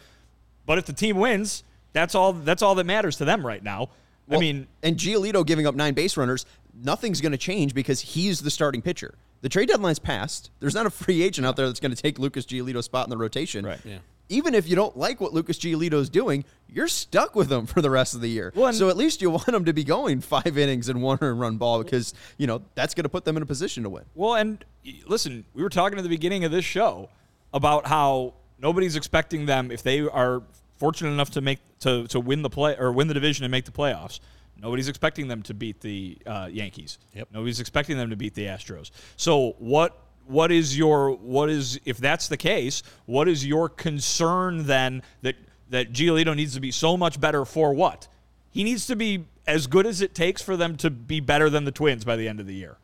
But 0.66 0.78
if 0.78 0.86
the 0.86 0.92
team 0.92 1.16
wins, 1.16 1.64
that's 1.92 2.14
all. 2.14 2.32
That's 2.32 2.62
all 2.62 2.74
that 2.76 2.84
matters 2.84 3.16
to 3.16 3.24
them 3.24 3.46
right 3.46 3.62
now. 3.62 3.90
Well, 4.28 4.38
I 4.38 4.40
mean, 4.40 4.68
and 4.82 4.96
Giolito 4.96 5.44
giving 5.44 5.66
up 5.66 5.74
nine 5.74 5.94
base 5.94 6.16
runners, 6.16 6.46
nothing's 6.74 7.20
going 7.20 7.32
to 7.32 7.38
change 7.38 7.74
because 7.74 8.00
he's 8.00 8.40
the 8.40 8.50
starting 8.50 8.80
pitcher. 8.80 9.14
The 9.40 9.48
trade 9.48 9.68
deadline's 9.68 9.98
passed. 9.98 10.50
There's 10.60 10.74
not 10.74 10.86
a 10.86 10.90
free 10.90 11.22
agent 11.22 11.46
out 11.46 11.56
there 11.56 11.66
that's 11.66 11.80
going 11.80 11.94
to 11.94 12.00
take 12.00 12.18
Lucas 12.18 12.46
Giolito's 12.46 12.84
spot 12.84 13.06
in 13.06 13.10
the 13.10 13.16
rotation. 13.16 13.64
Right. 13.64 13.80
Yeah 13.84 13.98
even 14.30 14.54
if 14.54 14.68
you 14.68 14.76
don't 14.76 14.96
like 14.96 15.20
what 15.20 15.34
Lucas 15.34 15.58
Giolito 15.58 15.94
is 15.94 16.08
doing, 16.08 16.44
you're 16.68 16.88
stuck 16.88 17.34
with 17.34 17.52
him 17.52 17.66
for 17.66 17.82
the 17.82 17.90
rest 17.90 18.14
of 18.14 18.22
the 18.22 18.28
year. 18.28 18.52
Well, 18.54 18.72
so 18.72 18.88
at 18.88 18.96
least 18.96 19.20
you 19.20 19.30
want 19.30 19.48
him 19.48 19.66
to 19.66 19.72
be 19.74 19.84
going 19.84 20.20
five 20.20 20.56
innings 20.56 20.88
and 20.88 21.02
one 21.02 21.18
run 21.20 21.58
ball 21.58 21.82
because 21.82 22.14
you 22.38 22.46
know 22.46 22.62
that's 22.74 22.94
going 22.94 23.04
to 23.04 23.10
put 23.10 23.24
them 23.24 23.36
in 23.36 23.42
a 23.42 23.46
position 23.46 23.82
to 23.82 23.90
win. 23.90 24.04
Well, 24.14 24.36
and 24.36 24.64
listen, 25.06 25.44
we 25.52 25.62
were 25.62 25.68
talking 25.68 25.98
at 25.98 26.02
the 26.02 26.08
beginning 26.08 26.44
of 26.44 26.52
this 26.52 26.64
show 26.64 27.10
about 27.52 27.86
how 27.86 28.34
nobody's 28.58 28.96
expecting 28.96 29.46
them 29.46 29.70
if 29.70 29.82
they 29.82 30.00
are 30.00 30.42
fortunate 30.78 31.10
enough 31.10 31.30
to 31.30 31.40
make 31.40 31.58
to 31.80 32.06
to 32.06 32.20
win 32.20 32.42
the 32.42 32.50
play 32.50 32.76
or 32.78 32.92
win 32.92 33.08
the 33.08 33.14
division 33.14 33.44
and 33.44 33.50
make 33.50 33.64
the 33.64 33.72
playoffs. 33.72 34.20
Nobody's 34.56 34.88
expecting 34.88 35.28
them 35.28 35.42
to 35.44 35.54
beat 35.54 35.80
the 35.80 36.18
uh, 36.26 36.48
Yankees. 36.52 36.98
Yep. 37.14 37.28
Nobody's 37.32 37.60
expecting 37.60 37.96
them 37.96 38.10
to 38.10 38.16
beat 38.16 38.34
the 38.34 38.44
Astros. 38.44 38.90
So 39.16 39.56
what 39.58 39.98
what 40.26 40.52
is 40.52 40.76
your 40.78 41.12
what 41.12 41.50
is 41.50 41.80
if 41.84 41.98
that's 41.98 42.28
the 42.28 42.36
case 42.36 42.82
what 43.06 43.28
is 43.28 43.44
your 43.44 43.68
concern 43.68 44.66
then 44.66 45.02
that 45.22 45.34
that 45.70 45.92
Giolito 45.92 46.36
needs 46.36 46.54
to 46.54 46.60
be 46.60 46.70
so 46.70 46.96
much 46.96 47.20
better 47.20 47.44
for 47.44 47.72
what? 47.72 48.08
He 48.50 48.64
needs 48.64 48.86
to 48.88 48.96
be 48.96 49.24
as 49.46 49.66
good 49.66 49.86
as 49.86 50.02
it 50.02 50.14
takes 50.14 50.42
for 50.42 50.56
them 50.56 50.76
to 50.78 50.90
be 50.90 51.20
better 51.20 51.48
than 51.48 51.64
the 51.64 51.72
Twins 51.72 52.04
by 52.04 52.16
the 52.16 52.28
end 52.28 52.40
of 52.40 52.46
the 52.46 52.54
year. 52.54 52.76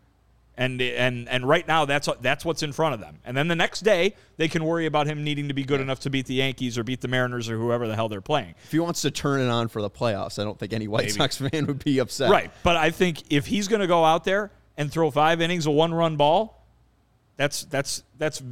And 0.58 0.80
and 0.80 1.28
and 1.28 1.46
right 1.46 1.68
now 1.68 1.84
that's 1.84 2.08
that's 2.22 2.42
what's 2.42 2.62
in 2.62 2.72
front 2.72 2.94
of 2.94 3.00
them. 3.00 3.18
And 3.26 3.36
then 3.36 3.48
the 3.48 3.56
next 3.56 3.80
day 3.80 4.14
they 4.38 4.48
can 4.48 4.64
worry 4.64 4.86
about 4.86 5.06
him 5.06 5.22
needing 5.22 5.48
to 5.48 5.54
be 5.54 5.64
good 5.64 5.82
enough 5.82 6.00
to 6.00 6.10
beat 6.10 6.24
the 6.24 6.34
Yankees 6.34 6.78
or 6.78 6.84
beat 6.84 7.02
the 7.02 7.08
Mariners 7.08 7.50
or 7.50 7.58
whoever 7.58 7.86
the 7.86 7.94
hell 7.94 8.08
they're 8.08 8.22
playing. 8.22 8.54
If 8.64 8.72
he 8.72 8.78
wants 8.78 9.02
to 9.02 9.10
turn 9.10 9.42
it 9.42 9.50
on 9.50 9.68
for 9.68 9.82
the 9.82 9.90
playoffs 9.90 10.38
I 10.38 10.44
don't 10.44 10.58
think 10.58 10.72
any 10.72 10.88
White 10.88 11.02
Maybe. 11.02 11.12
Sox 11.12 11.36
fan 11.36 11.66
would 11.66 11.84
be 11.84 11.98
upset. 11.98 12.30
Right 12.30 12.50
but 12.62 12.76
I 12.76 12.90
think 12.90 13.24
if 13.28 13.46
he's 13.46 13.68
going 13.68 13.82
to 13.82 13.86
go 13.86 14.02
out 14.02 14.24
there 14.24 14.50
and 14.78 14.90
throw 14.90 15.10
five 15.10 15.42
innings 15.42 15.66
of 15.66 15.74
one 15.74 15.92
run 15.92 16.16
ball 16.16 16.55
that's 17.36 17.64
that's 17.64 18.02
that's 18.18 18.42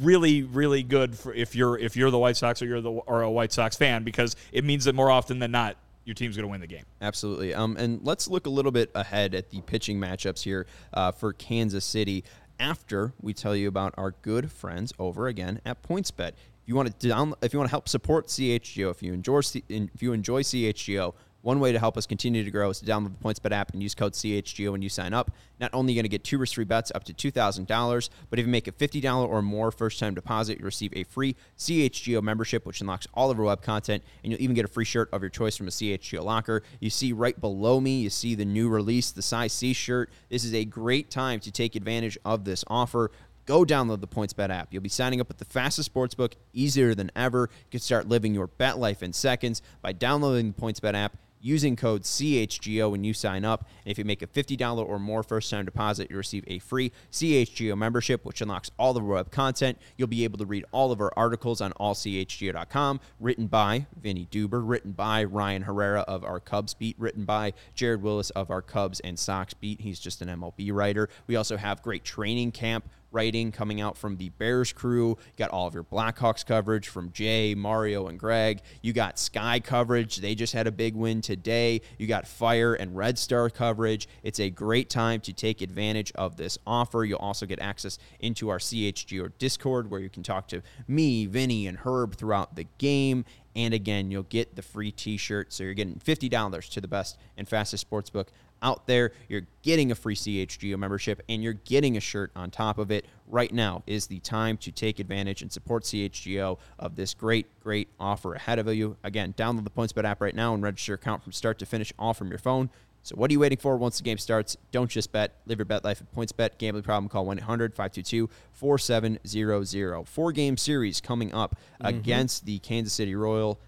really 0.00 0.42
really 0.42 0.82
good 0.82 1.16
for 1.16 1.32
if 1.32 1.54
you're 1.54 1.78
if 1.78 1.96
you're 1.96 2.10
the 2.10 2.18
White 2.18 2.36
Sox 2.36 2.60
or 2.62 2.66
you're 2.66 2.80
the 2.80 2.90
or 2.90 3.22
a 3.22 3.30
White 3.30 3.52
Sox 3.52 3.76
fan 3.76 4.04
because 4.04 4.36
it 4.52 4.64
means 4.64 4.84
that 4.84 4.94
more 4.94 5.10
often 5.10 5.38
than 5.38 5.50
not 5.50 5.76
your 6.04 6.14
team's 6.14 6.36
going 6.36 6.44
to 6.44 6.50
win 6.50 6.60
the 6.60 6.66
game. 6.66 6.84
Absolutely. 7.00 7.54
Um, 7.54 7.76
and 7.78 8.00
let's 8.02 8.28
look 8.28 8.46
a 8.46 8.50
little 8.50 8.72
bit 8.72 8.90
ahead 8.94 9.34
at 9.34 9.50
the 9.50 9.62
pitching 9.62 9.98
matchups 9.98 10.42
here 10.42 10.66
uh, 10.92 11.12
for 11.12 11.32
Kansas 11.32 11.84
City 11.84 12.24
after 12.60 13.14
we 13.20 13.32
tell 13.32 13.56
you 13.56 13.68
about 13.68 13.94
our 13.96 14.12
good 14.22 14.50
friends 14.50 14.92
over 14.98 15.28
again 15.28 15.60
at 15.64 15.82
PointsBet. 15.82 16.28
If 16.28 16.68
you 16.68 16.76
want 16.76 16.98
to 16.98 17.08
down, 17.08 17.34
if 17.42 17.52
you 17.52 17.58
want 17.58 17.68
to 17.68 17.72
help 17.72 17.88
support 17.88 18.26
CHGO, 18.28 18.90
if 18.90 19.02
you 19.02 19.12
enjoy 19.12 19.40
if 19.68 20.02
you 20.02 20.12
enjoy 20.12 20.42
CHGO, 20.42 21.14
One 21.44 21.60
way 21.60 21.72
to 21.72 21.78
help 21.78 21.98
us 21.98 22.06
continue 22.06 22.42
to 22.42 22.50
grow 22.50 22.70
is 22.70 22.80
to 22.80 22.86
download 22.86 23.12
the 23.20 23.22
PointsBet 23.22 23.52
app 23.52 23.74
and 23.74 23.82
use 23.82 23.94
code 23.94 24.14
CHGO 24.14 24.72
when 24.72 24.80
you 24.80 24.88
sign 24.88 25.12
up. 25.12 25.30
Not 25.60 25.74
only 25.74 25.92
are 25.92 25.92
you 25.92 25.98
going 25.98 26.04
to 26.04 26.08
get 26.08 26.24
two 26.24 26.38
risk-free 26.38 26.64
bets 26.64 26.90
up 26.94 27.04
to 27.04 27.12
$2,000, 27.12 28.08
but 28.30 28.38
if 28.38 28.46
you 28.46 28.50
make 28.50 28.66
a 28.66 28.72
$50 28.72 29.28
or 29.28 29.42
more 29.42 29.70
first-time 29.70 30.14
deposit, 30.14 30.58
you 30.58 30.64
receive 30.64 30.94
a 30.96 31.04
free 31.04 31.36
CHGO 31.58 32.22
membership, 32.22 32.64
which 32.64 32.80
unlocks 32.80 33.06
all 33.12 33.30
of 33.30 33.38
our 33.38 33.44
web 33.44 33.60
content, 33.60 34.02
and 34.22 34.32
you'll 34.32 34.40
even 34.40 34.56
get 34.56 34.64
a 34.64 34.68
free 34.68 34.86
shirt 34.86 35.10
of 35.12 35.20
your 35.20 35.28
choice 35.28 35.54
from 35.54 35.68
a 35.68 35.70
CHGO 35.70 36.24
locker. 36.24 36.62
You 36.80 36.88
see 36.88 37.12
right 37.12 37.38
below 37.38 37.78
me, 37.78 38.00
you 38.00 38.08
see 38.08 38.34
the 38.34 38.46
new 38.46 38.70
release, 38.70 39.10
the 39.10 39.20
Cy 39.20 39.48
Cease 39.48 39.76
shirt. 39.76 40.08
This 40.30 40.44
is 40.44 40.54
a 40.54 40.64
great 40.64 41.10
time 41.10 41.40
to 41.40 41.52
take 41.52 41.76
advantage 41.76 42.16
of 42.24 42.44
this 42.46 42.64
offer 42.68 43.10
go 43.46 43.62
download 43.62 44.00
the 44.00 44.08
PointsBet 44.08 44.48
app. 44.48 44.68
You'll 44.70 44.82
be 44.82 44.88
signing 44.88 45.20
up 45.20 45.28
with 45.28 45.36
the 45.36 45.44
fastest 45.44 45.92
sportsbook, 45.92 46.32
easier 46.54 46.94
than 46.94 47.10
ever. 47.14 47.50
You 47.52 47.70
can 47.72 47.80
start 47.80 48.08
living 48.08 48.32
your 48.32 48.46
bet 48.46 48.78
life 48.78 49.02
in 49.02 49.12
seconds 49.12 49.60
by 49.82 49.92
downloading 49.92 50.52
the 50.52 50.62
PointsBet 50.62 50.94
app 50.94 51.18
using 51.44 51.76
code 51.76 52.02
CHGO 52.02 52.90
when 52.90 53.04
you 53.04 53.12
sign 53.12 53.44
up. 53.44 53.68
And 53.84 53.92
if 53.92 53.98
you 53.98 54.04
make 54.04 54.22
a 54.22 54.26
$50 54.26 54.88
or 54.88 54.98
more 54.98 55.22
first 55.22 55.50
time 55.50 55.66
deposit, 55.66 56.10
you 56.10 56.16
receive 56.16 56.44
a 56.46 56.58
free 56.58 56.90
CHGO 57.12 57.76
membership, 57.76 58.24
which 58.24 58.40
unlocks 58.40 58.70
all 58.78 58.94
the 58.94 59.00
web 59.00 59.30
content. 59.30 59.78
You'll 59.96 60.08
be 60.08 60.24
able 60.24 60.38
to 60.38 60.46
read 60.46 60.64
all 60.72 60.90
of 60.90 61.00
our 61.00 61.12
articles 61.16 61.60
on 61.60 61.72
allchgo.com, 61.74 63.00
written 63.20 63.46
by 63.46 63.86
Vinny 64.00 64.26
Duber, 64.30 64.62
written 64.66 64.92
by 64.92 65.22
Ryan 65.22 65.62
Herrera 65.62 66.00
of 66.00 66.24
our 66.24 66.40
Cubs 66.40 66.72
beat, 66.72 66.98
written 66.98 67.24
by 67.24 67.52
Jared 67.74 68.02
Wyllys 68.02 68.30
of 68.30 68.50
our 68.50 68.62
Cubs 68.62 69.00
and 69.00 69.18
Sox 69.18 69.52
beat. 69.52 69.82
He's 69.82 70.00
just 70.00 70.22
an 70.22 70.28
MLB 70.28 70.72
writer. 70.72 71.10
We 71.26 71.36
also 71.36 71.58
have 71.58 71.82
great 71.82 72.04
training 72.04 72.52
camp 72.52 72.88
writing 73.14 73.52
coming 73.52 73.80
out 73.80 73.96
from 73.96 74.16
the 74.16 74.28
Bears 74.30 74.72
crew. 74.72 75.10
You 75.10 75.32
got 75.36 75.50
all 75.50 75.66
of 75.66 75.74
your 75.74 75.84
Blackhawks 75.84 76.44
coverage 76.44 76.88
from 76.88 77.12
Jay, 77.12 77.54
Mario, 77.54 78.08
and 78.08 78.18
Greg. 78.18 78.60
You 78.82 78.92
got 78.92 79.18
Sky 79.18 79.60
coverage. 79.60 80.16
They 80.16 80.34
just 80.34 80.52
had 80.52 80.66
a 80.66 80.72
big 80.72 80.94
win 80.94 81.20
today. 81.20 81.80
You 81.98 82.06
got 82.06 82.26
Fire 82.26 82.74
and 82.74 82.96
Red 82.96 83.18
Star 83.18 83.48
coverage. 83.48 84.08
It's 84.22 84.40
a 84.40 84.50
great 84.50 84.90
time 84.90 85.20
to 85.22 85.32
take 85.32 85.62
advantage 85.62 86.12
of 86.16 86.36
this 86.36 86.58
offer. 86.66 87.04
You'll 87.04 87.18
also 87.18 87.46
get 87.46 87.60
access 87.60 87.98
into 88.20 88.48
our 88.48 88.58
CHGO 88.58 89.30
Discord 89.38 89.90
where 89.90 90.00
you 90.00 90.10
can 90.10 90.22
talk 90.22 90.48
to 90.48 90.62
me, 90.88 91.26
Vinny, 91.26 91.66
and 91.66 91.78
Herb 91.78 92.16
throughout 92.16 92.56
the 92.56 92.66
game. 92.78 93.24
And 93.56 93.72
again, 93.72 94.10
you'll 94.10 94.24
get 94.24 94.56
the 94.56 94.62
free 94.62 94.90
t 94.90 95.16
shirt. 95.16 95.52
So 95.52 95.62
you're 95.62 95.74
getting 95.74 95.94
$50 95.94 96.70
to 96.70 96.80
the 96.80 96.88
best 96.88 97.16
and 97.36 97.48
fastest 97.48 97.88
sportsbook 97.88 98.26
out 98.64 98.88
there. 98.88 99.12
You're 99.28 99.46
getting 99.62 99.92
a 99.92 99.94
free 99.94 100.16
CHGO 100.16 100.76
membership 100.76 101.22
and 101.28 101.40
you're 101.42 101.52
getting 101.52 101.96
a 101.96 102.00
shirt 102.00 102.32
on 102.34 102.50
top 102.50 102.78
of 102.78 102.90
it. 102.90 103.06
Right 103.28 103.52
now 103.52 103.84
is 103.86 104.08
the 104.08 104.18
time 104.20 104.56
to 104.58 104.70
take 104.72 104.98
advantage 104.98 105.42
and 105.42 105.52
support 105.52 105.84
CHGO 105.84 106.58
of 106.78 106.96
this 106.96 107.14
great, 107.14 107.46
great 107.60 107.88
offer 108.00 108.34
ahead 108.34 108.58
of 108.58 108.74
you. 108.74 108.96
Again, 109.04 109.34
download 109.34 109.62
the 109.64 109.70
PointsBet 109.70 110.04
app 110.04 110.20
right 110.20 110.34
now 110.34 110.52
and 110.54 110.62
register 110.62 110.92
your 110.92 110.96
account 110.96 111.22
from 111.22 111.32
start 111.32 111.58
to 111.60 111.66
finish 111.66 111.92
all 111.98 112.14
from 112.14 112.30
your 112.30 112.38
phone. 112.38 112.70
So 113.02 113.16
what 113.16 113.30
are 113.30 113.32
you 113.32 113.40
waiting 113.40 113.58
for 113.58 113.76
once 113.76 113.98
the 113.98 114.02
game 114.02 114.16
starts? 114.16 114.56
Don't 114.72 114.90
just 114.90 115.12
bet. 115.12 115.36
Live 115.44 115.58
your 115.58 115.66
bet 115.66 115.84
life 115.84 116.00
at 116.00 116.10
PointsBet. 116.14 116.56
Gambling 116.56 116.84
problem, 116.84 117.10
call 117.10 117.26
1-800-522-4700. 117.26 120.08
Four-game 120.08 120.56
series 120.56 121.02
coming 121.02 121.34
up 121.34 121.54
mm-hmm. 121.54 121.86
against 121.86 122.46
the 122.46 122.60
Kansas 122.60 122.94
City 122.94 123.14
Royal 123.14 123.60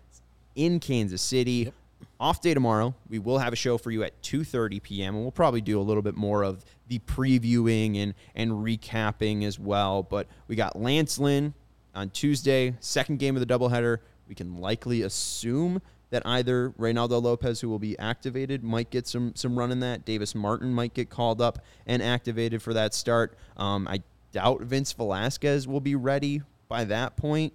in 0.55 0.81
Kansas 0.81 1.21
City. 1.21 1.65
Yep 1.67 1.75
off 2.19 2.41
day 2.41 2.55
tomorrow. 2.55 2.95
We 3.09 3.19
will 3.19 3.39
have 3.39 3.53
a 3.53 3.57
show 3.57 3.79
for 3.79 3.91
you 3.91 4.03
at 4.03 4.21
2:30 4.23 4.83
p.m. 4.83 5.15
and 5.15 5.23
we'll 5.23 5.33
probably 5.33 5.61
do 5.61 5.81
a 5.81 5.83
little 5.83 6.03
bit 6.03 6.15
more 6.15 6.43
of 6.43 6.65
the 6.89 6.99
previewing 7.01 8.03
and 8.03 8.15
and 8.35 8.53
recapping 8.53 9.45
as 9.45 9.59
well. 9.59 10.03
But 10.03 10.27
we 10.49 10.57
got 10.57 10.81
Lance 10.81 11.19
Lynn 11.19 11.55
on 11.95 12.11
Tuesday, 12.11 12.75
second 12.81 13.19
game 13.19 13.37
of 13.37 13.47
the 13.47 13.53
doubleheader. 13.53 13.99
We 14.29 14.35
can 14.35 14.57
likely 14.57 15.03
assume 15.03 15.81
that 16.11 16.25
either 16.25 16.71
Reynaldo 16.79 17.23
Lopez, 17.23 17.61
who 17.61 17.69
will 17.69 17.79
be 17.79 17.99
activated, 17.99 18.63
might 18.63 18.91
get 18.91 19.07
some 19.07 19.35
some 19.35 19.59
run 19.59 19.73
in 19.73 19.81
that. 19.81 20.05
Davis 20.05 20.35
Martin 20.35 20.73
might 20.73 20.95
get 20.95 21.11
called 21.11 21.41
up 21.41 21.59
and 21.87 22.03
activated 22.03 22.63
for 22.63 22.75
that 22.75 22.95
start. 22.95 23.37
Um, 23.57 23.87
I 23.89 24.03
doubt 24.33 24.63
Vince 24.63 24.93
Velasquez 24.93 25.67
will 25.67 25.81
be 25.81 25.95
ready 25.95 26.43
by 26.69 26.85
that 26.85 27.17
point 27.17 27.53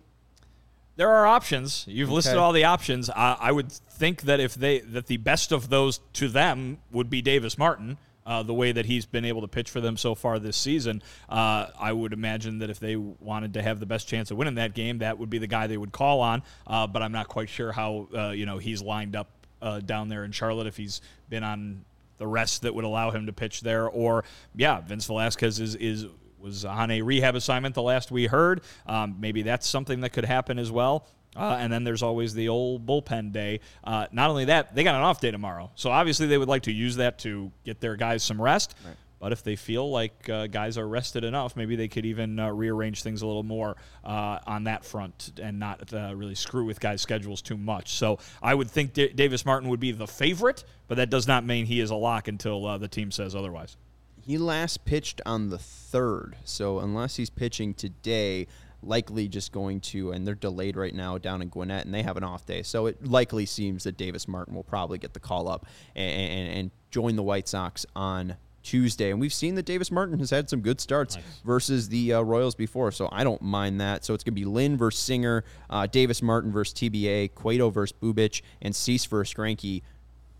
there 1.01 1.09
are 1.09 1.25
options. 1.25 1.83
You've 1.87 2.09
okay. 2.09 2.15
listed 2.15 2.37
all 2.37 2.51
the 2.51 2.65
options. 2.65 3.09
I, 3.09 3.35
I, 3.39 3.51
would 3.51 3.71
think 3.71 4.21
that 4.21 4.39
if 4.39 4.53
they 4.53 4.81
that 4.81 5.07
the 5.07 5.17
best 5.17 5.51
of 5.51 5.67
those 5.67 5.99
to 6.13 6.27
them 6.27 6.77
would 6.91 7.09
be 7.09 7.23
Davis 7.23 7.57
Martin. 7.57 7.97
Uh, 8.23 8.43
the 8.43 8.53
way 8.53 8.71
that 8.71 8.85
he's 8.85 9.07
been 9.07 9.25
able 9.25 9.41
to 9.41 9.47
pitch 9.47 9.67
for 9.67 9.81
them 9.81 9.97
so 9.97 10.13
far 10.13 10.37
this 10.37 10.55
season, 10.55 11.01
uh, 11.27 11.65
I 11.79 11.91
would 11.91 12.13
imagine 12.13 12.59
that 12.59 12.69
if 12.69 12.79
they 12.79 12.95
wanted 12.95 13.55
to 13.55 13.63
have 13.63 13.79
the 13.79 13.87
best 13.87 14.07
chance 14.07 14.29
of 14.29 14.37
winning 14.37 14.55
that 14.55 14.75
game, 14.75 14.99
that 14.99 15.17
would 15.17 15.31
be 15.31 15.39
the 15.39 15.47
guy 15.47 15.65
they 15.65 15.75
would 15.75 15.91
call 15.91 16.21
on. 16.21 16.43
Uh, 16.67 16.85
but 16.85 17.01
I'm 17.01 17.11
not 17.11 17.29
quite 17.29 17.49
sure 17.49 17.71
how 17.71 18.07
uh, 18.15 18.29
you 18.29 18.45
know 18.45 18.59
he's 18.59 18.79
lined 18.79 19.15
up 19.15 19.27
uh, 19.59 19.79
down 19.79 20.07
there 20.07 20.23
in 20.23 20.31
Charlotte 20.31 20.67
if 20.67 20.77
he's 20.77 21.01
been 21.29 21.43
on 21.43 21.83
the 22.19 22.27
rest 22.27 22.61
that 22.61 22.75
would 22.75 22.85
allow 22.85 23.09
him 23.09 23.25
to 23.25 23.33
pitch 23.33 23.61
there, 23.61 23.89
or 23.89 24.23
yeah, 24.55 24.81
Vince 24.81 25.07
Velasquez 25.07 25.59
is 25.59 25.73
is 25.73 26.05
was 26.41 26.65
on 26.65 26.91
a 26.91 27.01
rehab 27.01 27.35
assignment 27.35 27.75
the 27.75 27.81
last 27.81 28.11
we 28.11 28.25
heard. 28.25 28.61
Um, 28.85 29.17
maybe 29.19 29.43
that's 29.43 29.67
something 29.67 30.01
that 30.01 30.11
could 30.11 30.25
happen 30.25 30.59
as 30.59 30.71
well. 30.71 31.07
Uh, 31.35 31.57
and 31.59 31.71
then 31.71 31.83
there's 31.83 32.03
always 32.03 32.33
the 32.33 32.49
old 32.49 32.85
bullpen 32.85 33.31
day. 33.31 33.61
Uh, 33.83 34.07
not 34.11 34.29
only 34.29 34.45
that, 34.45 34.75
they 34.75 34.83
got 34.83 34.95
an 34.95 35.01
off 35.01 35.21
day 35.21 35.31
tomorrow. 35.31 35.71
So 35.75 35.89
obviously 35.89 36.27
they 36.27 36.37
would 36.37 36.49
like 36.49 36.63
to 36.63 36.71
use 36.73 36.97
that 36.97 37.19
to 37.19 37.51
get 37.63 37.79
their 37.79 37.95
guys 37.95 38.23
some 38.23 38.41
rest. 38.41 38.75
Right. 38.85 38.95
But 39.19 39.31
if 39.31 39.43
they 39.43 39.55
feel 39.55 39.89
like 39.89 40.27
uh, 40.29 40.47
guys 40.47 40.79
are 40.79 40.87
rested 40.87 41.23
enough, 41.23 41.55
maybe 41.55 41.75
they 41.75 41.87
could 41.87 42.07
even 42.07 42.39
uh, 42.39 42.49
rearrange 42.49 43.03
things 43.03 43.21
a 43.21 43.27
little 43.27 43.43
more 43.43 43.77
uh, 44.03 44.39
on 44.47 44.63
that 44.63 44.83
front 44.83 45.39
and 45.41 45.59
not 45.59 45.93
uh, 45.93 46.13
really 46.15 46.33
screw 46.33 46.65
with 46.65 46.79
guys' 46.79 47.01
schedules 47.01 47.41
too 47.43 47.55
much. 47.55 47.93
So 47.93 48.17
I 48.41 48.55
would 48.55 48.69
think 48.69 48.93
D- 48.93 49.09
Davis 49.09 49.45
Martin 49.45 49.69
would 49.69 49.79
be 49.79 49.91
the 49.91 50.07
favorite, 50.07 50.63
but 50.87 50.95
that 50.95 51.11
does 51.11 51.27
not 51.27 51.45
mean 51.45 51.67
he 51.67 51.81
is 51.81 51.91
a 51.91 51.95
lock 51.95 52.27
until 52.27 52.79
the 52.79 52.87
team 52.87 53.11
says 53.11 53.35
otherwise. 53.35 53.77
He 54.23 54.37
last 54.37 54.85
pitched 54.85 55.21
on 55.25 55.49
the 55.49 55.57
third, 55.57 56.37
so 56.43 56.79
unless 56.79 57.15
he's 57.15 57.29
pitching 57.29 57.73
today, 57.73 58.47
likely 58.83 59.27
just 59.27 59.51
going 59.51 59.79
to, 59.79 60.11
and 60.11 60.25
they're 60.25 60.35
delayed 60.35 60.75
right 60.75 60.93
now 60.93 61.17
down 61.17 61.41
in 61.41 61.49
Gwinnett, 61.49 61.85
and 61.85 61.93
they 61.93 62.03
have 62.03 62.17
an 62.17 62.23
off 62.23 62.45
day. 62.45 62.63
So 62.63 62.85
it 62.85 63.05
likely 63.05 63.45
seems 63.45 63.83
that 63.83 63.97
Davis 63.97 64.27
Martin 64.27 64.53
will 64.53 64.63
probably 64.63 64.97
get 64.97 65.13
the 65.13 65.19
call 65.19 65.47
up 65.47 65.65
and, 65.95 66.31
and, 66.31 66.57
and 66.57 66.71
join 66.89 67.15
the 67.15 67.23
White 67.23 67.47
Sox 67.47 67.85
on 67.95 68.37
Tuesday. 68.63 69.11
And 69.11 69.19
we've 69.19 69.33
seen 69.33 69.55
that 69.55 69.65
Davis 69.65 69.91
Martin 69.91 70.19
has 70.19 70.29
had 70.29 70.49
some 70.49 70.61
good 70.61 70.79
starts 70.79 71.15
nice. 71.15 71.23
versus 71.43 71.89
the 71.89 72.13
uh, 72.13 72.21
Royals 72.21 72.55
before, 72.55 72.91
so 72.91 73.09
I 73.11 73.23
don't 73.23 73.41
mind 73.41 73.81
that. 73.81 74.05
So 74.05 74.13
it's 74.13 74.23
going 74.23 74.35
to 74.35 74.39
be 74.39 74.45
Lynn 74.45 74.77
versus 74.77 75.01
Singer, 75.01 75.43
uh, 75.69 75.87
Davis 75.87 76.21
Martin 76.21 76.51
versus 76.51 76.73
TBA, 76.73 77.33
Cueto 77.35 77.69
versus 77.69 77.95
Bubic, 78.01 78.41
and 78.61 78.75
Cease 78.75 79.05
versus 79.05 79.33
Greinke. 79.33 79.81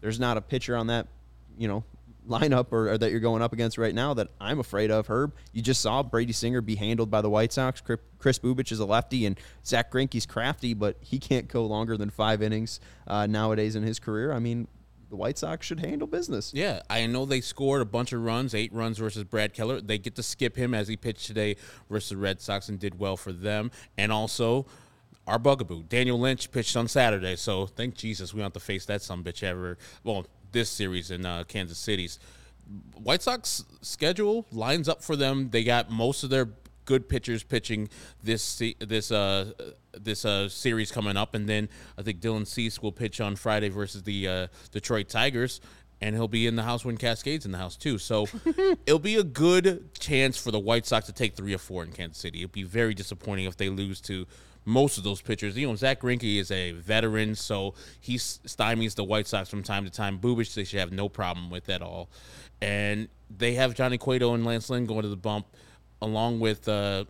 There's 0.01 0.19
not 0.19 0.37
a 0.37 0.41
pitcher 0.41 0.75
on 0.75 0.87
that, 0.87 1.07
you 1.57 1.67
know, 1.67 1.83
lineup 2.31 2.67
or, 2.71 2.91
or, 2.91 2.97
that 2.97 3.11
you're 3.11 3.19
going 3.19 3.41
up 3.41 3.53
against 3.53 3.77
right 3.77 3.93
now 3.93 4.13
that 4.13 4.29
I'm 4.39 4.59
afraid 4.59 4.91
of. 4.91 5.07
Herb, 5.07 5.33
you 5.53 5.61
just 5.61 5.81
saw 5.81 6.03
Brady 6.03 6.33
Singer 6.33 6.61
be 6.61 6.75
handled 6.75 7.11
by 7.11 7.21
the 7.21 7.29
White 7.29 7.53
Sox. 7.53 7.81
Kris 7.81 8.39
Bubic 8.39 8.71
is 8.71 8.79
a 8.79 8.85
lefty, 8.85 9.25
and 9.25 9.39
Zack 9.65 9.91
Greinke's 9.91 10.25
crafty, 10.25 10.73
but 10.73 10.97
he 11.01 11.19
can't 11.19 11.47
go 11.47 11.65
longer 11.65 11.97
than 11.97 12.09
five 12.09 12.41
innings 12.41 12.79
uh, 13.07 13.27
nowadays 13.27 13.75
in 13.75 13.83
his 13.83 13.99
career. 13.99 14.31
I 14.31 14.39
mean, 14.39 14.67
the 15.11 15.17
White 15.17 15.37
Sox 15.37 15.65
should 15.65 15.81
handle 15.81 16.07
business. 16.07 16.53
Yeah, 16.53 16.81
I 16.89 17.05
know 17.05 17.25
they 17.25 17.41
scored 17.41 17.81
a 17.81 17.85
bunch 17.85 18.13
of 18.13 18.23
runs, 18.23 18.55
eight 18.55 18.73
runs 18.73 18.97
versus 18.97 19.25
Brad 19.25 19.53
Keller. 19.53 19.81
They 19.81 19.97
get 19.97 20.15
to 20.15 20.23
skip 20.23 20.55
him 20.55 20.73
as 20.73 20.87
he 20.87 20.95
pitched 20.95 21.27
today 21.27 21.57
versus 21.89 22.11
the 22.11 22.17
Red 22.17 22.41
Sox 22.41 22.69
and 22.69 22.79
did 22.79 22.97
well 22.97 23.17
for 23.17 23.33
them. 23.33 23.71
And 23.97 24.11
also, 24.11 24.65
our 25.27 25.37
bugaboo, 25.37 25.83
Daniel 25.83 26.19
Lynch, 26.19 26.51
pitched 26.51 26.75
on 26.75 26.87
Saturday. 26.87 27.35
So 27.35 27.67
thank 27.67 27.95
Jesus 27.95 28.33
we 28.33 28.39
don't 28.39 28.45
have 28.45 28.53
to 28.53 28.59
face 28.59 28.85
that 28.85 29.01
some 29.01 29.23
bitch 29.23 29.43
ever. 29.43 29.77
Well, 30.03 30.25
this 30.51 30.69
series 30.69 31.11
in 31.11 31.25
uh, 31.25 31.43
Kansas 31.47 31.77
City's. 31.77 32.19
White 32.95 33.21
Sox 33.21 33.65
schedule 33.81 34.45
lines 34.51 34.87
up 34.87 35.03
for 35.03 35.15
them. 35.15 35.49
They 35.49 35.63
got 35.63 35.89
most 35.89 36.23
of 36.23 36.29
their 36.29 36.49
good 36.85 37.07
pitchers 37.07 37.43
pitching 37.43 37.89
this 38.23 38.61
this 38.79 39.11
uh 39.11 39.51
this 39.93 40.25
uh 40.25 40.49
series 40.49 40.91
coming 40.91 41.17
up, 41.17 41.35
and 41.35 41.47
then 41.47 41.69
I 41.97 42.01
think 42.01 42.19
Dylan 42.19 42.47
Cease 42.47 42.81
will 42.81 42.91
pitch 42.91 43.21
on 43.21 43.35
Friday 43.35 43.69
versus 43.69 44.03
the 44.03 44.27
uh, 44.27 44.47
Detroit 44.71 45.09
Tigers, 45.09 45.61
and 46.01 46.15
he'll 46.15 46.27
be 46.27 46.47
in 46.47 46.55
the 46.55 46.63
house 46.63 46.83
when 46.85 46.97
Cascades 46.97 47.45
in 47.45 47.51
the 47.51 47.57
house 47.57 47.75
too. 47.75 47.97
So 47.97 48.27
it'll 48.85 48.99
be 48.99 49.15
a 49.15 49.23
good 49.23 49.93
chance 49.99 50.37
for 50.37 50.51
the 50.51 50.59
White 50.59 50.85
Sox 50.85 51.05
to 51.07 51.13
take 51.13 51.35
three 51.35 51.53
or 51.53 51.59
four 51.59 51.83
in 51.83 51.91
Kansas 51.91 52.17
City. 52.17 52.39
It'll 52.39 52.51
be 52.51 52.63
very 52.63 52.93
disappointing 52.93 53.45
if 53.45 53.57
they 53.57 53.69
lose 53.69 54.01
to 54.01 54.25
most 54.65 54.97
of 54.97 55.03
those 55.03 55.21
pitchers. 55.21 55.57
You 55.57 55.67
know, 55.67 55.75
Zach 55.75 56.01
Greinke 56.01 56.39
is 56.39 56.51
a 56.51 56.71
veteran, 56.71 57.35
so 57.35 57.73
he 57.99 58.15
stymies 58.17 58.95
the 58.95 59.03
White 59.03 59.27
Sox 59.27 59.49
from 59.49 59.63
time 59.63 59.85
to 59.85 59.91
time. 59.91 60.19
Bubic, 60.19 60.53
they 60.53 60.63
should 60.63 60.79
have 60.79 60.91
no 60.91 61.09
problem 61.09 61.49
with 61.49 61.69
at 61.69 61.81
all. 61.81 62.09
And 62.61 63.07
they 63.35 63.55
have 63.55 63.73
Johnny 63.73 63.97
Cueto 63.97 64.33
and 64.33 64.45
Lance 64.45 64.69
Lynn 64.69 64.85
going 64.85 65.01
to 65.01 65.09
the 65.09 65.15
bump, 65.15 65.47
along 66.01 66.39
with 66.39 66.67
uh, 66.67 67.05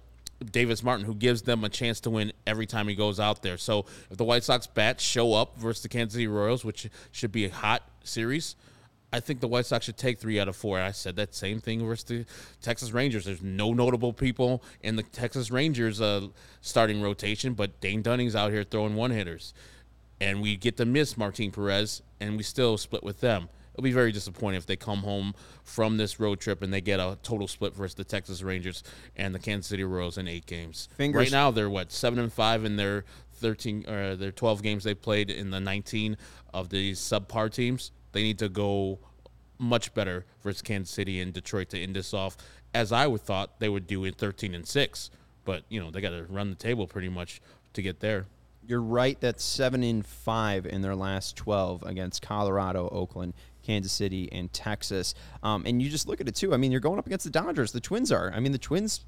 Davis 0.51 0.81
Martin, 0.81 1.05
who 1.05 1.15
gives 1.15 1.41
them 1.41 1.63
a 1.63 1.69
chance 1.69 1.99
to 2.01 2.09
win 2.09 2.31
every 2.47 2.65
time 2.65 2.87
he 2.87 2.95
goes 2.95 3.19
out 3.19 3.41
there. 3.41 3.57
So 3.57 3.85
if 4.09 4.17
the 4.17 4.23
White 4.23 4.43
Sox 4.43 4.67
bats 4.67 5.03
show 5.03 5.33
up 5.33 5.57
versus 5.57 5.83
the 5.83 5.89
Kansas 5.89 6.13
City 6.13 6.27
Royals, 6.27 6.63
which 6.63 6.89
should 7.11 7.31
be 7.31 7.45
a 7.45 7.51
hot 7.51 7.83
series– 8.03 8.55
I 9.13 9.19
think 9.19 9.41
the 9.41 9.47
White 9.47 9.65
Sox 9.65 9.85
should 9.85 9.97
take 9.97 10.19
three 10.19 10.39
out 10.39 10.47
of 10.47 10.55
four. 10.55 10.79
I 10.79 10.91
said 10.91 11.15
that 11.17 11.35
same 11.35 11.59
thing 11.59 11.85
versus 11.85 12.03
the 12.05 12.25
Texas 12.61 12.91
Rangers. 12.91 13.25
There's 13.25 13.41
no 13.41 13.73
notable 13.73 14.13
people 14.13 14.63
in 14.81 14.95
the 14.95 15.03
Texas 15.03 15.51
Rangers 15.51 15.99
uh, 15.99 16.27
starting 16.61 17.01
rotation, 17.01 17.53
but 17.53 17.79
Dane 17.81 18.01
Dunning's 18.01 18.35
out 18.35 18.51
here 18.51 18.63
throwing 18.63 18.95
one 18.95 19.11
hitters. 19.11 19.53
and 20.21 20.39
we 20.41 20.55
get 20.55 20.77
to 20.77 20.85
miss 20.85 21.17
Martin 21.17 21.51
Perez, 21.51 22.01
and 22.19 22.37
we 22.37 22.43
still 22.43 22.77
split 22.77 23.03
with 23.03 23.21
them. 23.21 23.49
It'll 23.73 23.83
be 23.83 23.91
very 23.91 24.11
disappointing 24.11 24.57
if 24.59 24.65
they 24.65 24.75
come 24.75 24.99
home 24.99 25.33
from 25.63 25.97
this 25.97 26.19
road 26.19 26.39
trip 26.39 26.61
and 26.61 26.71
they 26.73 26.81
get 26.81 26.99
a 26.99 27.17
total 27.23 27.47
split 27.47 27.73
versus 27.73 27.95
the 27.95 28.03
Texas 28.03 28.43
Rangers 28.43 28.83
and 29.15 29.33
the 29.33 29.39
Kansas 29.39 29.67
City 29.69 29.83
Royals 29.83 30.17
in 30.17 30.27
eight 30.27 30.45
games. 30.45 30.89
Fingers- 30.95 31.19
right 31.19 31.31
now, 31.31 31.51
they're 31.51 31.69
what 31.69 31.91
seven 31.91 32.19
and 32.19 32.31
five 32.31 32.65
in 32.65 32.75
their 32.75 33.05
thirteen 33.33 33.85
or 33.89 34.15
their 34.15 34.31
twelve 34.31 34.61
games 34.61 34.83
they 34.83 34.93
played 34.93 35.29
in 35.29 35.49
the 35.51 35.59
nineteen 35.59 36.17
of 36.53 36.69
these 36.69 36.99
subpar 36.99 37.51
teams. 37.51 37.91
They 38.11 38.23
need 38.23 38.39
to 38.39 38.49
go 38.49 38.99
much 39.57 39.93
better 39.93 40.25
versus 40.41 40.61
Kansas 40.61 40.93
City 40.93 41.21
and 41.21 41.31
Detroit 41.33 41.69
to 41.69 41.79
end 41.79 41.95
this 41.95 42.13
off, 42.13 42.35
as 42.73 42.91
I 42.91 43.07
would 43.07 43.21
thought 43.21 43.59
they 43.59 43.69
would 43.69 43.87
do 43.87 44.03
in 44.03 44.13
thirteen 44.13 44.55
and 44.55 44.67
six. 44.67 45.09
But 45.45 45.63
you 45.69 45.79
know 45.79 45.91
they 45.91 46.01
got 46.01 46.11
to 46.11 46.25
run 46.29 46.49
the 46.49 46.55
table 46.55 46.87
pretty 46.87 47.09
much 47.09 47.41
to 47.73 47.81
get 47.81 47.99
there. 47.99 48.25
You're 48.67 48.81
right. 48.81 49.19
That's 49.19 49.43
seven 49.43 49.83
in 49.83 50.03
five 50.03 50.65
in 50.65 50.81
their 50.81 50.95
last 50.95 51.35
twelve 51.35 51.83
against 51.83 52.21
Colorado, 52.21 52.89
Oakland, 52.89 53.33
Kansas 53.63 53.91
City, 53.91 54.29
and 54.31 54.51
Texas. 54.53 55.15
Um, 55.41 55.63
and 55.65 55.81
you 55.81 55.89
just 55.89 56.07
look 56.07 56.21
at 56.21 56.27
it 56.27 56.35
too. 56.35 56.53
I 56.53 56.57
mean, 56.57 56.71
you're 56.71 56.81
going 56.81 56.99
up 56.99 57.07
against 57.07 57.25
the 57.25 57.31
Dodgers. 57.31 57.71
The 57.71 57.79
Twins 57.79 58.11
are. 58.11 58.31
I 58.33 58.39
mean, 58.39 58.51
the 58.51 58.57
Twins 58.57 59.05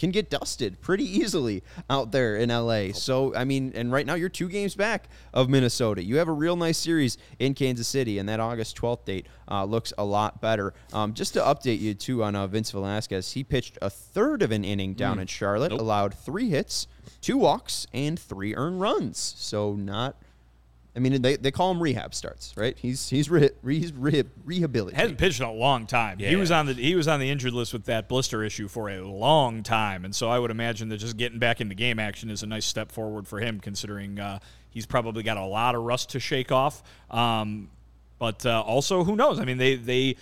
can 0.00 0.10
get 0.10 0.30
dusted 0.30 0.80
pretty 0.80 1.04
easily 1.04 1.62
out 1.88 2.10
there 2.10 2.36
in 2.36 2.48
LA. 2.48 2.92
So, 2.92 3.32
I 3.36 3.44
mean, 3.44 3.70
and 3.76 3.92
right 3.92 4.04
now 4.04 4.14
you're 4.14 4.28
two 4.28 4.48
games 4.48 4.74
back 4.74 5.08
of 5.32 5.48
Minnesota. 5.48 6.02
You 6.02 6.16
have 6.16 6.26
a 6.28 6.32
real 6.32 6.56
nice 6.56 6.78
series 6.78 7.18
in 7.38 7.54
Kansas 7.54 7.86
City, 7.86 8.18
and 8.18 8.28
that 8.28 8.40
August 8.40 8.76
12th 8.76 9.04
date 9.04 9.26
uh, 9.48 9.64
looks 9.64 9.92
a 9.98 10.04
lot 10.04 10.40
better. 10.40 10.74
Um, 10.92 11.12
just 11.14 11.34
to 11.34 11.40
update 11.40 11.80
you, 11.80 11.94
too, 11.94 12.24
on 12.24 12.34
uh, 12.34 12.46
Vince 12.46 12.70
Velasquez, 12.70 13.32
he 13.32 13.44
pitched 13.44 13.78
a 13.82 13.90
third 13.90 14.42
of 14.42 14.50
an 14.50 14.64
inning 14.64 14.94
down 14.94 15.18
in 15.18 15.26
Charlotte, 15.26 15.70
Nope. 15.70 15.80
allowed 15.80 16.14
three 16.14 16.48
hits, 16.48 16.86
two 17.20 17.36
walks, 17.36 17.86
and 17.92 18.18
three 18.18 18.54
earned 18.56 18.80
runs. 18.80 19.18
So, 19.36 19.74
not. 19.74 20.16
I 20.94 20.98
mean, 20.98 21.22
they, 21.22 21.36
they 21.36 21.52
call 21.52 21.70
him 21.70 21.80
rehab 21.80 22.14
starts, 22.14 22.52
right? 22.56 22.76
He's 22.76 23.08
he's 23.08 23.30
re, 23.30 23.50
he's 23.64 23.92
re, 23.92 24.24
rehabilitated. 24.44 25.00
Hasn't 25.00 25.18
pitched 25.18 25.40
in 25.40 25.46
a 25.46 25.52
long 25.52 25.86
time. 25.86 26.18
He 26.18 26.34
was 26.34 26.50
on 26.50 26.66
the 26.66 26.74
he 26.74 26.96
was 26.96 27.06
on 27.06 27.20
the 27.20 27.30
injured 27.30 27.52
list 27.52 27.72
with 27.72 27.84
that 27.84 28.08
blister 28.08 28.42
issue 28.42 28.66
for 28.66 28.90
a 28.90 29.00
long 29.00 29.62
time, 29.62 30.04
and 30.04 30.14
so 30.14 30.28
I 30.28 30.38
would 30.38 30.50
imagine 30.50 30.88
that 30.88 30.96
just 30.96 31.16
getting 31.16 31.38
back 31.38 31.60
into 31.60 31.76
game 31.76 32.00
action 32.00 32.28
is 32.28 32.42
a 32.42 32.46
nice 32.46 32.66
step 32.66 32.90
forward 32.90 33.28
for 33.28 33.38
him, 33.38 33.60
considering 33.60 34.18
uh, 34.18 34.40
he's 34.68 34.86
probably 34.86 35.22
got 35.22 35.36
a 35.36 35.44
lot 35.44 35.76
of 35.76 35.82
rust 35.82 36.10
to 36.10 36.20
shake 36.20 36.50
off. 36.50 36.82
Um, 37.10 37.70
but 38.18 38.44
uh, 38.44 38.60
also, 38.60 39.04
who 39.04 39.14
knows? 39.14 39.38
I 39.38 39.44
mean, 39.44 39.58
they 39.58 39.76
they 39.76 40.16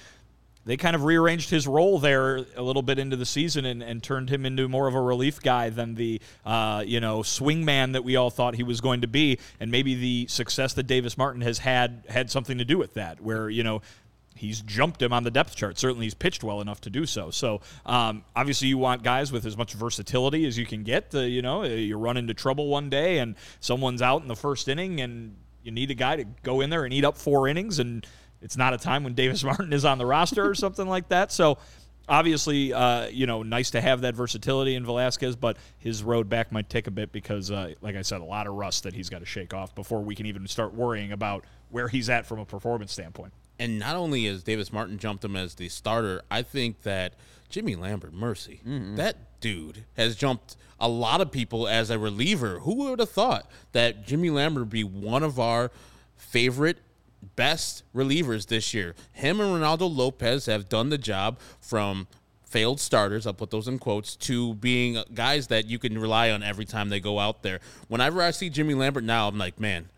they 0.69 0.77
kind 0.77 0.95
of 0.95 1.03
rearranged 1.03 1.49
his 1.49 1.67
role 1.67 1.99
there 1.99 2.45
a 2.55 2.61
little 2.61 2.83
bit 2.83 2.99
into 2.99 3.17
the 3.17 3.25
season 3.25 3.65
and, 3.65 3.83
and 3.83 4.03
turned 4.03 4.29
him 4.29 4.45
into 4.45 4.69
more 4.69 4.87
of 4.87 4.95
a 4.95 5.01
relief 5.01 5.41
guy 5.41 5.71
than 5.71 5.95
the 5.95 6.21
uh, 6.45 6.85
you 6.87 7.01
know 7.01 7.23
swing 7.23 7.65
man 7.65 7.93
that 7.93 8.05
we 8.05 8.17
all 8.17 8.29
thought 8.29 8.55
he 8.55 8.63
was 8.63 8.83
going 8.83 9.01
to 9.01 9.07
be. 9.07 9.39
And 9.61 9.71
maybe 9.71 9.95
the 9.95 10.27
success 10.29 10.75
that 10.75 10.83
Davis 10.83 11.17
Martin 11.17 11.41
has 11.41 11.59
had 11.59 12.05
had 12.11 12.31
something 12.31 12.59
to 12.59 12.67
do 12.67 12.77
with 12.77 12.93
that, 12.95 13.23
where 13.23 13.49
you 13.49 13.63
know 13.65 13.81
he's 14.35 14.61
jumped 14.61 15.01
him 15.01 15.11
on 15.11 15.25
the 15.25 15.31
depth 15.31 15.57
chart. 15.57 15.79
Certainly, 15.79 16.05
he's 16.05 16.13
pitched 16.13 16.45
well 16.45 16.61
enough 16.61 16.83
to 16.83 16.91
do 16.91 17.07
so. 17.07 17.31
So, 17.31 17.63
um, 17.87 18.23
obviously, 18.37 18.69
you 18.69 18.77
want 18.77 19.03
guys 19.03 19.33
with 19.33 19.47
as 19.47 19.57
much 19.57 19.73
versatility 19.73 20.47
as 20.47 20.59
you 20.59 20.67
can 20.67 20.83
get. 20.83 21.15
Uh, 21.15 21.21
you 21.21 21.41
know, 21.41 21.65
you 21.65 21.97
run 21.97 22.19
into 22.19 22.35
trouble 22.35 22.69
one 22.69 22.91
day 22.91 23.21
and 23.21 23.37
someone's 23.61 24.03
out 24.03 24.21
in 24.21 24.29
the 24.29 24.37
first 24.37 24.69
inning, 24.69 25.01
and 25.01 25.35
you 25.63 25.73
need 25.73 25.91
a 25.91 25.95
guy 25.95 26.17
to 26.17 26.25
go 26.43 26.61
in 26.61 26.69
there 26.69 26.85
and 26.85 26.93
eat 26.93 27.07
up 27.07 27.17
four 27.17 27.49
innings. 27.49 27.79
And 27.79 28.07
it's 28.41 28.57
not 28.57 28.75
a 28.75 28.79
time 28.79 29.05
when 29.05 29.15
Davis 29.15 29.45
Martin 29.45 29.73
is 29.73 29.85
on 29.85 29.99
the 29.99 30.07
roster 30.07 30.49
or 30.49 30.55
something 30.55 30.89
like 30.89 31.09
that. 31.09 31.33
So. 31.33 31.59
Obviously, 32.11 32.73
uh, 32.73 33.07
you 33.09 33.27
know, 33.27 33.43
nice 33.43 33.73
to 33.73 33.83
have 33.83 34.01
that 34.01 34.15
versatility 34.15 34.77
in 34.77 34.87
Velasquez, 34.87 35.37
but 35.37 35.59
his 35.77 36.03
road 36.03 36.27
back 36.27 36.51
might 36.51 36.71
take 36.71 36.87
a 36.87 36.91
bit 36.91 37.13
because, 37.13 37.51
uh, 37.51 37.75
like 37.83 37.97
I 37.97 38.01
said, 38.01 38.23
a 38.23 38.25
lot 38.25 38.47
of 38.47 38.55
rust 38.55 38.85
that 38.85 38.95
he's 38.95 39.11
got 39.11 39.19
to 39.19 39.27
shake 39.27 39.53
off 39.53 39.75
before 39.75 40.01
we 40.01 40.15
can 40.15 40.25
even 40.25 40.47
start 40.47 40.73
worrying 40.73 41.13
about 41.13 41.45
where 41.69 41.87
he's 41.87 42.09
at 42.09 42.25
from 42.25 42.39
a 42.39 42.47
performance 42.47 42.95
standpoint. 42.95 43.35
And 43.59 43.79
not 43.79 43.95
only 43.95 44.25
has 44.25 44.43
Davis 44.43 44.73
Martin 44.73 44.97
jumped 44.97 45.23
him 45.23 45.37
as 45.37 45.57
the 45.57 45.69
starter, 45.69 46.23
I 46.31 46.41
think 46.41 46.81
that 46.85 47.13
Jimmy 47.51 47.77
Lambert, 47.77 48.15
mercy, 48.15 48.63
that 48.97 49.17
dude 49.43 49.85
has 49.99 50.17
jumped 50.17 50.57
a 50.81 50.89
lot 50.89 51.21
of 51.21 51.31
people 51.31 51.69
as 51.69 51.91
a 51.91 51.99
reliever. 51.99 52.61
Who 52.61 52.77
would 52.77 53.01
have 53.01 53.11
thought 53.11 53.51
that 53.73 54.07
Jimmy 54.07 54.31
Lambert 54.31 54.63
would 54.63 54.71
be 54.71 54.85
one 54.85 55.23
of 55.23 55.39
our 55.39 55.71
favorite, 56.17 56.79
best 57.39 57.85
relievers 57.95 58.49
this 58.49 58.75
year? 58.75 58.97
Him 59.13 59.41
and 59.41 59.51
Reynaldo 59.51 59.89
Lopez 59.95 60.47
have 60.47 60.69
done 60.69 60.91
the 60.91 60.99
job 60.99 61.39
from 61.61 62.09
failed 62.45 62.81
starters, 62.81 63.27
I'll 63.27 63.33
put 63.33 63.51
those 63.51 63.69
in 63.69 63.79
quotes, 63.79 64.17
to 64.17 64.55
being 64.55 64.99
guys 65.15 65.47
that 65.47 65.67
you 65.67 65.79
can 65.79 65.97
rely 65.99 66.31
on 66.31 66.43
every 66.43 66.65
time 66.65 66.89
they 66.89 66.99
go 66.99 67.21
out 67.21 67.43
there. 67.43 67.61
Whenever 67.87 68.21
I 68.21 68.33
see 68.33 68.51
Jimmy 68.51 68.75
Lambert 68.75 69.05
now, 69.05 69.29
I'm 69.29 69.39
like, 69.39 69.61
man, 69.61 69.89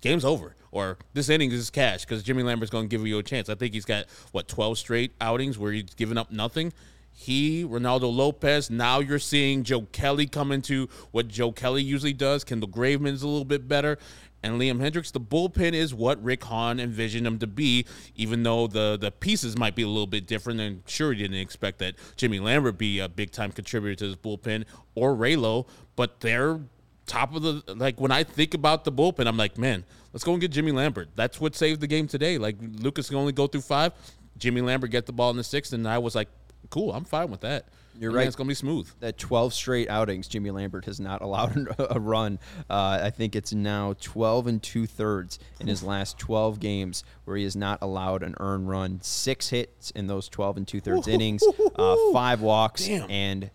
game's 0.00 0.24
over 0.24 0.54
or 0.70 0.96
this 1.12 1.28
inning 1.28 1.50
is 1.50 1.70
cash 1.70 2.02
because 2.04 2.22
Jimmy 2.22 2.44
Lambert's 2.44 2.70
going 2.70 2.88
to 2.88 2.96
give 2.96 3.04
you 3.04 3.18
a 3.18 3.22
chance. 3.22 3.48
I 3.48 3.56
think 3.56 3.74
he's 3.74 3.84
got 3.84 4.06
what 4.30 4.46
12 4.46 4.78
straight 4.78 5.12
outings 5.20 5.58
where 5.58 5.72
he's 5.72 5.94
given 5.94 6.16
up 6.16 6.30
nothing. 6.30 6.72
He, 7.10 7.64
Reynaldo 7.64 8.14
Lopez. 8.14 8.70
Now 8.70 9.00
you're 9.00 9.18
seeing 9.18 9.64
Joe 9.64 9.82
Kelly 9.90 10.26
come 10.26 10.52
into 10.52 10.88
what 11.10 11.28
Joe 11.28 11.50
Kelly 11.50 11.82
usually 11.82 12.12
does. 12.12 12.44
Kendall 12.44 12.68
Graveman's 12.68 13.22
a 13.22 13.26
little 13.26 13.46
bit 13.46 13.66
better. 13.66 13.98
And 14.46 14.60
Liam 14.60 14.78
Hendriks, 14.78 15.12
the 15.12 15.20
bullpen 15.20 15.72
is 15.72 15.92
what 15.92 16.22
Rick 16.22 16.44
Hahn 16.44 16.78
envisioned 16.78 17.26
him 17.26 17.38
to 17.40 17.46
be, 17.46 17.84
even 18.14 18.42
though 18.44 18.66
the, 18.66 18.96
the 18.96 19.10
pieces 19.10 19.56
might 19.56 19.74
be 19.74 19.82
a 19.82 19.88
little 19.88 20.06
bit 20.06 20.26
different. 20.26 20.60
And 20.60 20.82
sure, 20.86 21.12
he 21.12 21.22
didn't 21.22 21.38
expect 21.38 21.78
that 21.80 21.94
Jimmy 22.16 22.38
Lambert 22.38 22.78
be 22.78 23.00
a 23.00 23.08
big 23.08 23.32
time 23.32 23.50
contributor 23.50 23.96
to 23.96 24.08
this 24.08 24.16
bullpen 24.16 24.64
or 24.94 25.14
Raylo, 25.14 25.66
but 25.96 26.20
they're 26.20 26.60
top 27.06 27.34
of 27.34 27.42
the 27.42 27.62
like 27.74 28.00
when 28.00 28.10
I 28.10 28.24
think 28.24 28.54
about 28.54 28.84
the 28.84 28.92
bullpen, 28.92 29.26
I'm 29.26 29.36
like, 29.36 29.58
man, 29.58 29.84
let's 30.12 30.24
go 30.24 30.32
and 30.32 30.40
get 30.40 30.50
Jimmy 30.50 30.72
Lambert. 30.72 31.08
That's 31.14 31.40
what 31.40 31.54
saved 31.54 31.80
the 31.80 31.86
game 31.86 32.08
today. 32.08 32.38
Like 32.38 32.56
Lucas 32.60 33.08
can 33.08 33.18
only 33.18 33.32
go 33.32 33.46
through 33.46 33.62
five. 33.62 33.92
Jimmy 34.38 34.60
Lambert 34.60 34.90
get 34.90 35.06
the 35.06 35.12
ball 35.12 35.30
in 35.30 35.36
the 35.36 35.44
sixth, 35.44 35.72
and 35.72 35.88
I 35.88 35.98
was 35.98 36.14
like, 36.14 36.28
cool, 36.70 36.92
I'm 36.92 37.04
fine 37.04 37.30
with 37.30 37.40
that. 37.40 37.66
You're 37.98 38.12
right. 38.12 38.26
It's 38.26 38.36
gonna 38.36 38.48
be 38.48 38.54
smooth. 38.54 38.88
that 39.00 39.18
12 39.18 39.54
straight 39.54 39.88
outings, 39.88 40.28
Jimmy 40.28 40.50
Lambert 40.50 40.84
has 40.84 41.00
not 41.00 41.22
allowed 41.26 41.68
a 41.78 41.98
run. 42.00 42.38
Uh, 42.68 43.00
I 43.02 43.10
think 43.10 43.34
it's 43.36 43.52
now 43.52 43.94
12 44.00 44.46
and 44.46 44.62
two 44.62 44.86
thirds 44.86 45.38
in 45.60 45.66
his 45.66 45.82
last 45.82 46.18
12 46.18 46.60
games 46.60 47.04
where 47.24 47.36
he 47.36 47.44
has 47.44 47.56
not 47.56 47.78
allowed 47.82 48.22
an 48.22 48.34
earned 48.40 48.68
run. 48.68 49.00
Six 49.02 49.48
hits 49.48 49.90
in 49.92 50.06
those 50.06 50.28
12 50.28 50.56
and 50.58 50.68
two 50.68 50.80
thirds 50.80 51.08
innings, 51.08 51.42
uh, 51.76 51.96
five 52.12 52.40
walks, 52.40 52.86
Damn. 52.86 53.10
and 53.10 53.50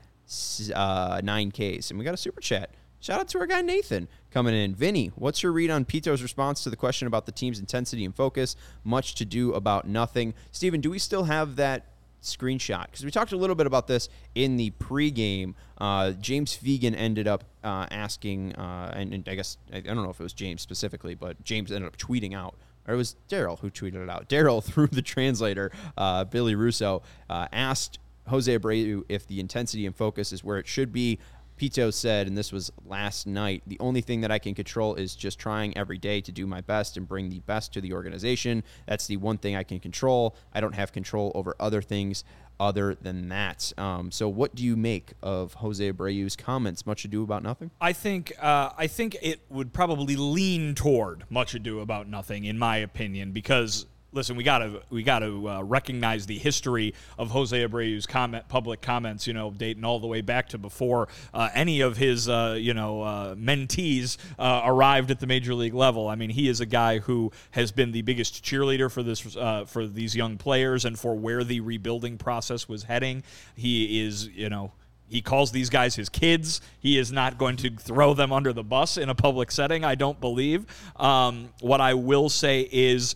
uh, 0.74 1.22
nine 1.24 1.52
Ks. 1.52 1.90
And 1.90 2.00
we 2.00 2.06
got 2.06 2.14
a 2.14 2.18
super 2.18 2.42
chat. 2.42 2.72
Shout 3.00 3.20
out 3.20 3.28
to 3.30 3.40
our 3.40 3.48
guy 3.48 3.62
Nathan 3.64 4.08
coming 4.30 4.54
in. 4.54 4.76
Vinny, 4.76 5.08
what's 5.16 5.42
your 5.42 5.52
read 5.52 5.72
on 5.72 5.86
Pito's 5.86 6.22
response 6.22 6.64
to 6.64 6.70
the 6.70 6.76
question 6.76 7.08
about 7.08 7.26
the 7.26 7.32
team's 7.32 7.60
intensity 7.60 8.06
and 8.06 8.16
focus? 8.16 8.56
Much 8.84 9.16
to 9.16 9.26
do 9.26 9.54
about 9.54 9.88
nothing. 9.88 10.36
Steven, 10.52 10.82
do 10.82 10.92
we 10.92 11.00
still 11.00 11.24
have 11.24 11.56
that 11.56 11.91
screenshot 12.22 12.86
because 12.86 13.04
we 13.04 13.12
talked 13.12 13.32
a 13.32 13.38
little 13.38 13.56
bit 13.56 13.68
about 13.68 13.88
this 13.88 14.10
in 14.36 14.58
the 14.58 14.72
pregame. 14.72 15.56
Uh, 15.78 16.12
James 16.12 16.58
Fegan 16.58 16.96
ended 16.96 17.28
up 17.28 17.44
uh, 17.64 17.88
asking, 17.92 18.54
uh, 18.56 18.94
and, 18.96 19.14
and 19.14 19.28
I 19.28 19.36
guess 19.36 19.58
I, 19.74 19.78
I 19.78 19.82
don't 19.82 20.04
know 20.04 20.10
if 20.10 20.20
it 20.20 20.24
was 20.24 20.34
James 20.34 20.62
specifically, 20.62 21.16
but 21.16 21.44
James 21.44 21.72
ended 21.72 21.88
up 21.88 21.98
tweeting 21.98 22.36
out, 22.36 22.56
or 22.88 22.94
it 22.94 22.98
was 22.98 23.16
Daryl 23.30 23.60
who 23.60 23.70
tweeted 23.70 24.04
it 24.04 24.10
out. 24.10 24.30
Daryl, 24.30 24.64
through 24.64 24.88
the 24.88 25.02
translator, 25.02 25.72
uh, 25.98 26.26
Billy 26.26 26.56
Russo, 26.56 27.02
uh, 27.30 27.48
asked 27.52 28.00
Jose 28.28 28.58
Abreu 28.58 29.04
if 29.10 29.28
the 29.28 29.40
intensity 29.40 29.86
and 29.86 29.96
focus 29.96 30.32
is 30.32 30.44
where 30.44 30.58
it 30.58 30.68
should 30.68 30.94
be. 30.94 31.20
Pito 31.62 31.94
said, 31.94 32.26
and 32.26 32.36
this 32.36 32.52
was 32.52 32.72
last 32.88 33.28
night, 33.28 33.62
the 33.68 33.78
only 33.80 34.02
thing 34.02 34.22
that 34.22 34.32
I 34.32 34.40
can 34.40 34.56
control 34.56 34.96
is 34.96 35.16
just 35.16 35.38
trying 35.38 35.78
every 35.78 36.00
day 36.00 36.20
to 36.20 36.32
do 36.32 36.48
my 36.48 36.60
best 36.60 36.98
and 36.98 37.08
bring 37.08 37.30
the 37.30 37.38
best 37.42 37.72
to 37.74 37.82
the 37.82 37.94
organization. 37.94 38.64
That's 38.88 39.06
the 39.06 39.18
one 39.18 39.38
thing 39.38 39.56
I 39.56 39.62
can 39.62 39.80
control. 39.80 40.36
I 40.56 40.60
don't 40.60 40.74
have 40.74 40.92
control 40.92 41.32
over 41.36 41.56
other 41.60 41.84
things 41.84 42.24
other 42.60 42.96
than 42.96 43.30
that. 43.30 43.74
Um, 43.78 44.10
so, 44.10 44.28
what 44.28 44.56
do 44.56 44.64
you 44.64 44.76
make 44.76 45.14
of 45.22 45.54
Jose 45.56 45.92
Abreu's 45.92 46.36
comments? 46.36 46.88
Much 46.88 47.06
ado 47.06 47.22
about 47.22 47.44
nothing. 47.44 47.70
I 47.80 47.94
think 47.94 48.34
uh, 48.40 48.72
I 48.76 48.88
think 48.88 49.18
it 49.22 49.42
would 49.50 49.72
probably 49.72 50.16
lean 50.16 50.74
toward 50.74 51.26
much 51.30 51.54
ado 51.54 51.80
about 51.80 52.08
nothing, 52.08 52.46
in 52.46 52.58
my 52.58 52.78
opinion, 52.78 53.34
because 53.34 53.86
listen, 54.14 54.36
we 54.36 54.44
gotta 54.44 54.82
we 54.90 55.04
gotta 55.04 55.48
uh, 55.48 55.62
recognize 55.64 56.26
the 56.26 56.38
history 56.38 56.94
of 57.18 57.32
Jose 57.32 57.56
Abreu's 57.66 58.06
comment, 58.06 58.48
public 58.48 58.82
comments, 58.82 59.28
you 59.28 59.34
know, 59.34 59.52
dating 59.52 59.84
all 59.84 60.00
the 60.00 60.08
way 60.08 60.22
back 60.22 60.50
to 60.50 60.58
before 60.58 61.08
uh, 61.34 61.50
any 61.54 61.82
of 61.82 61.98
his 61.98 62.28
uh, 62.28 62.56
you 62.60 62.74
know 62.74 63.02
uh, 63.02 63.36
mentees 63.36 64.18
uh, 64.38 64.62
arrived 64.66 65.12
at 65.12 65.20
the 65.20 65.28
major 65.28 65.54
league 65.54 65.74
level. 65.74 66.08
I 66.08 66.16
mean, 66.16 66.30
he 66.30 66.48
is 66.48 66.60
a 66.60 66.66
guy 66.66 67.00
who 67.00 67.32
has 67.52 67.72
been 67.72 67.92
the 67.92 68.02
biggest 68.02 68.44
cheerleader 68.44 68.92
for 68.92 69.04
this 69.04 69.36
uh, 69.36 69.66
for 69.66 69.88
these 69.88 70.16
young 70.16 70.38
players 70.38 70.86
and 70.86 70.98
for 70.98 71.16
where 71.16 71.44
the 71.44 71.60
rebuilding 71.62 72.18
process 72.18 72.68
was 72.68 72.84
heading. 72.84 73.24
He 73.56 74.02
is, 74.02 74.28
you 74.28 74.50
know 74.50 74.72
he 75.08 75.22
calls 75.22 75.52
these 75.52 75.70
guys 75.70 75.94
his 75.94 76.08
kids. 76.08 76.62
He 76.80 76.98
is 76.98 77.12
not 77.12 77.38
going 77.38 77.58
to 77.58 77.70
throw 77.72 78.14
them 78.14 78.32
under 78.32 78.54
the 78.54 78.64
bus 78.64 78.96
in 78.96 79.10
a 79.10 79.16
public 79.16 79.52
setting, 79.52 79.84
I 79.84 79.96
don't 79.96 80.18
believe. 80.22 80.66
Um, 80.96 81.50
what 81.60 81.82
I 81.82 81.96
will 81.96 82.30
say 82.30 82.70
is 82.72 83.16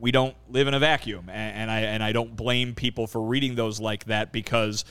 we 0.00 0.10
don't 0.10 0.34
live 0.48 0.66
in 0.66 0.74
a 0.74 0.78
vacuum, 0.78 1.28
and, 1.28 1.56
and 1.56 1.70
I 1.70 1.80
and 1.80 2.02
I 2.02 2.12
don't 2.12 2.34
blame 2.34 2.74
people 2.74 3.06
for 3.06 3.20
reading 3.20 3.54
those 3.54 3.78
like 3.80 4.04
that 4.06 4.32
because 4.32 4.84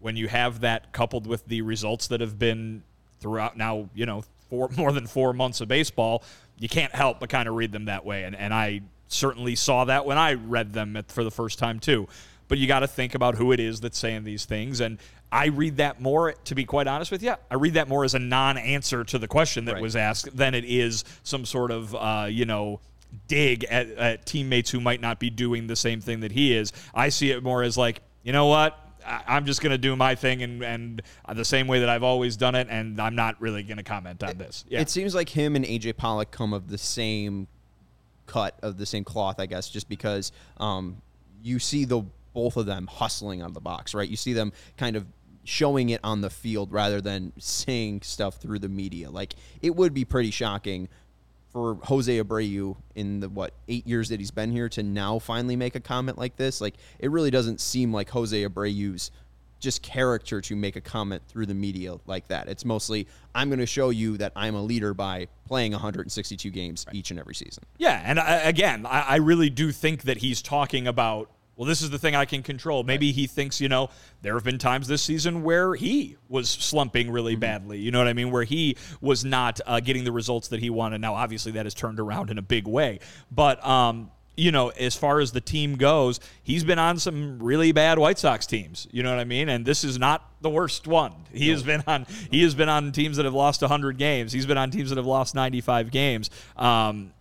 when 0.00 0.16
you 0.16 0.28
have 0.28 0.60
that 0.60 0.92
coupled 0.92 1.26
with 1.26 1.46
the 1.46 1.62
results 1.62 2.08
that 2.08 2.20
have 2.20 2.38
been 2.38 2.82
throughout 3.20 3.56
now, 3.56 3.88
you 3.94 4.06
know, 4.06 4.24
four 4.50 4.68
more 4.76 4.92
than 4.92 5.06
four 5.06 5.32
months 5.32 5.60
of 5.60 5.68
baseball, 5.68 6.22
you 6.58 6.68
can't 6.68 6.94
help 6.94 7.20
but 7.20 7.28
kind 7.28 7.48
of 7.48 7.54
read 7.54 7.72
them 7.72 7.84
that 7.84 8.04
way. 8.04 8.24
And 8.24 8.34
and 8.34 8.52
I 8.52 8.82
certainly 9.08 9.54
saw 9.54 9.84
that 9.84 10.06
when 10.06 10.18
I 10.18 10.34
read 10.34 10.72
them 10.72 10.96
at, 10.96 11.12
for 11.12 11.22
the 11.22 11.30
first 11.30 11.58
time 11.58 11.78
too. 11.78 12.08
But 12.48 12.58
you 12.58 12.66
got 12.66 12.80
to 12.80 12.86
think 12.88 13.14
about 13.14 13.36
who 13.36 13.52
it 13.52 13.60
is 13.60 13.80
that's 13.80 13.98
saying 13.98 14.24
these 14.24 14.44
things. 14.44 14.80
And 14.80 14.98
I 15.32 15.46
read 15.46 15.78
that 15.78 16.00
more, 16.00 16.32
to 16.32 16.54
be 16.54 16.64
quite 16.64 16.86
honest 16.86 17.10
with 17.10 17.22
you, 17.22 17.34
I 17.50 17.54
read 17.54 17.74
that 17.74 17.88
more 17.88 18.04
as 18.04 18.14
a 18.14 18.18
non-answer 18.18 19.02
to 19.04 19.18
the 19.18 19.26
question 19.26 19.64
that 19.64 19.74
Right. 19.74 19.82
was 19.82 19.96
asked 19.96 20.36
than 20.36 20.54
it 20.54 20.64
is 20.66 21.04
some 21.22 21.46
sort 21.46 21.70
of 21.70 21.94
uh, 21.94 22.26
you 22.28 22.44
know 22.44 22.80
dig 23.26 23.64
at, 23.64 23.90
at 23.90 24.26
teammates 24.26 24.70
who 24.70 24.80
might 24.80 25.00
not 25.00 25.18
be 25.18 25.30
doing 25.30 25.66
the 25.66 25.76
same 25.76 26.00
thing 26.00 26.20
that 26.20 26.32
he 26.32 26.54
is. 26.54 26.72
I 26.94 27.08
see 27.08 27.30
it 27.30 27.42
more 27.42 27.62
as 27.62 27.76
like, 27.76 28.02
you 28.22 28.32
know 28.32 28.46
what? 28.46 28.78
I'm 29.06 29.44
just 29.44 29.60
going 29.60 29.72
to 29.72 29.78
do 29.78 29.94
my 29.96 30.14
thing 30.14 30.42
and, 30.42 30.62
and 30.62 31.02
the 31.34 31.44
same 31.44 31.66
way 31.66 31.80
that 31.80 31.90
I've 31.90 32.02
always 32.02 32.36
done 32.36 32.54
it, 32.54 32.68
and 32.70 32.98
I'm 32.98 33.14
not 33.14 33.38
really 33.38 33.62
going 33.62 33.76
to 33.76 33.82
comment 33.82 34.22
on 34.22 34.38
this. 34.38 34.64
Yeah. 34.66 34.80
It 34.80 34.88
seems 34.88 35.14
like 35.14 35.28
him 35.28 35.56
and 35.56 35.64
AJ 35.64 35.98
Pollock 35.98 36.30
come 36.30 36.54
of 36.54 36.68
the 36.68 36.78
same 36.78 37.48
cut 38.26 38.58
of 38.62 38.78
the 38.78 38.86
same 38.86 39.04
cloth, 39.04 39.38
I 39.38 39.46
guess, 39.46 39.68
just 39.68 39.88
because 39.88 40.32
um, 40.56 41.02
you 41.42 41.58
see 41.58 41.84
the 41.84 42.02
both 42.32 42.56
of 42.56 42.66
them 42.66 42.88
hustling 42.90 43.42
on 43.42 43.52
the 43.52 43.60
box, 43.60 43.94
right? 43.94 44.08
You 44.08 44.16
see 44.16 44.32
them 44.32 44.52
kind 44.76 44.96
of 44.96 45.06
showing 45.44 45.90
it 45.90 46.00
on 46.02 46.20
the 46.20 46.30
field 46.30 46.72
rather 46.72 47.00
than 47.00 47.32
saying 47.38 48.02
stuff 48.02 48.36
through 48.36 48.58
the 48.58 48.68
media. 48.68 49.10
Like 49.10 49.34
it 49.62 49.76
would 49.76 49.94
be 49.94 50.04
pretty 50.04 50.30
shocking 50.30 50.88
for 51.54 51.76
Jose 51.84 52.20
Abreu 52.20 52.76
in 52.96 53.20
the 53.20 53.28
what 53.28 53.54
eight 53.68 53.86
years 53.86 54.08
that 54.08 54.18
he's 54.18 54.32
been 54.32 54.50
here 54.50 54.68
to 54.70 54.82
now 54.82 55.20
finally 55.20 55.54
make 55.54 55.76
a 55.76 55.80
comment 55.80 56.18
like 56.18 56.36
this. 56.36 56.60
Like 56.60 56.74
it 56.98 57.10
really 57.12 57.30
doesn't 57.30 57.60
seem 57.60 57.92
like 57.92 58.10
Jose 58.10 58.44
Abreu's 58.44 59.12
just 59.60 59.80
character 59.80 60.40
to 60.42 60.56
make 60.56 60.74
a 60.74 60.80
comment 60.80 61.22
through 61.28 61.46
the 61.46 61.54
media 61.54 61.94
like 62.06 62.26
that. 62.28 62.48
It's 62.48 62.64
mostly 62.64 63.06
I'm 63.36 63.48
going 63.48 63.60
to 63.60 63.66
show 63.66 63.90
you 63.90 64.16
that 64.18 64.32
I'm 64.34 64.56
a 64.56 64.62
leader 64.62 64.94
by 64.94 65.28
playing 65.46 65.72
162 65.72 66.50
games 66.50 66.84
each 66.92 67.12
and 67.12 67.20
every 67.20 67.36
season. 67.36 67.62
Yeah, 67.78 68.02
and 68.04 68.18
I, 68.18 68.34
again, 68.40 68.84
I, 68.84 69.00
I 69.00 69.16
really 69.16 69.48
do 69.48 69.70
think 69.70 70.02
that 70.02 70.18
he's 70.18 70.42
talking 70.42 70.88
about. 70.88 71.30
Well, 71.56 71.66
this 71.66 71.82
is 71.82 71.90
the 71.90 71.98
thing 71.98 72.16
I 72.16 72.24
can 72.24 72.42
control. 72.42 72.82
Maybe 72.82 73.12
he 73.12 73.26
thinks, 73.26 73.60
you 73.60 73.68
know, 73.68 73.90
there 74.22 74.34
have 74.34 74.44
been 74.44 74.58
times 74.58 74.88
this 74.88 75.02
season 75.02 75.42
where 75.42 75.74
he 75.74 76.16
was 76.28 76.48
slumping 76.50 77.10
really 77.10 77.36
badly. 77.36 77.78
You 77.78 77.90
know 77.92 77.98
what 77.98 78.08
I 78.08 78.12
mean? 78.12 78.30
Where 78.30 78.44
he 78.44 78.76
was 79.00 79.24
not 79.24 79.60
uh, 79.66 79.80
getting 79.80 80.04
the 80.04 80.12
results 80.12 80.48
that 80.48 80.60
he 80.60 80.70
wanted. 80.70 81.00
Now, 81.00 81.14
obviously, 81.14 81.52
that 81.52 81.66
has 81.66 81.74
turned 81.74 82.00
around 82.00 82.30
in 82.30 82.38
a 82.38 82.42
big 82.42 82.66
way. 82.66 82.98
But, 83.30 83.64
um, 83.64 84.10
you 84.36 84.50
know, 84.50 84.70
as 84.70 84.96
far 84.96 85.20
as 85.20 85.30
the 85.30 85.40
team 85.40 85.76
goes, 85.76 86.18
he's 86.42 86.64
been 86.64 86.80
on 86.80 86.98
some 86.98 87.40
really 87.40 87.70
bad 87.70 87.98
White 87.98 88.18
Sox 88.18 88.46
teams. 88.46 88.88
You 88.90 89.04
know 89.04 89.10
what 89.10 89.20
I 89.20 89.24
mean? 89.24 89.48
And 89.48 89.64
this 89.64 89.84
is 89.84 89.96
not 89.96 90.28
the 90.40 90.50
worst 90.50 90.88
one. 90.88 91.12
He 91.32 91.50
has 91.50 91.62
been 91.62 91.84
on. 91.86 92.06
He 92.30 92.42
has 92.42 92.54
been 92.54 92.68
on 92.68 92.90
teams 92.90 93.16
that 93.16 93.24
have 93.24 93.34
lost 93.34 93.60
100 93.60 93.96
games. 93.96 94.32
He's 94.32 94.46
been 94.46 94.58
on 94.58 94.72
teams 94.72 94.88
that 94.88 94.96
have 94.96 95.06
lost 95.06 95.36
95 95.36 95.92
games. 95.92 96.30
Um, 96.56 97.12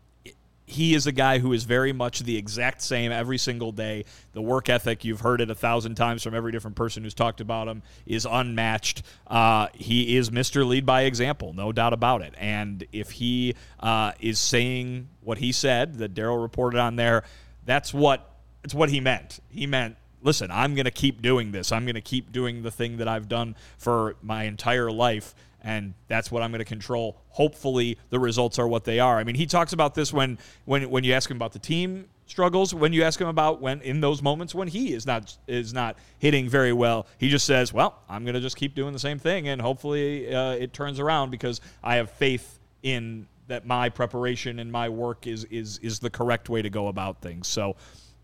he 0.73 0.95
is 0.95 1.05
a 1.05 1.11
guy 1.11 1.39
who 1.39 1.53
is 1.53 1.63
very 1.63 1.93
much 1.93 2.21
the 2.21 2.35
exact 2.35 2.81
same 2.81 3.11
every 3.11 3.37
single 3.37 3.71
day. 3.71 4.05
The 4.33 4.41
work 4.41 4.69
ethic, 4.69 5.05
you've 5.05 5.21
heard 5.21 5.39
it 5.39 5.51
a 5.51 5.55
thousand 5.55 5.95
times 5.95 6.23
from 6.23 6.33
every 6.33 6.51
different 6.51 6.75
person 6.75 7.03
who's 7.03 7.13
talked 7.13 7.41
about 7.41 7.67
him, 7.67 7.83
is 8.05 8.25
unmatched. 8.29 9.03
Uh, 9.27 9.67
he 9.73 10.17
is 10.17 10.31
Mr. 10.31 10.65
Lead 10.65 10.85
by 10.85 11.03
example, 11.03 11.53
no 11.53 11.71
doubt 11.71 11.93
about 11.93 12.21
it. 12.21 12.33
And 12.37 12.85
if 12.91 13.11
he 13.11 13.55
uh, 13.79 14.13
is 14.19 14.39
saying 14.39 15.09
what 15.21 15.37
he 15.37 15.51
said 15.51 15.99
that 15.99 16.13
Daryl 16.15 16.41
reported 16.41 16.79
on 16.79 16.95
there, 16.95 17.23
that's 17.65 17.93
what 17.93 18.29
it's 18.63 18.73
what 18.73 18.89
he 18.89 18.99
meant. 18.99 19.39
He 19.49 19.67
meant 19.67 19.97
listen, 20.23 20.49
I'm 20.49 20.73
going 20.73 20.85
to 20.85 20.91
keep 20.91 21.21
doing 21.21 21.51
this. 21.51 21.71
I'm 21.71 21.85
going 21.85 21.95
to 21.95 22.01
keep 22.01 22.31
doing 22.31 22.63
the 22.63 22.71
thing 22.71 22.97
that 22.97 23.07
I've 23.07 23.27
done 23.27 23.55
for 23.77 24.15
my 24.21 24.43
entire 24.43 24.91
life. 24.91 25.35
And 25.63 25.93
that's 26.09 26.29
what 26.29 26.43
I'm 26.43 26.51
going 26.51 26.59
to 26.59 26.65
control. 26.65 27.21
Hopefully, 27.29 27.97
the 28.09 28.19
results 28.19 28.59
are 28.59 28.67
what 28.67 28.83
they 28.83 28.99
are. 28.99 29.17
I 29.17 29.23
mean, 29.23 29.35
he 29.35 29.45
talks 29.45 29.71
about 29.71 29.95
this 29.95 30.11
when, 30.11 30.37
when, 30.65 30.89
when 30.89 31.05
you 31.05 31.13
ask 31.13 31.31
him 31.31 31.37
about 31.37 31.53
the 31.53 31.59
team 31.59 32.09
struggles. 32.25 32.73
When 32.73 32.93
you 32.93 33.03
ask 33.03 33.19
him 33.19 33.27
about 33.27 33.61
when 33.61 33.81
in 33.81 34.01
those 34.01 34.21
moments 34.21 34.55
when 34.55 34.67
he 34.67 34.93
is 34.93 35.05
not 35.05 35.37
is 35.47 35.73
not 35.73 35.97
hitting 36.19 36.49
very 36.49 36.73
well, 36.73 37.07
he 37.17 37.29
just 37.29 37.45
says, 37.45 37.73
"Well, 37.73 37.99
I'm 38.09 38.23
going 38.23 38.35
to 38.35 38.41
just 38.41 38.55
keep 38.55 38.75
doing 38.75 38.93
the 38.93 38.99
same 38.99 39.19
thing, 39.19 39.47
and 39.47 39.61
hopefully, 39.61 40.33
uh, 40.33 40.51
it 40.51 40.73
turns 40.73 40.99
around 40.99 41.29
because 41.29 41.61
I 41.83 41.95
have 41.95 42.09
faith 42.11 42.59
in 42.81 43.27
that 43.47 43.65
my 43.65 43.89
preparation 43.89 44.59
and 44.59 44.71
my 44.71 44.89
work 44.89 45.27
is 45.27 45.45
is 45.45 45.77
is 45.79 45.99
the 45.99 46.09
correct 46.09 46.49
way 46.49 46.61
to 46.61 46.69
go 46.69 46.87
about 46.87 47.21
things." 47.21 47.47
So, 47.47 47.75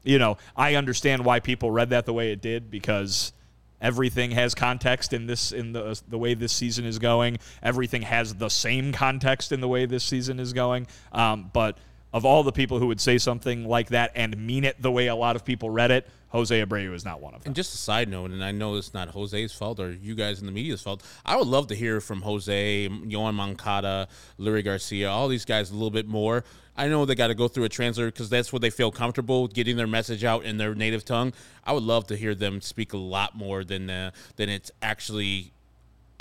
you 0.04 0.20
know, 0.20 0.38
I 0.56 0.76
understand 0.76 1.24
why 1.26 1.40
people 1.40 1.72
read 1.72 1.90
that 1.92 2.06
the 2.06 2.14
way 2.14 2.32
it 2.32 2.42
did 2.42 2.72
because 2.72 3.34
everything 3.82 4.32
has 4.32 4.56
context 4.56 5.14
in 5.14 5.26
this 5.28 5.52
in 5.52 5.74
the 5.74 6.00
the 6.08 6.18
way 6.18 6.34
this 6.34 6.54
season 6.54 6.86
is 6.86 7.00
going. 7.00 7.38
Everything 7.64 8.04
has 8.04 8.36
the 8.36 8.50
same 8.50 8.92
context 8.92 9.52
in 9.52 9.62
the 9.62 9.68
way 9.68 9.86
this 9.86 10.04
season 10.04 10.40
is 10.40 10.54
going. 10.54 10.88
Um, 11.12 11.50
but 11.54 11.78
of 12.12 12.26
all 12.26 12.44
the 12.44 12.52
people 12.52 12.80
who 12.80 12.88
would 12.88 13.00
say 13.00 13.18
something 13.18 13.66
like 13.66 13.90
that 13.90 14.12
and 14.16 14.36
mean 14.38 14.64
it 14.64 14.82
the 14.82 14.92
way 14.92 15.08
a 15.08 15.16
lot 15.16 15.36
of 15.36 15.46
people 15.46 15.70
read 15.70 15.92
it, 15.92 16.08
Jose 16.30 16.64
Abreu 16.64 16.94
is 16.94 17.06
not 17.06 17.22
one 17.22 17.34
of 17.34 17.42
them. 17.42 17.50
And 17.50 17.56
just 17.56 17.74
a 17.74 17.78
side 17.78 18.10
note, 18.10 18.32
and 18.32 18.44
I 18.44 18.52
know 18.52 18.76
it's 18.76 18.94
not 18.94 19.10
Jose's 19.10 19.54
fault 19.54 19.80
or 19.80 19.92
you 19.92 20.16
guys 20.16 20.40
in 20.40 20.46
the 20.46 20.52
media's 20.52 20.82
fault. 20.82 21.04
I 21.26 21.36
would 21.36 21.48
love 21.48 21.68
to 21.68 21.76
hear 21.76 22.02
from 22.02 22.22
Jose, 22.22 22.88
Yoán 22.88 23.36
Moncada, 23.36 24.08
Leury 24.40 24.64
Garcia, 24.64 25.10
all 25.10 25.28
these 25.28 25.46
guys 25.46 25.72
a 25.72 25.74
little 25.74 25.92
bit 25.92 26.08
more. 26.08 26.44
I 26.80 26.88
know 26.88 27.04
they 27.04 27.14
got 27.14 27.28
to 27.28 27.36
go 27.36 27.50
through 27.50 27.66
a 27.66 27.70
translator 27.70 28.10
because 28.10 28.30
that's 28.30 28.54
where 28.54 28.60
they 28.62 28.70
feel 28.70 28.90
comfortable 28.90 29.50
getting 29.50 29.76
their 29.76 29.86
message 29.86 30.24
out 30.24 30.46
in 30.46 30.56
their 30.56 30.74
native 30.74 31.04
tongue. 31.04 31.34
I 31.66 31.74
would 31.74 31.84
love 31.84 32.08
to 32.08 32.16
hear 32.16 32.34
them 32.34 32.62
speak 32.62 32.94
a 32.94 32.98
lot 32.98 33.36
more 33.36 33.66
than 33.66 33.90
uh, 33.90 34.12
than 34.38 34.48
it's 34.48 34.72
actually 34.82 35.52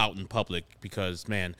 out 0.00 0.16
in 0.16 0.26
public 0.26 0.64
because 0.80 1.28
man 1.28 1.54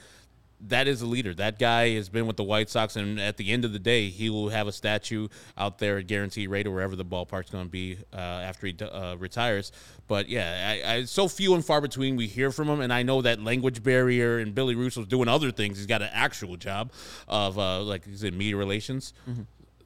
that 0.61 0.88
is 0.88 1.02
a 1.02 1.06
leader. 1.06 1.34
That 1.34 1.59
guy 1.59 1.90
has 1.94 2.09
been 2.09 2.26
with 2.26 2.36
the 2.36 2.44
white 2.44 2.68
sox 2.68 2.96
and 2.96 3.20
at 3.20 3.36
the 3.36 3.52
end 3.52 3.64
of 3.64 3.72
the 3.72 3.78
day 3.78 4.09
he 4.09 4.28
will 4.30 4.48
have 4.48 4.66
a 4.66 4.72
statue 4.72 5.28
out 5.56 5.78
there 5.78 5.98
at 5.98 6.06
guaranteed 6.06 6.50
rate 6.50 6.66
or 6.66 6.72
wherever 6.72 6.96
the 6.96 7.04
ballpark's 7.04 7.50
going 7.50 7.64
to 7.64 7.70
be 7.70 7.98
uh, 8.12 8.16
after 8.16 8.66
he 8.66 8.76
uh, 8.80 9.16
retires. 9.16 9.72
But 10.09 10.28
yeah 10.28 10.80
I, 10.84 10.92
I, 10.94 11.04
so 11.04 11.28
few 11.28 11.54
and 11.54 11.64
far 11.64 11.80
between 11.80 12.16
we 12.16 12.26
hear 12.26 12.50
from 12.50 12.68
him 12.68 12.80
and 12.80 12.92
i 12.92 13.02
know 13.02 13.22
that 13.22 13.42
language 13.42 13.82
barrier 13.82 14.38
and 14.38 14.54
billy 14.54 14.74
russo's 14.74 15.06
doing 15.06 15.28
other 15.28 15.50
things. 15.50 15.76
He's 15.76 15.86
got 15.86 16.02
an 16.02 16.11
actual 16.12 16.56
job 16.56 16.92
of 17.28 17.59
uh, 17.59 17.82
like 17.82 18.04
he's 18.04 18.24
in 18.24 18.36
media 18.36 18.56
relations. 18.56 19.12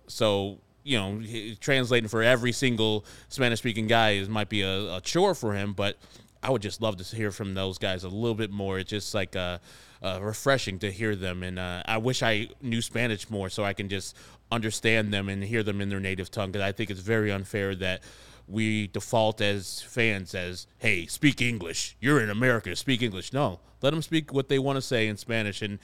So 0.07 0.59
you 0.85 0.99
know, 0.99 1.23
translating 1.61 2.09
for 2.09 2.23
every 2.23 2.53
single 2.53 3.05
Spanish 3.29 3.61
speaking 3.61 3.87
guy 3.87 4.13
is 4.13 4.29
might 4.29 4.49
be 4.49 4.63
a, 4.63 4.97
a 4.97 5.01
chore 5.01 5.35
for 5.35 5.55
him, 5.55 5.73
but 5.73 5.97
I 6.43 6.51
would 6.51 6.63
just 6.63 6.83
love 6.83 6.97
to 6.97 7.17
hear 7.17 7.31
from 7.31 7.55
those 7.55 7.79
guys 7.79 8.05
a 8.05 8.09
little 8.09 8.35
bit 8.35 8.51
more. 8.51 8.79
It's 8.79 8.91
just 8.91 9.15
like 9.15 9.37
uh, 9.37 9.59
uh, 10.03 10.19
refreshing 10.21 10.79
to 10.81 10.91
hear 10.91 11.15
them, 11.15 11.43
and 11.43 11.59
uh, 11.59 11.83
I 11.87 11.99
wish 11.99 12.23
I 12.23 12.49
knew 12.61 12.83
Spanish 12.83 13.31
more 13.31 13.49
so 13.49 13.65
I 13.65 13.73
can 13.73 13.89
just 13.89 14.17
understand 14.51 15.13
them 15.13 15.29
and 15.29 15.43
hear 15.43 15.63
them 15.63 15.81
in 15.81 15.89
their 15.89 16.01
native 16.01 16.31
tongue. 16.31 16.51
Because 16.51 16.67
I 16.67 16.73
think 16.73 16.91
it's 16.91 17.01
very 17.01 17.31
unfair 17.31 17.75
that 17.77 18.03
we 18.49 18.89
default 18.89 19.41
as 19.41 19.83
fans 19.83 20.35
as, 20.35 20.67
"Hey, 20.79 21.07
speak 21.07 21.41
English. 21.41 21.97
You're 22.01 22.21
in 22.21 22.31
America. 22.31 22.75
Speak 22.75 23.03
English." 23.03 23.33
No, 23.33 23.61
let 23.81 23.91
them 23.91 24.03
speak 24.03 24.33
what 24.33 24.49
they 24.49 24.59
want 24.59 24.77
to 24.77 24.83
say 24.83 25.07
in 25.07 25.17
Spanish, 25.17 25.63
and 25.63 25.79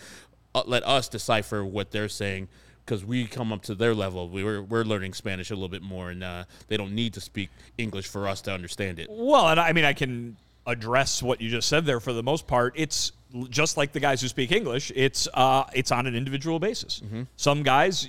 uh, 0.55 0.65
let 0.67 0.85
us 0.85 1.09
decipher 1.09 1.65
what 1.65 1.93
they're 1.93 2.09
saying 2.09 2.49
because 2.85 3.05
we 3.05 3.27
come 3.27 3.53
up 3.53 3.63
to 3.63 3.75
their 3.75 3.95
level. 3.95 4.31
We 4.31 4.43
were, 4.43 4.63
we're 4.63 4.83
learning 4.83 5.13
Spanish 5.13 5.51
a 5.51 5.55
little 5.55 5.69
bit 5.69 5.83
more, 5.83 6.09
and 6.09 6.25
uh, 6.25 6.45
they 6.69 6.79
don't 6.79 6.95
need 6.95 7.13
to 7.15 7.21
speak 7.21 7.51
English 7.77 8.09
for 8.09 8.27
us 8.27 8.41
to 8.43 8.53
understand 8.53 8.99
it. 8.99 9.09
Well, 9.11 9.47
and 9.47 9.61
I 9.61 9.73
mean, 9.75 9.85
I 9.85 9.93
can 9.93 10.39
address 10.69 11.23
what 11.23 11.41
you 11.41 11.49
just 11.49 11.69
said 11.69 11.87
there 11.87 11.99
for 11.99 12.13
the 12.13 12.23
most 12.23 12.47
part. 12.47 12.75
It's 12.77 13.13
just 13.49 13.77
like 13.77 13.93
the 13.93 14.01
guys 14.01 14.21
who 14.21 14.29
speak 14.29 14.53
English. 14.53 14.93
It's 14.95 15.27
uh, 15.35 15.65
it's 15.75 15.91
on 15.91 16.07
an 16.07 16.15
individual 16.15 16.59
basis. 16.61 17.03
Some 17.37 17.63
guys 17.63 18.09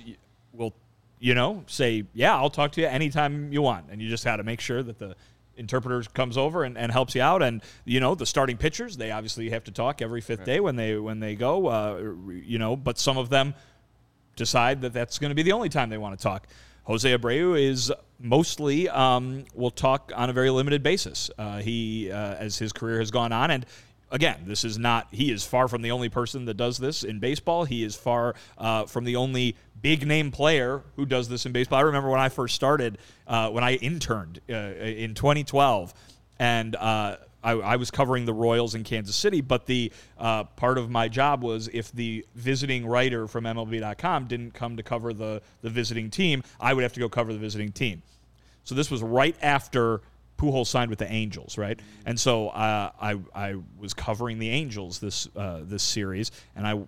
will, 0.52 0.74
you 1.18 1.34
know, 1.34 1.64
say, 1.66 2.04
"Yeah, 2.14 2.36
I'll 2.36 2.50
talk 2.50 2.72
to 2.72 2.80
you 2.80 2.86
anytime 2.86 3.52
you 3.52 3.62
want," 3.62 3.86
and 3.90 4.00
you 4.00 4.08
just 4.08 4.24
got 4.24 4.36
to 4.36 4.44
make 4.44 4.60
sure 4.60 4.82
that 4.82 4.98
the 4.98 5.16
interpreter 5.56 6.02
comes 6.14 6.38
over 6.38 6.64
and, 6.64 6.78
and 6.78 6.90
helps 6.90 7.14
you 7.14 7.22
out. 7.22 7.42
And 7.42 7.62
you 7.84 8.00
know, 8.00 8.14
the 8.14 8.26
starting 8.26 8.56
pitchers, 8.56 8.96
they 8.96 9.10
obviously 9.10 9.50
have 9.50 9.64
to 9.64 9.72
talk 9.72 10.00
every 10.00 10.20
fifth 10.20 10.44
day 10.44 10.60
when 10.60 10.76
they 10.76 10.96
when 10.96 11.20
they 11.20 11.34
go. 11.34 11.66
Uh, 11.66 12.12
you 12.30 12.58
know, 12.58 12.76
but 12.76 12.98
some 12.98 13.18
of 13.18 13.30
them 13.30 13.54
decide 14.36 14.82
that 14.82 14.92
that's 14.92 15.18
going 15.18 15.30
to 15.30 15.34
be 15.34 15.42
the 15.42 15.52
only 15.52 15.68
time 15.68 15.90
they 15.90 15.98
want 15.98 16.18
to 16.18 16.22
talk. 16.22 16.46
Jose 16.84 17.16
Abreu 17.16 17.60
is 17.60 17.92
mostly 18.20 18.88
um, 18.88 19.44
will 19.54 19.70
talk 19.70 20.12
on 20.14 20.30
a 20.30 20.32
very 20.32 20.50
limited 20.50 20.82
basis. 20.82 21.30
Uh, 21.38 21.58
he, 21.58 22.10
uh, 22.10 22.34
as 22.34 22.58
his 22.58 22.72
career 22.72 22.98
has 22.98 23.10
gone 23.10 23.32
on, 23.32 23.50
and 23.50 23.66
again, 24.10 24.44
this 24.46 24.64
is 24.64 24.78
not. 24.78 25.08
He 25.10 25.32
is 25.32 25.44
far 25.44 25.68
from 25.68 25.82
the 25.82 25.90
only 25.90 26.08
person 26.08 26.44
that 26.46 26.54
does 26.54 26.78
this 26.78 27.02
in 27.02 27.18
baseball. 27.18 27.64
He 27.64 27.82
is 27.82 27.96
far 27.96 28.34
uh, 28.58 28.84
from 28.84 29.04
the 29.04 29.16
only 29.16 29.56
big 29.80 30.06
name 30.06 30.30
player 30.30 30.82
who 30.96 31.06
does 31.06 31.28
this 31.28 31.46
in 31.46 31.52
baseball. 31.52 31.78
I 31.78 31.82
remember 31.82 32.10
when 32.10 32.20
I 32.20 32.28
first 32.28 32.54
started, 32.54 32.98
uh, 33.26 33.50
when 33.50 33.64
I 33.64 33.76
interned 33.76 34.40
uh, 34.48 34.54
in 34.54 35.14
2012, 35.14 35.94
and 36.38 36.76
uh, 36.76 37.16
I, 37.42 37.52
I 37.52 37.76
was 37.76 37.90
covering 37.90 38.24
the 38.24 38.32
Royals 38.32 38.74
in 38.74 38.84
Kansas 38.84 39.16
City, 39.16 39.40
but 39.40 39.66
the 39.66 39.92
uh, 40.18 40.44
part 40.44 40.78
of 40.78 40.90
my 40.90 41.08
job 41.08 41.42
was 41.42 41.68
if 41.72 41.92
the 41.92 42.24
visiting 42.34 42.86
writer 42.86 43.26
from 43.26 43.44
MLB.com 43.44 44.26
didn't 44.26 44.52
come 44.52 44.76
to 44.76 44.82
cover 44.82 45.12
the, 45.12 45.42
the 45.62 45.70
visiting 45.70 46.10
team, 46.10 46.42
I 46.60 46.74
would 46.74 46.82
have 46.82 46.92
to 46.94 47.00
go 47.00 47.08
cover 47.08 47.32
the 47.32 47.38
visiting 47.38 47.72
team. 47.72 48.02
So 48.64 48.74
this 48.74 48.90
was 48.90 49.02
right 49.02 49.36
after 49.42 50.00
Pujols 50.38 50.68
signed 50.68 50.90
with 50.90 50.98
the 50.98 51.10
Angels, 51.10 51.58
right? 51.58 51.78
And 52.06 52.18
so 52.18 52.48
uh, 52.48 52.90
I, 53.00 53.18
I 53.34 53.56
was 53.78 53.92
covering 53.94 54.38
the 54.38 54.48
Angels 54.48 54.98
this 54.98 55.28
uh, 55.36 55.60
this 55.62 55.82
series, 55.82 56.30
and 56.56 56.66
I 56.66 56.82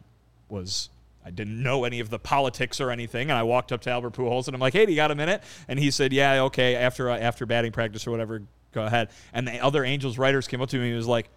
was 0.48 0.88
I 1.24 1.30
didn't 1.30 1.62
know 1.62 1.84
any 1.84 2.00
of 2.00 2.10
the 2.10 2.18
politics 2.18 2.80
or 2.80 2.90
anything, 2.90 3.30
and 3.30 3.38
I 3.38 3.42
walked 3.42 3.72
up 3.72 3.80
to 3.82 3.90
Albert 3.90 4.14
Pujols 4.14 4.46
and 4.46 4.54
I'm 4.54 4.60
like, 4.60 4.72
"Hey, 4.72 4.86
do 4.86 4.92
you 4.92 4.96
got 4.96 5.10
a 5.10 5.14
minute?" 5.14 5.42
And 5.68 5.78
he 5.78 5.90
said, 5.90 6.12
"Yeah, 6.12 6.42
okay." 6.44 6.74
After 6.74 7.10
uh, 7.10 7.18
after 7.18 7.46
batting 7.46 7.72
practice 7.72 8.06
or 8.06 8.10
whatever, 8.10 8.42
go 8.72 8.84
ahead. 8.84 9.10
And 9.32 9.46
the 9.46 9.60
other 9.60 9.84
Angels 9.84 10.18
writers 10.18 10.48
came 10.48 10.60
up 10.60 10.68
to 10.70 10.76
me 10.76 10.82
and 10.82 10.90
he 10.90 10.96
was 10.96 11.06
like, 11.06 11.30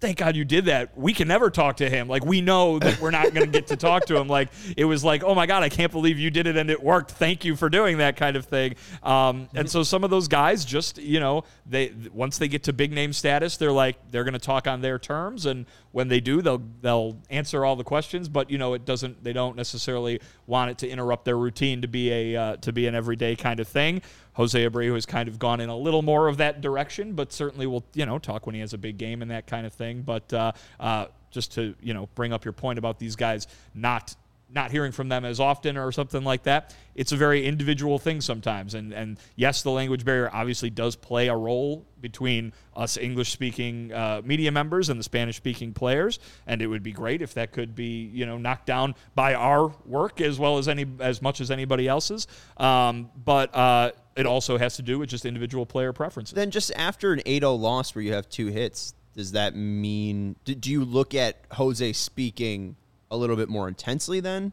thank 0.00 0.18
God 0.18 0.36
you 0.36 0.44
did 0.44 0.66
that. 0.66 0.96
We 0.96 1.12
can 1.12 1.26
never 1.28 1.50
talk 1.50 1.78
to 1.78 1.90
him. 1.90 2.08
Like 2.08 2.24
we 2.24 2.40
know 2.40 2.78
that 2.78 3.00
we're 3.00 3.10
not 3.10 3.34
going 3.34 3.46
to 3.46 3.52
get 3.52 3.68
to 3.68 3.76
talk 3.88 4.06
to 4.06 4.16
him. 4.16 4.28
Like 4.28 4.48
it 4.76 4.84
was 4.84 5.02
like, 5.02 5.24
oh 5.24 5.34
my 5.34 5.46
God, 5.46 5.62
I 5.62 5.68
can't 5.68 5.90
believe 5.90 6.18
you 6.18 6.30
did 6.30 6.46
it 6.46 6.56
and 6.56 6.70
it 6.70 6.82
worked. 6.82 7.12
Thank 7.12 7.44
you 7.44 7.56
for 7.56 7.68
doing 7.68 7.98
that 7.98 8.16
kind 8.16 8.36
of 8.36 8.44
thing. 8.44 8.76
Um, 9.02 9.48
and 9.54 9.68
so 9.68 9.82
some 9.82 10.04
of 10.04 10.10
those 10.10 10.28
guys 10.28 10.64
just, 10.64 10.98
you 10.98 11.18
know, 11.20 11.44
they 11.66 11.92
once 12.12 12.38
they 12.38 12.48
get 12.48 12.64
to 12.64 12.72
big 12.72 12.92
name 12.92 13.12
status, 13.12 13.56
they're 13.56 13.72
like 13.72 13.96
they're 14.10 14.24
going 14.24 14.34
to 14.34 14.38
talk 14.38 14.66
on 14.66 14.80
their 14.80 14.98
terms, 14.98 15.46
and 15.46 15.66
when 15.92 16.08
they 16.08 16.20
do, 16.20 16.42
they'll 16.42 16.62
they'll 16.80 17.18
answer 17.30 17.64
all 17.64 17.76
the 17.76 17.84
questions. 17.84 18.28
But 18.28 18.50
you 18.50 18.58
know, 18.58 18.74
it 18.74 18.84
doesn't. 18.84 19.22
They 19.22 19.32
don't 19.32 19.56
necessarily 19.56 20.20
want 20.46 20.70
it 20.70 20.78
to 20.78 20.88
interrupt 20.88 21.24
their 21.24 21.36
routine 21.36 21.82
to 21.82 21.88
be 21.88 22.10
a 22.10 22.36
uh, 22.36 22.56
to 22.58 22.72
be 22.72 22.86
an 22.86 22.94
everyday 22.94 23.36
kind 23.36 23.60
of 23.60 23.68
thing. 23.68 24.02
Jose 24.38 24.68
Abreu 24.68 24.94
has 24.94 25.04
kind 25.04 25.28
of 25.28 25.38
gone 25.40 25.60
in 25.60 25.68
a 25.68 25.76
little 25.76 26.00
more 26.00 26.28
of 26.28 26.36
that 26.36 26.60
direction, 26.60 27.12
but 27.14 27.32
certainly 27.32 27.66
will 27.66 27.84
you 27.92 28.06
know 28.06 28.18
talk 28.18 28.46
when 28.46 28.54
he 28.54 28.60
has 28.60 28.72
a 28.72 28.78
big 28.78 28.96
game 28.96 29.20
and 29.20 29.30
that 29.32 29.48
kind 29.48 29.66
of 29.66 29.72
thing. 29.72 30.02
But 30.02 30.32
uh, 30.32 30.52
uh, 30.78 31.06
just 31.30 31.52
to 31.54 31.74
you 31.82 31.92
know 31.92 32.08
bring 32.14 32.32
up 32.32 32.44
your 32.44 32.52
point 32.52 32.78
about 32.78 33.00
these 33.00 33.16
guys 33.16 33.48
not 33.74 34.14
not 34.50 34.70
hearing 34.70 34.92
from 34.92 35.08
them 35.08 35.24
as 35.24 35.40
often 35.40 35.76
or 35.76 35.92
something 35.92 36.24
like 36.24 36.44
that. 36.44 36.74
It's 36.94 37.12
a 37.12 37.16
very 37.16 37.44
individual 37.46 37.98
thing 37.98 38.20
sometimes. 38.20 38.74
And 38.74 38.92
and 38.92 39.18
yes, 39.36 39.62
the 39.62 39.70
language 39.70 40.04
barrier 40.04 40.30
obviously 40.32 40.70
does 40.70 40.96
play 40.96 41.28
a 41.28 41.36
role 41.36 41.84
between 42.00 42.52
us 42.74 42.96
English 42.96 43.30
speaking 43.32 43.92
uh, 43.92 44.22
media 44.24 44.50
members 44.50 44.88
and 44.88 44.98
the 44.98 45.04
Spanish 45.04 45.36
speaking 45.36 45.72
players. 45.74 46.18
And 46.46 46.62
it 46.62 46.66
would 46.66 46.82
be 46.82 46.92
great 46.92 47.22
if 47.22 47.34
that 47.34 47.52
could 47.52 47.74
be 47.74 48.10
you 48.12 48.26
know 48.26 48.38
knocked 48.38 48.66
down 48.66 48.94
by 49.14 49.34
our 49.34 49.68
work 49.84 50.20
as 50.20 50.38
well 50.38 50.58
as 50.58 50.68
any 50.68 50.86
as 51.00 51.20
much 51.20 51.40
as 51.40 51.50
anybody 51.50 51.86
else's. 51.86 52.26
Um, 52.56 53.10
but 53.24 53.54
uh, 53.54 53.92
it 54.16 54.26
also 54.26 54.58
has 54.58 54.76
to 54.76 54.82
do 54.82 54.98
with 54.98 55.10
just 55.10 55.24
individual 55.24 55.66
player 55.66 55.92
preferences. 55.92 56.34
Then 56.34 56.50
just 56.50 56.72
after 56.74 57.12
an 57.12 57.20
8-0 57.20 57.60
loss 57.60 57.94
where 57.94 58.02
you 58.02 58.14
have 58.14 58.28
two 58.28 58.48
hits, 58.48 58.94
does 59.14 59.32
that 59.32 59.54
mean 59.54 60.36
do 60.44 60.70
you 60.70 60.84
look 60.84 61.14
at 61.14 61.44
Jose 61.52 61.92
speaking 61.92 62.76
a 63.10 63.16
little 63.16 63.36
bit 63.36 63.48
more 63.48 63.68
intensely 63.68 64.20
then? 64.20 64.52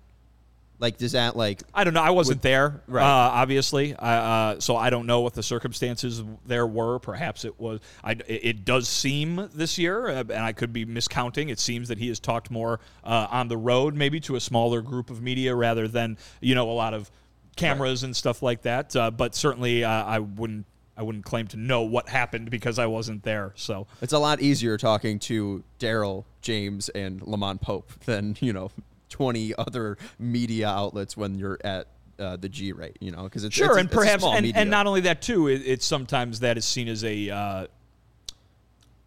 Like, 0.77 0.97
does 0.97 1.13
that 1.13 1.37
like? 1.37 1.63
I 1.73 1.85
don't 1.85 1.93
know. 1.93 2.01
I 2.01 2.09
wasn't 2.09 2.41
there, 2.41 2.81
Right. 2.85 3.01
uh, 3.01 3.05
obviously, 3.31 3.95
uh, 3.97 4.59
so 4.59 4.75
I 4.75 4.89
don't 4.89 5.05
know 5.05 5.21
what 5.21 5.33
the 5.33 5.41
circumstances 5.41 6.21
there 6.45 6.67
were. 6.67 6.99
Perhaps 6.99 7.45
it 7.45 7.57
was. 7.57 7.79
I, 8.03 8.17
it- 8.27 8.65
does 8.65 8.89
seem 8.89 9.49
this 9.53 9.77
year, 9.77 10.09
uh, 10.09 10.19
and 10.19 10.33
I 10.33 10.51
could 10.51 10.73
be 10.73 10.85
miscounting. 10.85 11.49
It 11.49 11.59
seems 11.59 11.87
that 11.87 11.97
he 11.97 12.09
has 12.09 12.19
talked 12.19 12.51
more 12.51 12.81
uh, 13.05 13.27
on 13.31 13.47
the 13.47 13.55
road, 13.55 13.95
maybe 13.95 14.19
to 14.21 14.35
a 14.35 14.41
smaller 14.41 14.81
group 14.81 15.09
of 15.09 15.21
media 15.21 15.55
rather 15.55 15.87
than 15.87 16.17
you 16.41 16.55
know 16.55 16.69
a 16.69 16.73
lot 16.73 16.93
of 16.93 17.09
cameras 17.55 18.03
and 18.03 18.13
stuff 18.13 18.43
like 18.43 18.63
that. 18.63 18.93
Uh, 18.97 19.11
but 19.11 19.33
certainly, 19.33 19.85
uh, 19.85 19.89
I 20.03 20.19
wouldn't. 20.19 20.65
I 20.97 21.03
wouldn't 21.03 21.25
claim 21.25 21.47
to 21.47 21.57
know 21.57 21.81
what 21.81 22.07
happened 22.09 22.49
because 22.49 22.79
I 22.79 22.85
wasn't 22.85 23.23
there. 23.23 23.51
So 23.55 23.87
It's 24.01 24.13
a 24.13 24.19
lot 24.19 24.41
easier 24.41 24.77
talking 24.77 25.19
to 25.19 25.63
Daryl 25.79 26.23
James 26.41 26.89
and 26.89 27.21
LaMond 27.21 27.61
Pope 27.61 27.91
than 28.05 28.37
you 28.39 28.53
know 28.53 28.71
twenty 29.09 29.53
other 29.57 29.97
media 30.19 30.69
outlets 30.69 31.17
when 31.17 31.35
you're 31.35 31.59
at 31.63 31.87
uh, 32.17 32.37
the 32.37 32.47
G 32.49 32.71
rate. 32.71 32.97
You 33.01 33.11
know, 33.11 33.23
because 33.23 33.43
it's 33.43 33.53
Sure, 33.55 33.71
it's 33.71 33.77
and 33.77 33.87
it's 33.87 33.95
perhaps, 33.95 34.21
small 34.23 34.33
and, 34.35 34.45
media. 34.45 34.61
and 34.61 34.69
not 34.69 34.87
only 34.87 35.01
that 35.01 35.21
too, 35.21 35.47
it, 35.49 35.61
it's 35.65 35.85
sometimes 35.85 36.39
that 36.39 36.57
is 36.57 36.63
seen 36.65 36.87
as 36.87 37.03
a 37.03 37.29
uh, 37.29 37.67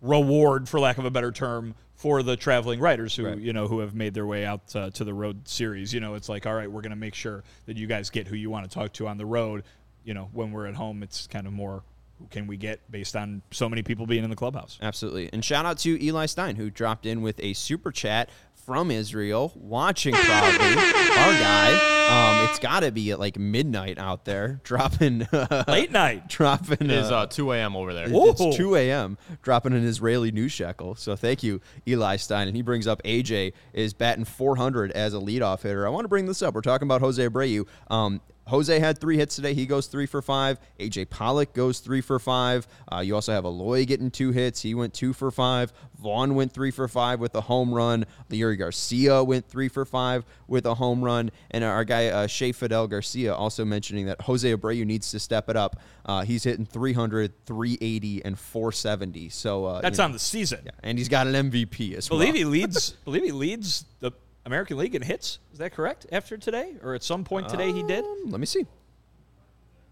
reward, 0.01 0.69
for 0.69 0.79
lack 0.81 0.99
of 0.99 1.05
a 1.05 1.11
better 1.11 1.33
term, 1.33 1.75
for 1.95 2.23
the 2.23 2.37
traveling 2.37 2.79
writers 2.81 3.17
who 3.17 3.27
Right. 3.27 3.39
you 3.39 3.53
know 3.53 3.67
who 3.67 3.81
have 3.81 3.95
made 3.95 4.15
their 4.15 4.27
way 4.27 4.45
out 4.45 4.75
uh, 4.77 4.91
to 4.91 5.05
the 5.05 5.13
road 5.15 5.49
series. 5.49 5.93
You 5.93 6.01
know, 6.01 6.15
it's 6.15 6.29
like, 6.29 6.47
all 6.47 6.55
right, 6.55 6.71
we're 6.71 6.83
going 6.83 6.91
to 6.91 6.97
make 6.97 7.15
sure 7.15 7.43
that 7.67 7.77
you 7.77 7.87
guys 7.87 8.11
get 8.11 8.27
who 8.29 8.37
you 8.37 8.51
want 8.51 8.71
to 8.71 8.73
talk 8.73 8.93
to 8.95 9.09
on 9.09 9.17
the 9.19 9.27
road. 9.27 9.65
You 10.05 10.15
know, 10.15 10.29
when 10.33 10.53
we're 10.53 10.67
at 10.67 10.75
home, 10.75 11.03
it's 11.03 11.27
kind 11.27 11.47
of 11.47 11.53
more 11.53 11.83
who 12.19 12.27
can 12.31 12.47
we 12.47 12.57
get 12.57 12.81
based 12.91 13.15
on 13.15 13.43
so 13.51 13.69
many 13.69 13.83
people 13.83 14.07
being 14.07 14.25
in 14.25 14.31
the 14.31 14.37
clubhouse. 14.37 14.79
Absolutely. 14.83 15.31
And 15.33 15.45
shout 15.45 15.67
out 15.67 15.79
to 15.79 16.03
Eli 16.03 16.27
Stein, 16.27 16.57
who 16.57 16.71
dropped 16.71 17.07
in 17.07 17.23
with 17.23 17.39
a 17.41 17.53
super 17.53 17.93
chat 17.93 18.31
from 18.69 18.91
Israel, 18.91 19.53
watching 19.55 20.15
proudly. 20.15 20.67
Our 20.67 21.33
guy. 21.33 21.95
Um, 22.09 22.49
it's 22.49 22.59
got 22.59 22.81
to 22.81 22.91
be 22.91 23.11
at 23.13 23.19
like 23.19 23.39
midnight 23.39 23.99
out 23.99 24.25
there, 24.25 24.61
dropping. 24.65 25.27
Late 25.67 25.91
night. 25.91 26.29
dropping. 26.29 26.79
It 26.81 26.91
is 26.91 27.11
uh, 27.11 27.21
uh, 27.21 27.27
2 27.27 27.53
a.m. 27.53 27.77
over 27.77 27.95
there. 27.95 28.09
Whoa. 28.11 28.31
It's 28.31 28.57
2 28.57 28.77
a.m. 28.77 29.17
dropping 29.43 29.73
an 29.73 29.85
Israeli 29.85 30.33
news 30.33 30.53
shekel. 30.53 30.97
So 30.97 31.17
thank 31.17 31.43
you, 31.43 31.61
Eli 31.87 32.17
Stein. 32.17 32.47
And 32.47 32.57
he 32.57 32.63
brings 32.63 32.87
up 32.87 33.03
AJ 33.05 33.53
is 33.73 33.95
batting 33.95 34.25
400 34.25 34.93
as 34.93 35.15
a 35.15 35.19
leadoff 35.19 35.63
hitter. 35.63 35.87
I 35.87 35.91
want 35.91 36.05
to 36.05 36.09
bring 36.09 36.27
this 36.27 36.43
up. 36.43 36.55
We're 36.55 36.61
talking 36.61 36.87
about 36.87 37.01
Jose 37.01 37.27
Abreu. 37.27 37.67
Um, 37.91 38.21
Jose 38.49 38.79
had 38.79 38.99
three 38.99 39.17
hits 39.17 39.37
today. 39.37 39.55
He 39.55 39.67
goes 39.67 39.87
three 39.87 40.07
for 40.07 40.23
five. 40.23 40.59
AJ 40.81 41.11
Pollock 41.11 41.53
goes 41.53 41.81
three 41.81 42.01
for 42.01 42.19
five. 42.19 42.67
Uh, 42.91 43.01
you 43.01 43.15
also 43.15 43.33
have 43.33 43.45
Eloy 43.45 43.85
getting 43.85 44.11
two 44.11 44.33
hits. 44.33 44.63
He 44.63 44.75
went 44.75 44.95
two 44.95 45.13
for 45.13 45.31
five. 45.31 45.73
Vaughn 46.01 46.35
went 46.35 46.53
three 46.53 46.71
for 46.71 46.89
five 46.89 47.21
with 47.21 47.35
a 47.35 47.43
home 47.43 47.73
run. 47.75 48.07
Leury 48.31 48.59
Garcia 48.59 49.23
went 49.23 49.49
three 49.49 49.69
for 49.69 49.85
five 49.85 50.25
with 50.47 50.65
a 50.67 50.75
home 50.75 51.03
run. 51.05 51.31
And 51.51 51.63
our 51.63 51.85
guy, 51.85 52.07
uh, 52.07 52.27
Shea 52.27 52.53
Fidel 52.53 52.87
Garcia, 52.87 53.35
also 53.35 53.65
mentioning 53.65 54.07
that 54.07 54.21
Jose 54.23 54.51
Abreu 54.55 54.85
needs 54.87 55.11
to 55.11 55.19
step 55.19 55.49
it 55.49 55.57
up. 55.57 55.81
Uh, 56.07 56.23
he's 56.23 56.45
hitting 56.45 56.65
300, 56.65 57.45
380, 57.45 58.25
and 58.25 58.39
470. 58.39 59.29
So 59.29 59.65
uh, 59.67 59.81
That's 59.81 59.99
you 59.99 60.03
know, 60.03 60.05
on 60.07 60.13
the 60.13 60.19
season. 60.19 60.61
yeah, 60.65 60.71
and 60.83 60.97
he's 60.97 61.09
got 61.09 61.27
an 61.27 61.51
MVP 61.51 61.95
as 61.95 62.09
well. 62.09 62.19
Believe 62.19 62.35
he 62.35 62.45
leads. 62.45 62.91
believe 63.05 63.25
he 63.25 63.33
leads 63.33 63.85
the 64.01 64.13
American 64.47 64.77
League 64.79 64.95
in 64.95 65.03
hits. 65.03 65.39
Is 65.53 65.59
that 65.59 65.73
correct? 65.73 66.07
After 66.13 66.37
today, 66.37 66.75
or 66.83 66.95
at 66.95 67.03
some 67.03 67.25
point 67.25 67.49
today, 67.49 67.73
he 67.73 67.83
did. 67.83 68.05
Um, 68.05 68.31
Let 68.31 68.41
me 68.41 68.47
see. 68.47 68.67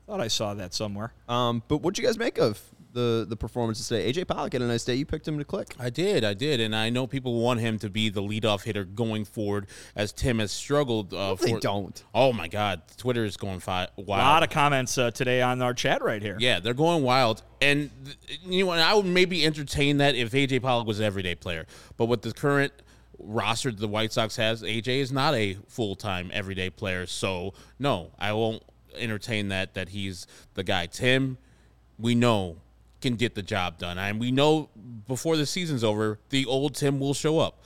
Thought 0.07 0.21
I 0.21 0.29
saw 0.29 0.55
that 0.55 0.73
somewhere. 0.73 1.13
Um, 1.29 1.63
but 1.67 1.79
what'd 1.79 1.99
you 1.99 2.05
guys 2.05 2.17
make 2.17 2.39
of 2.39 2.63
the 2.93 3.27
the 3.29 3.37
performance 3.37 3.87
today? 3.89 4.11
AJ 4.13 4.29
Pollock 4.29 4.53
had 4.53 4.63
a 4.63 4.67
nice 4.67 4.85
day. 4.85 4.95
You 4.95 5.05
picked 5.05 5.27
him 5.27 5.37
to 5.39 5.45
click. 5.45 5.75
I 5.81 5.91
did, 5.91 6.23
I 6.23 6.33
did, 6.33 6.61
and 6.61 6.77
I 6.77 6.91
know 6.91 7.09
people 7.09 7.41
want 7.41 7.59
him 7.59 7.77
to 7.81 7.91
be 7.91 8.09
the 8.09 8.23
leadoff 8.23 8.63
hitter 8.63 8.85
going 8.85 9.25
forward, 9.25 9.67
as 9.97 10.13
Tim 10.13 10.39
has 10.39 10.53
struggled. 10.53 11.13
Uh, 11.13 11.35
they 11.35 11.51
for, 11.51 11.59
don't. 11.59 12.05
Oh 12.15 12.33
my 12.33 12.47
God, 12.47 12.83
Twitter 12.97 13.25
is 13.25 13.37
going 13.37 13.59
fi- 13.59 13.89
A 13.99 14.01
lot 14.01 14.45
of 14.45 14.51
comments 14.51 14.97
uh, 14.97 15.11
today 15.11 15.43
on 15.43 15.61
our 15.61 15.75
chat 15.75 16.05
right 16.05 16.23
here. 16.23 16.37
Yeah, 16.39 16.61
they're 16.61 16.73
going 16.73 17.03
wild. 17.03 17.43
And 17.61 17.91
th- 18.05 18.41
you 18.45 18.65
know, 18.65 18.71
and 18.73 18.81
I 18.81 18.95
would 18.95 19.07
maybe 19.07 19.45
entertain 19.45 19.97
that 19.97 20.15
if 20.15 20.31
AJ 20.31 20.63
Pollock 20.63 20.87
was 20.87 21.01
an 21.01 21.05
everyday 21.05 21.35
player. 21.35 21.67
But 21.97 22.05
with 22.05 22.23
the 22.23 22.33
current 22.33 22.73
roster 23.19 23.71
the 23.71 23.89
White 23.89 24.13
Sox 24.13 24.37
has, 24.37 24.63
AJ 24.63 25.01
is 25.01 25.13
not 25.13 25.35
a 25.35 25.57
full 25.69 25.97
time 25.97 26.31
everyday 26.33 26.71
player. 26.71 27.07
So 27.07 27.55
no, 27.79 28.13
I 28.19 28.33
won't 28.33 28.63
entertain 28.97 29.49
that 29.49 29.75
that 29.75 29.91
he's 29.91 30.27
the 30.55 30.65
guy. 30.65 30.87
Tim, 30.87 31.39
we 31.99 32.15
know 32.15 32.57
can 33.01 33.17
get 33.17 33.35
the 33.35 33.43
job 33.43 33.79
done. 33.79 33.99
And 33.99 34.19
we 34.19 34.31
know 34.31 34.69
before 35.07 35.37
the 35.37 35.47
season's 35.47 35.85
over, 35.85 36.19
the 36.31 36.47
old 36.47 36.75
Tim 36.75 36.99
will 36.99 37.15
show 37.15 37.39
up. 37.39 37.63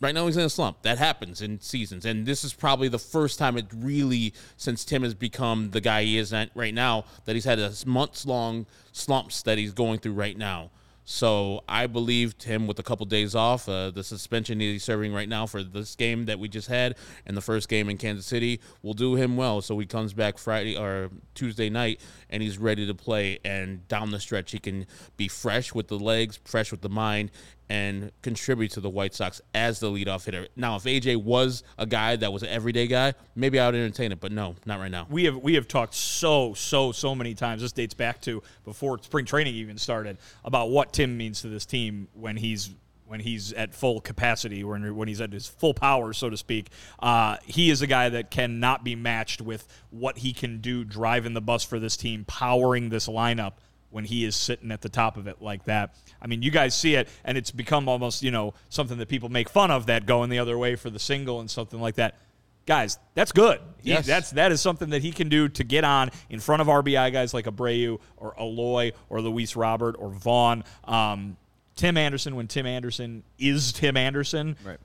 Right 0.00 0.14
now 0.14 0.26
he's 0.26 0.36
in 0.36 0.44
a 0.44 0.50
slump. 0.50 0.82
That 0.82 0.98
happens 0.98 1.42
in 1.42 1.60
seasons, 1.60 2.04
and 2.04 2.26
this 2.26 2.42
is 2.42 2.52
probably 2.52 2.88
the 2.88 2.98
first 2.98 3.38
time 3.38 3.56
it 3.56 3.66
really, 3.72 4.34
since 4.56 4.84
Tim 4.84 5.04
has 5.04 5.14
become 5.14 5.70
the 5.70 5.80
guy 5.80 6.02
he 6.02 6.18
is 6.18 6.34
right 6.56 6.74
now, 6.74 7.04
that 7.24 7.34
he's 7.36 7.44
had 7.44 7.60
a 7.60 7.72
months 7.86 8.26
long 8.26 8.66
slumps 8.90 9.42
that 9.42 9.58
he's 9.58 9.72
going 9.72 10.00
through 10.00 10.14
right 10.14 10.36
now. 10.36 10.70
So 11.04 11.64
I 11.68 11.86
believe 11.88 12.34
him 12.40 12.66
with 12.66 12.78
a 12.78 12.82
couple 12.82 13.04
days 13.06 13.34
off, 13.34 13.68
uh, 13.68 13.90
the 13.90 14.04
suspension 14.04 14.60
he's 14.60 14.84
serving 14.84 15.12
right 15.12 15.28
now 15.28 15.46
for 15.46 15.62
this 15.62 15.96
game 15.96 16.26
that 16.26 16.38
we 16.38 16.48
just 16.48 16.68
had 16.68 16.96
and 17.26 17.36
the 17.36 17.40
first 17.40 17.68
game 17.68 17.88
in 17.88 17.98
Kansas 17.98 18.26
City 18.26 18.60
will 18.82 18.94
do 18.94 19.16
him 19.16 19.36
well. 19.36 19.60
So 19.60 19.78
he 19.78 19.86
comes 19.86 20.12
back 20.12 20.38
Friday 20.38 20.76
or 20.76 21.10
Tuesday 21.34 21.70
night 21.70 22.00
and 22.30 22.42
he's 22.42 22.56
ready 22.56 22.86
to 22.86 22.94
play. 22.94 23.40
And 23.44 23.86
down 23.88 24.10
the 24.10 24.20
stretch, 24.20 24.52
he 24.52 24.58
can 24.58 24.86
be 25.16 25.26
fresh 25.26 25.74
with 25.74 25.88
the 25.88 25.98
legs, 25.98 26.38
fresh 26.44 26.70
with 26.70 26.82
the 26.82 26.88
mind, 26.88 27.30
and 27.72 28.12
contribute 28.20 28.70
to 28.70 28.80
the 28.80 28.90
White 28.90 29.14
Sox 29.14 29.40
as 29.54 29.80
the 29.80 29.86
leadoff 29.86 30.26
hitter. 30.26 30.46
Now, 30.56 30.76
if 30.76 30.82
AJ 30.82 31.24
was 31.24 31.62
a 31.78 31.86
guy 31.86 32.16
that 32.16 32.30
was 32.30 32.42
an 32.42 32.50
everyday 32.50 32.86
guy, 32.86 33.14
maybe 33.34 33.58
I 33.58 33.64
would 33.64 33.74
entertain 33.74 34.12
it, 34.12 34.20
but 34.20 34.30
no, 34.30 34.56
not 34.66 34.78
right 34.78 34.90
now. 34.90 35.06
We 35.08 35.24
have 35.24 35.38
we 35.38 35.54
have 35.54 35.68
talked 35.68 35.94
so 35.94 36.52
so 36.52 36.92
so 36.92 37.14
many 37.14 37.32
times. 37.32 37.62
This 37.62 37.72
dates 37.72 37.94
back 37.94 38.20
to 38.22 38.42
before 38.66 39.02
spring 39.02 39.24
training 39.24 39.54
even 39.54 39.78
started 39.78 40.18
about 40.44 40.68
what 40.68 40.92
Tim 40.92 41.16
means 41.16 41.40
to 41.40 41.48
this 41.48 41.64
team 41.64 42.08
when 42.12 42.36
he's 42.36 42.68
when 43.06 43.20
he's 43.20 43.54
at 43.54 43.74
full 43.74 44.02
capacity, 44.02 44.62
when 44.64 44.94
when 44.94 45.08
he's 45.08 45.22
at 45.22 45.32
his 45.32 45.46
full 45.46 45.72
power, 45.72 46.12
so 46.12 46.28
to 46.28 46.36
speak. 46.36 46.68
Uh, 46.98 47.38
he 47.46 47.70
is 47.70 47.80
a 47.80 47.86
guy 47.86 48.10
that 48.10 48.30
cannot 48.30 48.84
be 48.84 48.96
matched 48.96 49.40
with 49.40 49.66
what 49.88 50.18
he 50.18 50.34
can 50.34 50.58
do 50.58 50.84
driving 50.84 51.32
the 51.32 51.40
bus 51.40 51.64
for 51.64 51.78
this 51.78 51.96
team, 51.96 52.26
powering 52.26 52.90
this 52.90 53.08
lineup 53.08 53.52
when 53.92 54.04
he 54.04 54.24
is 54.24 54.34
sitting 54.34 54.72
at 54.72 54.80
the 54.80 54.88
top 54.88 55.16
of 55.16 55.26
it 55.26 55.40
like 55.40 55.64
that. 55.66 55.94
I 56.20 56.26
mean, 56.26 56.42
you 56.42 56.50
guys 56.50 56.74
see 56.76 56.94
it, 56.94 57.08
and 57.24 57.36
it's 57.38 57.50
become 57.50 57.88
almost, 57.88 58.22
you 58.22 58.30
know, 58.30 58.54
something 58.68 58.98
that 58.98 59.08
people 59.08 59.28
make 59.28 59.48
fun 59.48 59.70
of 59.70 59.86
that 59.86 60.06
going 60.06 60.30
the 60.30 60.38
other 60.38 60.56
way 60.58 60.74
for 60.76 60.90
the 60.90 60.98
single 60.98 61.40
and 61.40 61.50
something 61.50 61.80
like 61.80 61.94
that. 61.96 62.16
Guys, 62.64 62.98
that's 63.14 63.32
good. 63.32 63.58
He- 63.82 63.90
Yes. 63.90 64.06
That's 64.06 64.30
that 64.30 64.52
is 64.52 64.60
something 64.60 64.90
that 64.90 65.02
he 65.02 65.10
can 65.12 65.28
do 65.28 65.48
to 65.48 65.64
get 65.64 65.82
on 65.84 66.10
in 66.30 66.38
front 66.40 66.62
of 66.62 66.68
RBI 66.68 67.12
guys 67.12 67.34
like 67.34 67.46
Abreu 67.46 67.98
or 68.16 68.34
Eloy 68.38 68.92
or 69.10 69.20
Luis 69.20 69.56
Robert 69.56 69.96
or 69.98 70.10
Vaughn. 70.10 70.62
Um, 70.84 71.36
Tim 71.74 71.96
Anderson, 71.96 72.36
when 72.36 72.46
Tim 72.46 72.66
Anderson 72.66 73.24
is 73.38 73.72
Tim 73.72 73.96
Anderson, 73.96 74.56
Right. 74.64 74.78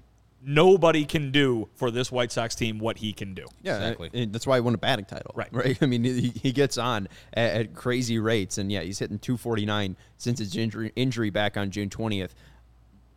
Nobody 0.47 1.03
can 1.05 1.29
do 1.31 1.67
for 1.75 1.91
this 1.91 2.11
White 2.11 2.31
Sox 2.31 2.55
team 2.55 2.79
what 2.79 2.97
he 2.97 3.11
can 3.13 3.33
do. 3.33 3.45
Yeah, 3.61 3.75
Exactly. 3.75 4.09
and 4.13 4.31
that's 4.33 4.47
why 4.47 4.55
he 4.57 4.61
won 4.61 4.73
a 4.73 4.77
batting 4.77 5.05
title. 5.05 5.33
Right. 5.35 5.49
Right. 5.51 5.77
I 5.81 5.85
mean, 5.85 6.03
he, 6.05 6.29
he 6.29 6.51
gets 6.53 6.77
on 6.77 7.09
at, 7.33 7.55
at 7.55 7.75
crazy 7.75 8.17
rates, 8.17 8.57
and 8.57 8.71
yeah, 8.71 8.81
he's 8.81 8.97
hitting 8.99 9.19
249 9.19 9.97
since 10.17 10.39
his 10.39 10.55
injury 10.55 10.91
injury 10.95 11.29
back 11.29 11.57
on 11.57 11.69
June 11.69 11.89
20th. 11.89 12.31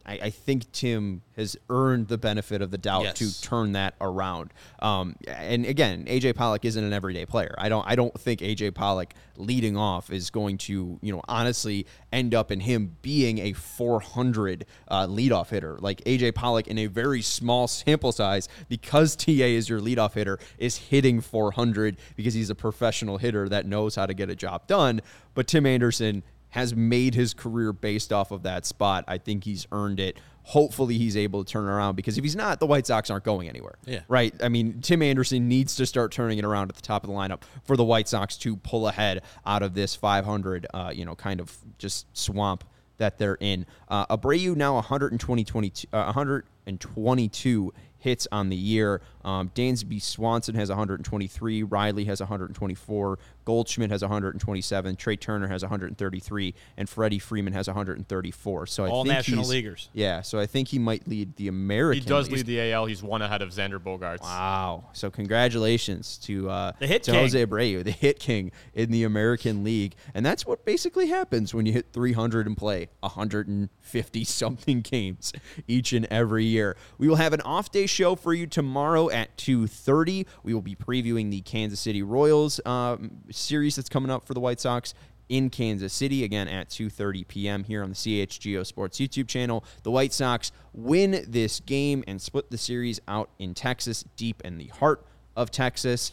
I, 0.07 0.13
I 0.15 0.31
think 0.31 0.71
Tim 0.73 1.23
has 1.37 1.57
earned 1.69 2.09
the 2.09 2.19
benefit 2.19 2.63
of 2.63 2.71
the 2.71 2.79
doubt 2.79 3.03
Yes. 3.05 3.19
to 3.19 3.43
turn 3.43 3.73
that 3.73 3.95
around. 4.01 4.53
Um, 4.81 5.17
and 5.29 5.65
again, 5.67 6.05
AJ 6.07 6.35
Pollock 6.37 6.65
isn't 6.65 6.83
an 6.83 6.93
everyday 6.93 7.27
player. 7.27 7.55
I 7.59 7.69
don't. 7.69 7.87
I 7.87 7.95
don't 7.97 8.19
think 8.19 8.41
AJ 8.41 8.75
Pollock 8.75 9.15
leading 9.37 9.77
off 9.77 10.11
is 10.11 10.31
going 10.31 10.59
to, 10.59 10.99
you 11.01 11.13
know, 11.13 11.23
honestly 11.29 11.87
end 12.13 12.35
up 12.35 12.51
in 12.51 12.61
him 12.61 12.97
being 13.03 13.39
a 13.39 13.53
400 13.55 14.67
uh, 14.89 15.07
leadoff 15.07 15.49
hitter. 15.51 15.79
Like 15.81 16.03
AJ 16.05 16.35
Pollock 16.35 16.67
in 16.69 16.79
a 16.79 16.87
very 16.87 17.23
small 17.23 17.69
sample 17.69 18.13
size, 18.13 18.49
because 18.69 19.17
TA 19.17 19.31
is 19.33 19.69
your 19.69 19.81
leadoff 19.81 20.15
hitter, 20.15 20.39
is 20.59 20.77
hitting 20.77 21.21
400 21.21 21.97
because 22.17 22.35
he's 22.35 22.51
a 22.51 22.55
professional 22.55 23.19
hitter 23.19 23.49
that 23.49 23.67
knows 23.67 23.95
how 23.97 24.07
to 24.07 24.15
get 24.15 24.31
a 24.31 24.37
job 24.37 24.67
done. 24.67 25.01
But 25.35 25.47
Tim 25.47 25.67
Anderson 25.67 26.23
has 26.51 26.75
made 26.75 27.15
his 27.15 27.35
career 27.35 27.73
based 27.73 28.13
off 28.13 28.31
of 28.31 28.43
that 28.43 28.67
spot. 28.67 29.05
I 29.09 29.19
think 29.19 29.45
he's 29.45 29.67
earned 29.73 30.01
it. 30.01 30.19
Hopefully, 30.43 30.99
he's 30.99 31.17
able 31.17 31.45
to 31.45 31.51
turn 31.51 31.65
it 31.67 31.71
around 31.71 31.95
because 31.95 32.19
if 32.19 32.25
he's 32.25 32.35
not, 32.35 32.61
the 32.61 32.67
White 32.67 32.87
Sox 32.87 33.11
aren't 33.11 33.25
going 33.25 33.49
anywhere. 33.49 33.77
Yeah. 33.87 34.01
Right? 34.09 34.35
I 34.43 34.49
mean, 34.49 34.81
Tim 34.81 35.03
Anderson 35.03 35.49
needs 35.49 35.77
to 35.77 35.87
start 35.87 36.13
turning 36.13 36.39
it 36.39 36.45
around 36.45 36.71
at 36.71 36.77
the 36.77 36.83
top 36.83 37.05
of 37.05 37.11
the 37.11 37.15
lineup 37.15 37.43
for 37.65 37.77
the 37.77 37.85
White 37.85 38.09
Sox 38.09 38.37
to 38.39 38.57
pull 38.57 38.89
ahead 38.89 39.23
out 39.47 39.63
of 39.63 39.75
this 39.75 39.95
500, 39.95 40.67
uh, 40.73 40.93
you 40.95 41.05
know, 41.05 41.15
kind 41.15 41.41
of 41.41 41.57
just 41.79 42.07
swamp 42.17 42.65
that 42.97 43.19
they're 43.19 43.39
in. 43.41 43.67
Uh, 43.89 44.17
Abreu 44.17 44.57
now 44.57 44.75
120, 44.75 45.45
22, 45.45 45.89
uh, 45.93 46.05
122 46.05 47.73
hits 48.01 48.27
on 48.33 48.49
the 48.49 48.57
year. 48.57 49.01
Um, 49.25 49.51
Dansby 49.51 50.03
Swanson 50.03 50.55
has 50.55 50.69
123. 50.69 51.63
Riley 51.63 52.05
has 52.07 52.21
124. 52.21 53.19
Goldschmidt 53.45 53.91
has 53.91 54.03
127. 54.03 54.97
Trea 54.97 55.17
Turner 55.17 55.49
has 55.49 55.63
133, 55.63 56.55
and 56.77 56.89
Freddie 56.89 57.19
Freeman 57.19 57.53
has 57.53 57.67
134. 57.69 58.67
So 58.67 58.85
I 58.85 58.89
All 58.89 59.05
think 59.05 59.15
national 59.15 59.39
he's- 59.41 59.49
leaguers. 59.51 59.89
Yeah, 59.93 60.23
so 60.23 60.39
I 60.39 60.47
think 60.47 60.69
he 60.69 60.79
might 60.79 61.09
lead 61.09 61.37
the 61.37 61.49
American. 61.49 62.03
He 62.03 62.09
does 62.09 62.27
League. 62.29 62.39
lead 62.39 62.47
the 62.47 62.73
AL. 62.73 62.87
He's 62.87 63.03
one 63.03 63.23
ahead 63.23 63.43
of 63.43 63.51
Xander 63.51 63.79
Bogaerts. 63.79 64.23
Wow! 64.23 64.85
So 64.93 65.11
congratulations 65.11 66.19
to 66.25 66.49
uh, 66.51 66.73
The 66.79 66.87
hit 66.87 67.03
to 67.05 67.13
king. 67.13 67.21
Jose 67.21 67.47
Abreu, 67.47 67.83
the 67.85 67.91
hit 67.91 68.19
king 68.21 68.53
in 68.75 68.91
the 68.91 69.05
American 69.05 69.65
League, 69.65 69.95
and 70.15 70.25
that's 70.25 70.47
what 70.47 70.65
basically 70.65 71.09
happens 71.09 71.55
when 71.55 71.67
you 71.67 71.73
hit 71.73 71.87
300 71.93 72.47
and 72.47 72.57
play 72.57 72.89
150 73.01 74.25
something 74.25 74.81
games 74.83 75.33
each 75.67 75.93
and 75.93 76.07
every 76.11 76.45
year. 76.45 76.77
We 76.99 77.09
will 77.09 77.17
have 77.17 77.33
an 77.33 77.41
off 77.43 77.71
day 77.71 77.87
show 77.87 78.15
for 78.15 78.33
you 78.35 78.47
tomorrow 78.47 79.11
at 79.11 79.37
2:30. 79.37 80.27
We 80.43 80.55
will 80.55 80.61
be 80.63 80.75
previewing 80.75 81.31
the 81.31 81.41
Kansas 81.41 81.81
City 81.81 82.03
Royals 82.03 82.61
um, 82.67 83.11
series 83.31 83.77
that's 83.77 83.89
coming 83.89 84.11
up 84.11 84.27
for 84.27 84.35
the 84.35 84.41
White 84.41 84.61
Sox 84.61 84.95
in 85.29 85.49
Kansas 85.49 85.93
City 85.93 86.25
again 86.25 86.49
at 86.49 86.69
2:30 86.69 87.27
p.m. 87.27 87.65
here 87.65 87.83
on 87.83 87.91
the 87.91 87.95
CHGO 87.95 88.67
Sports 88.67 88.99
YouTube 88.99 89.29
channel. 89.29 89.65
The 89.85 89.91
White 89.91 90.13
Sox 90.13 90.53
win 90.75 91.25
this 91.27 91.61
game 91.61 92.05
and 92.07 92.21
split 92.21 92.51
the 92.51 92.59
series 92.59 93.01
out 93.09 93.31
in 93.39 93.55
Texas, 93.55 94.05
deep 94.17 94.43
in 94.45 94.59
the 94.59 94.67
heart 94.67 95.07
of 95.37 95.51
Texas. 95.51 96.13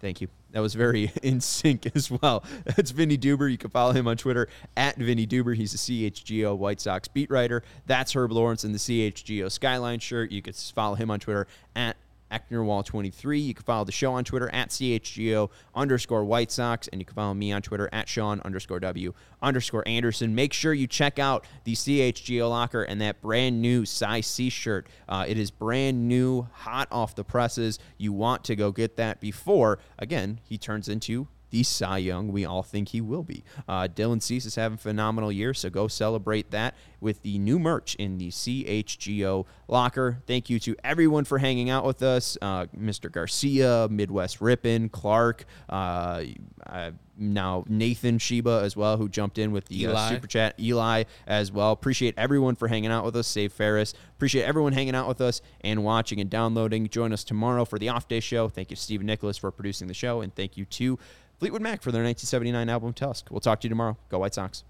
Thank 0.00 0.20
you. 0.20 0.28
That 0.52 0.60
was 0.60 0.74
very 0.74 1.12
in 1.22 1.40
sync 1.40 1.94
as 1.94 2.10
well. 2.10 2.42
That's 2.64 2.90
Vinnie 2.90 3.18
Duber. 3.18 3.50
You 3.50 3.58
can 3.58 3.70
follow 3.70 3.92
him 3.92 4.08
on 4.08 4.16
Twitter 4.16 4.48
at 4.76 4.96
Vinnie 4.96 5.26
Duber. 5.26 5.54
He's 5.54 5.74
a 5.74 5.78
CHGO 5.78 6.56
White 6.56 6.80
Sox 6.80 7.08
beat 7.08 7.30
writer. 7.30 7.62
That's 7.86 8.14
Herb 8.14 8.32
Lawrence 8.32 8.64
in 8.64 8.72
the 8.72 8.78
CHGO 8.78 9.52
Skyline 9.52 9.98
shirt. 9.98 10.30
You 10.30 10.40
can 10.40 10.54
follow 10.54 10.94
him 10.94 11.10
on 11.10 11.20
Twitter 11.20 11.46
at 11.74 11.96
Ecknerwall23. 12.30 13.42
You 13.42 13.54
can 13.54 13.64
follow 13.64 13.84
the 13.84 13.92
show 13.92 14.12
on 14.12 14.24
Twitter 14.24 14.48
at 14.52 14.70
CHGO 14.70 15.50
underscore 15.74 16.24
White 16.24 16.50
Sox, 16.50 16.88
and 16.88 17.00
you 17.00 17.04
can 17.04 17.14
follow 17.14 17.34
me 17.34 17.52
on 17.52 17.62
Twitter 17.62 17.88
at 17.92 18.08
Sean 18.08 18.40
underscore 18.44 18.80
W 18.80 19.12
underscore 19.42 19.86
Anderson. 19.86 20.34
Make 20.34 20.52
sure 20.52 20.72
you 20.72 20.86
check 20.86 21.18
out 21.18 21.44
the 21.64 21.74
CHGO 21.74 22.48
locker 22.48 22.82
and 22.82 23.00
that 23.00 23.20
brand 23.20 23.60
new 23.60 23.84
Cy 23.84 24.20
Cease 24.20 24.52
shirt. 24.52 24.86
Uh, 25.08 25.24
it 25.26 25.38
is 25.38 25.50
brand 25.50 26.08
new, 26.08 26.48
hot 26.52 26.88
off 26.90 27.14
the 27.14 27.24
presses. 27.24 27.78
You 27.98 28.12
want 28.12 28.44
to 28.44 28.56
go 28.56 28.72
get 28.72 28.96
that 28.96 29.20
before, 29.20 29.78
again, 29.98 30.40
he 30.44 30.58
turns 30.58 30.88
into 30.88 31.28
the 31.50 31.62
Cy 31.62 31.98
Young 31.98 32.32
we 32.32 32.44
all 32.44 32.62
think 32.62 32.88
he 32.88 33.00
will 33.00 33.22
be. 33.22 33.44
Uh, 33.68 33.88
Dylan 33.88 34.22
Cease 34.22 34.46
is 34.46 34.54
having 34.54 34.76
a 34.76 34.78
phenomenal 34.78 35.30
year, 35.30 35.54
so 35.54 35.70
go 35.70 35.88
celebrate 35.88 36.50
that 36.50 36.74
with 37.00 37.22
the 37.22 37.38
new 37.38 37.58
merch 37.58 37.94
in 37.96 38.18
the 38.18 38.30
CHGO 38.30 39.44
locker. 39.68 40.18
Thank 40.26 40.50
you 40.50 40.58
to 40.60 40.76
everyone 40.82 41.24
for 41.24 41.38
hanging 41.38 41.70
out 41.70 41.84
with 41.84 42.02
us. 42.02 42.36
Uh, 42.40 42.66
Mr. 42.66 43.10
Garcia, 43.10 43.88
Midwest 43.90 44.40
Rippin, 44.40 44.88
Clark, 44.88 45.44
uh, 45.68 46.24
uh, 46.66 46.90
now 47.18 47.64
Nathan 47.68 48.18
Sheba 48.18 48.60
as 48.62 48.76
well, 48.76 48.96
who 48.96 49.08
jumped 49.08 49.38
in 49.38 49.52
with 49.52 49.66
the 49.66 49.86
uh, 49.86 49.90
Eli. 49.90 50.08
super 50.10 50.26
chat. 50.26 50.54
Eli 50.60 51.04
as 51.26 51.50
well. 51.50 51.72
Appreciate 51.72 52.14
everyone 52.16 52.56
for 52.56 52.68
hanging 52.68 52.90
out 52.90 53.04
with 53.04 53.16
us. 53.16 53.26
Save 53.26 53.52
Ferris. 53.52 53.94
Appreciate 54.16 54.44
everyone 54.44 54.72
hanging 54.72 54.94
out 54.94 55.08
with 55.08 55.20
us 55.20 55.40
and 55.62 55.82
watching 55.84 56.20
and 56.20 56.28
downloading. 56.28 56.88
Join 56.88 57.12
us 57.12 57.24
tomorrow 57.24 57.64
for 57.64 57.78
the 57.78 57.88
off 57.88 58.08
day 58.08 58.20
show. 58.20 58.48
Thank 58.48 58.70
you, 58.70 58.76
Stephen 58.76 59.06
Nicholas, 59.06 59.38
for 59.38 59.50
producing 59.50 59.88
the 59.88 59.94
show, 59.94 60.20
and 60.20 60.34
thank 60.34 60.56
you 60.56 60.64
to 60.66 60.98
Fleetwood 61.38 61.62
Mac 61.62 61.82
for 61.82 61.92
their 61.92 62.02
1979 62.02 62.68
album 62.68 62.92
Tusk. 62.94 63.30
We'll 63.30 63.40
talk 63.40 63.60
to 63.60 63.66
you 63.66 63.68
tomorrow. 63.68 63.98
Go 64.08 64.20
White 64.20 64.34
Sox. 64.34 64.64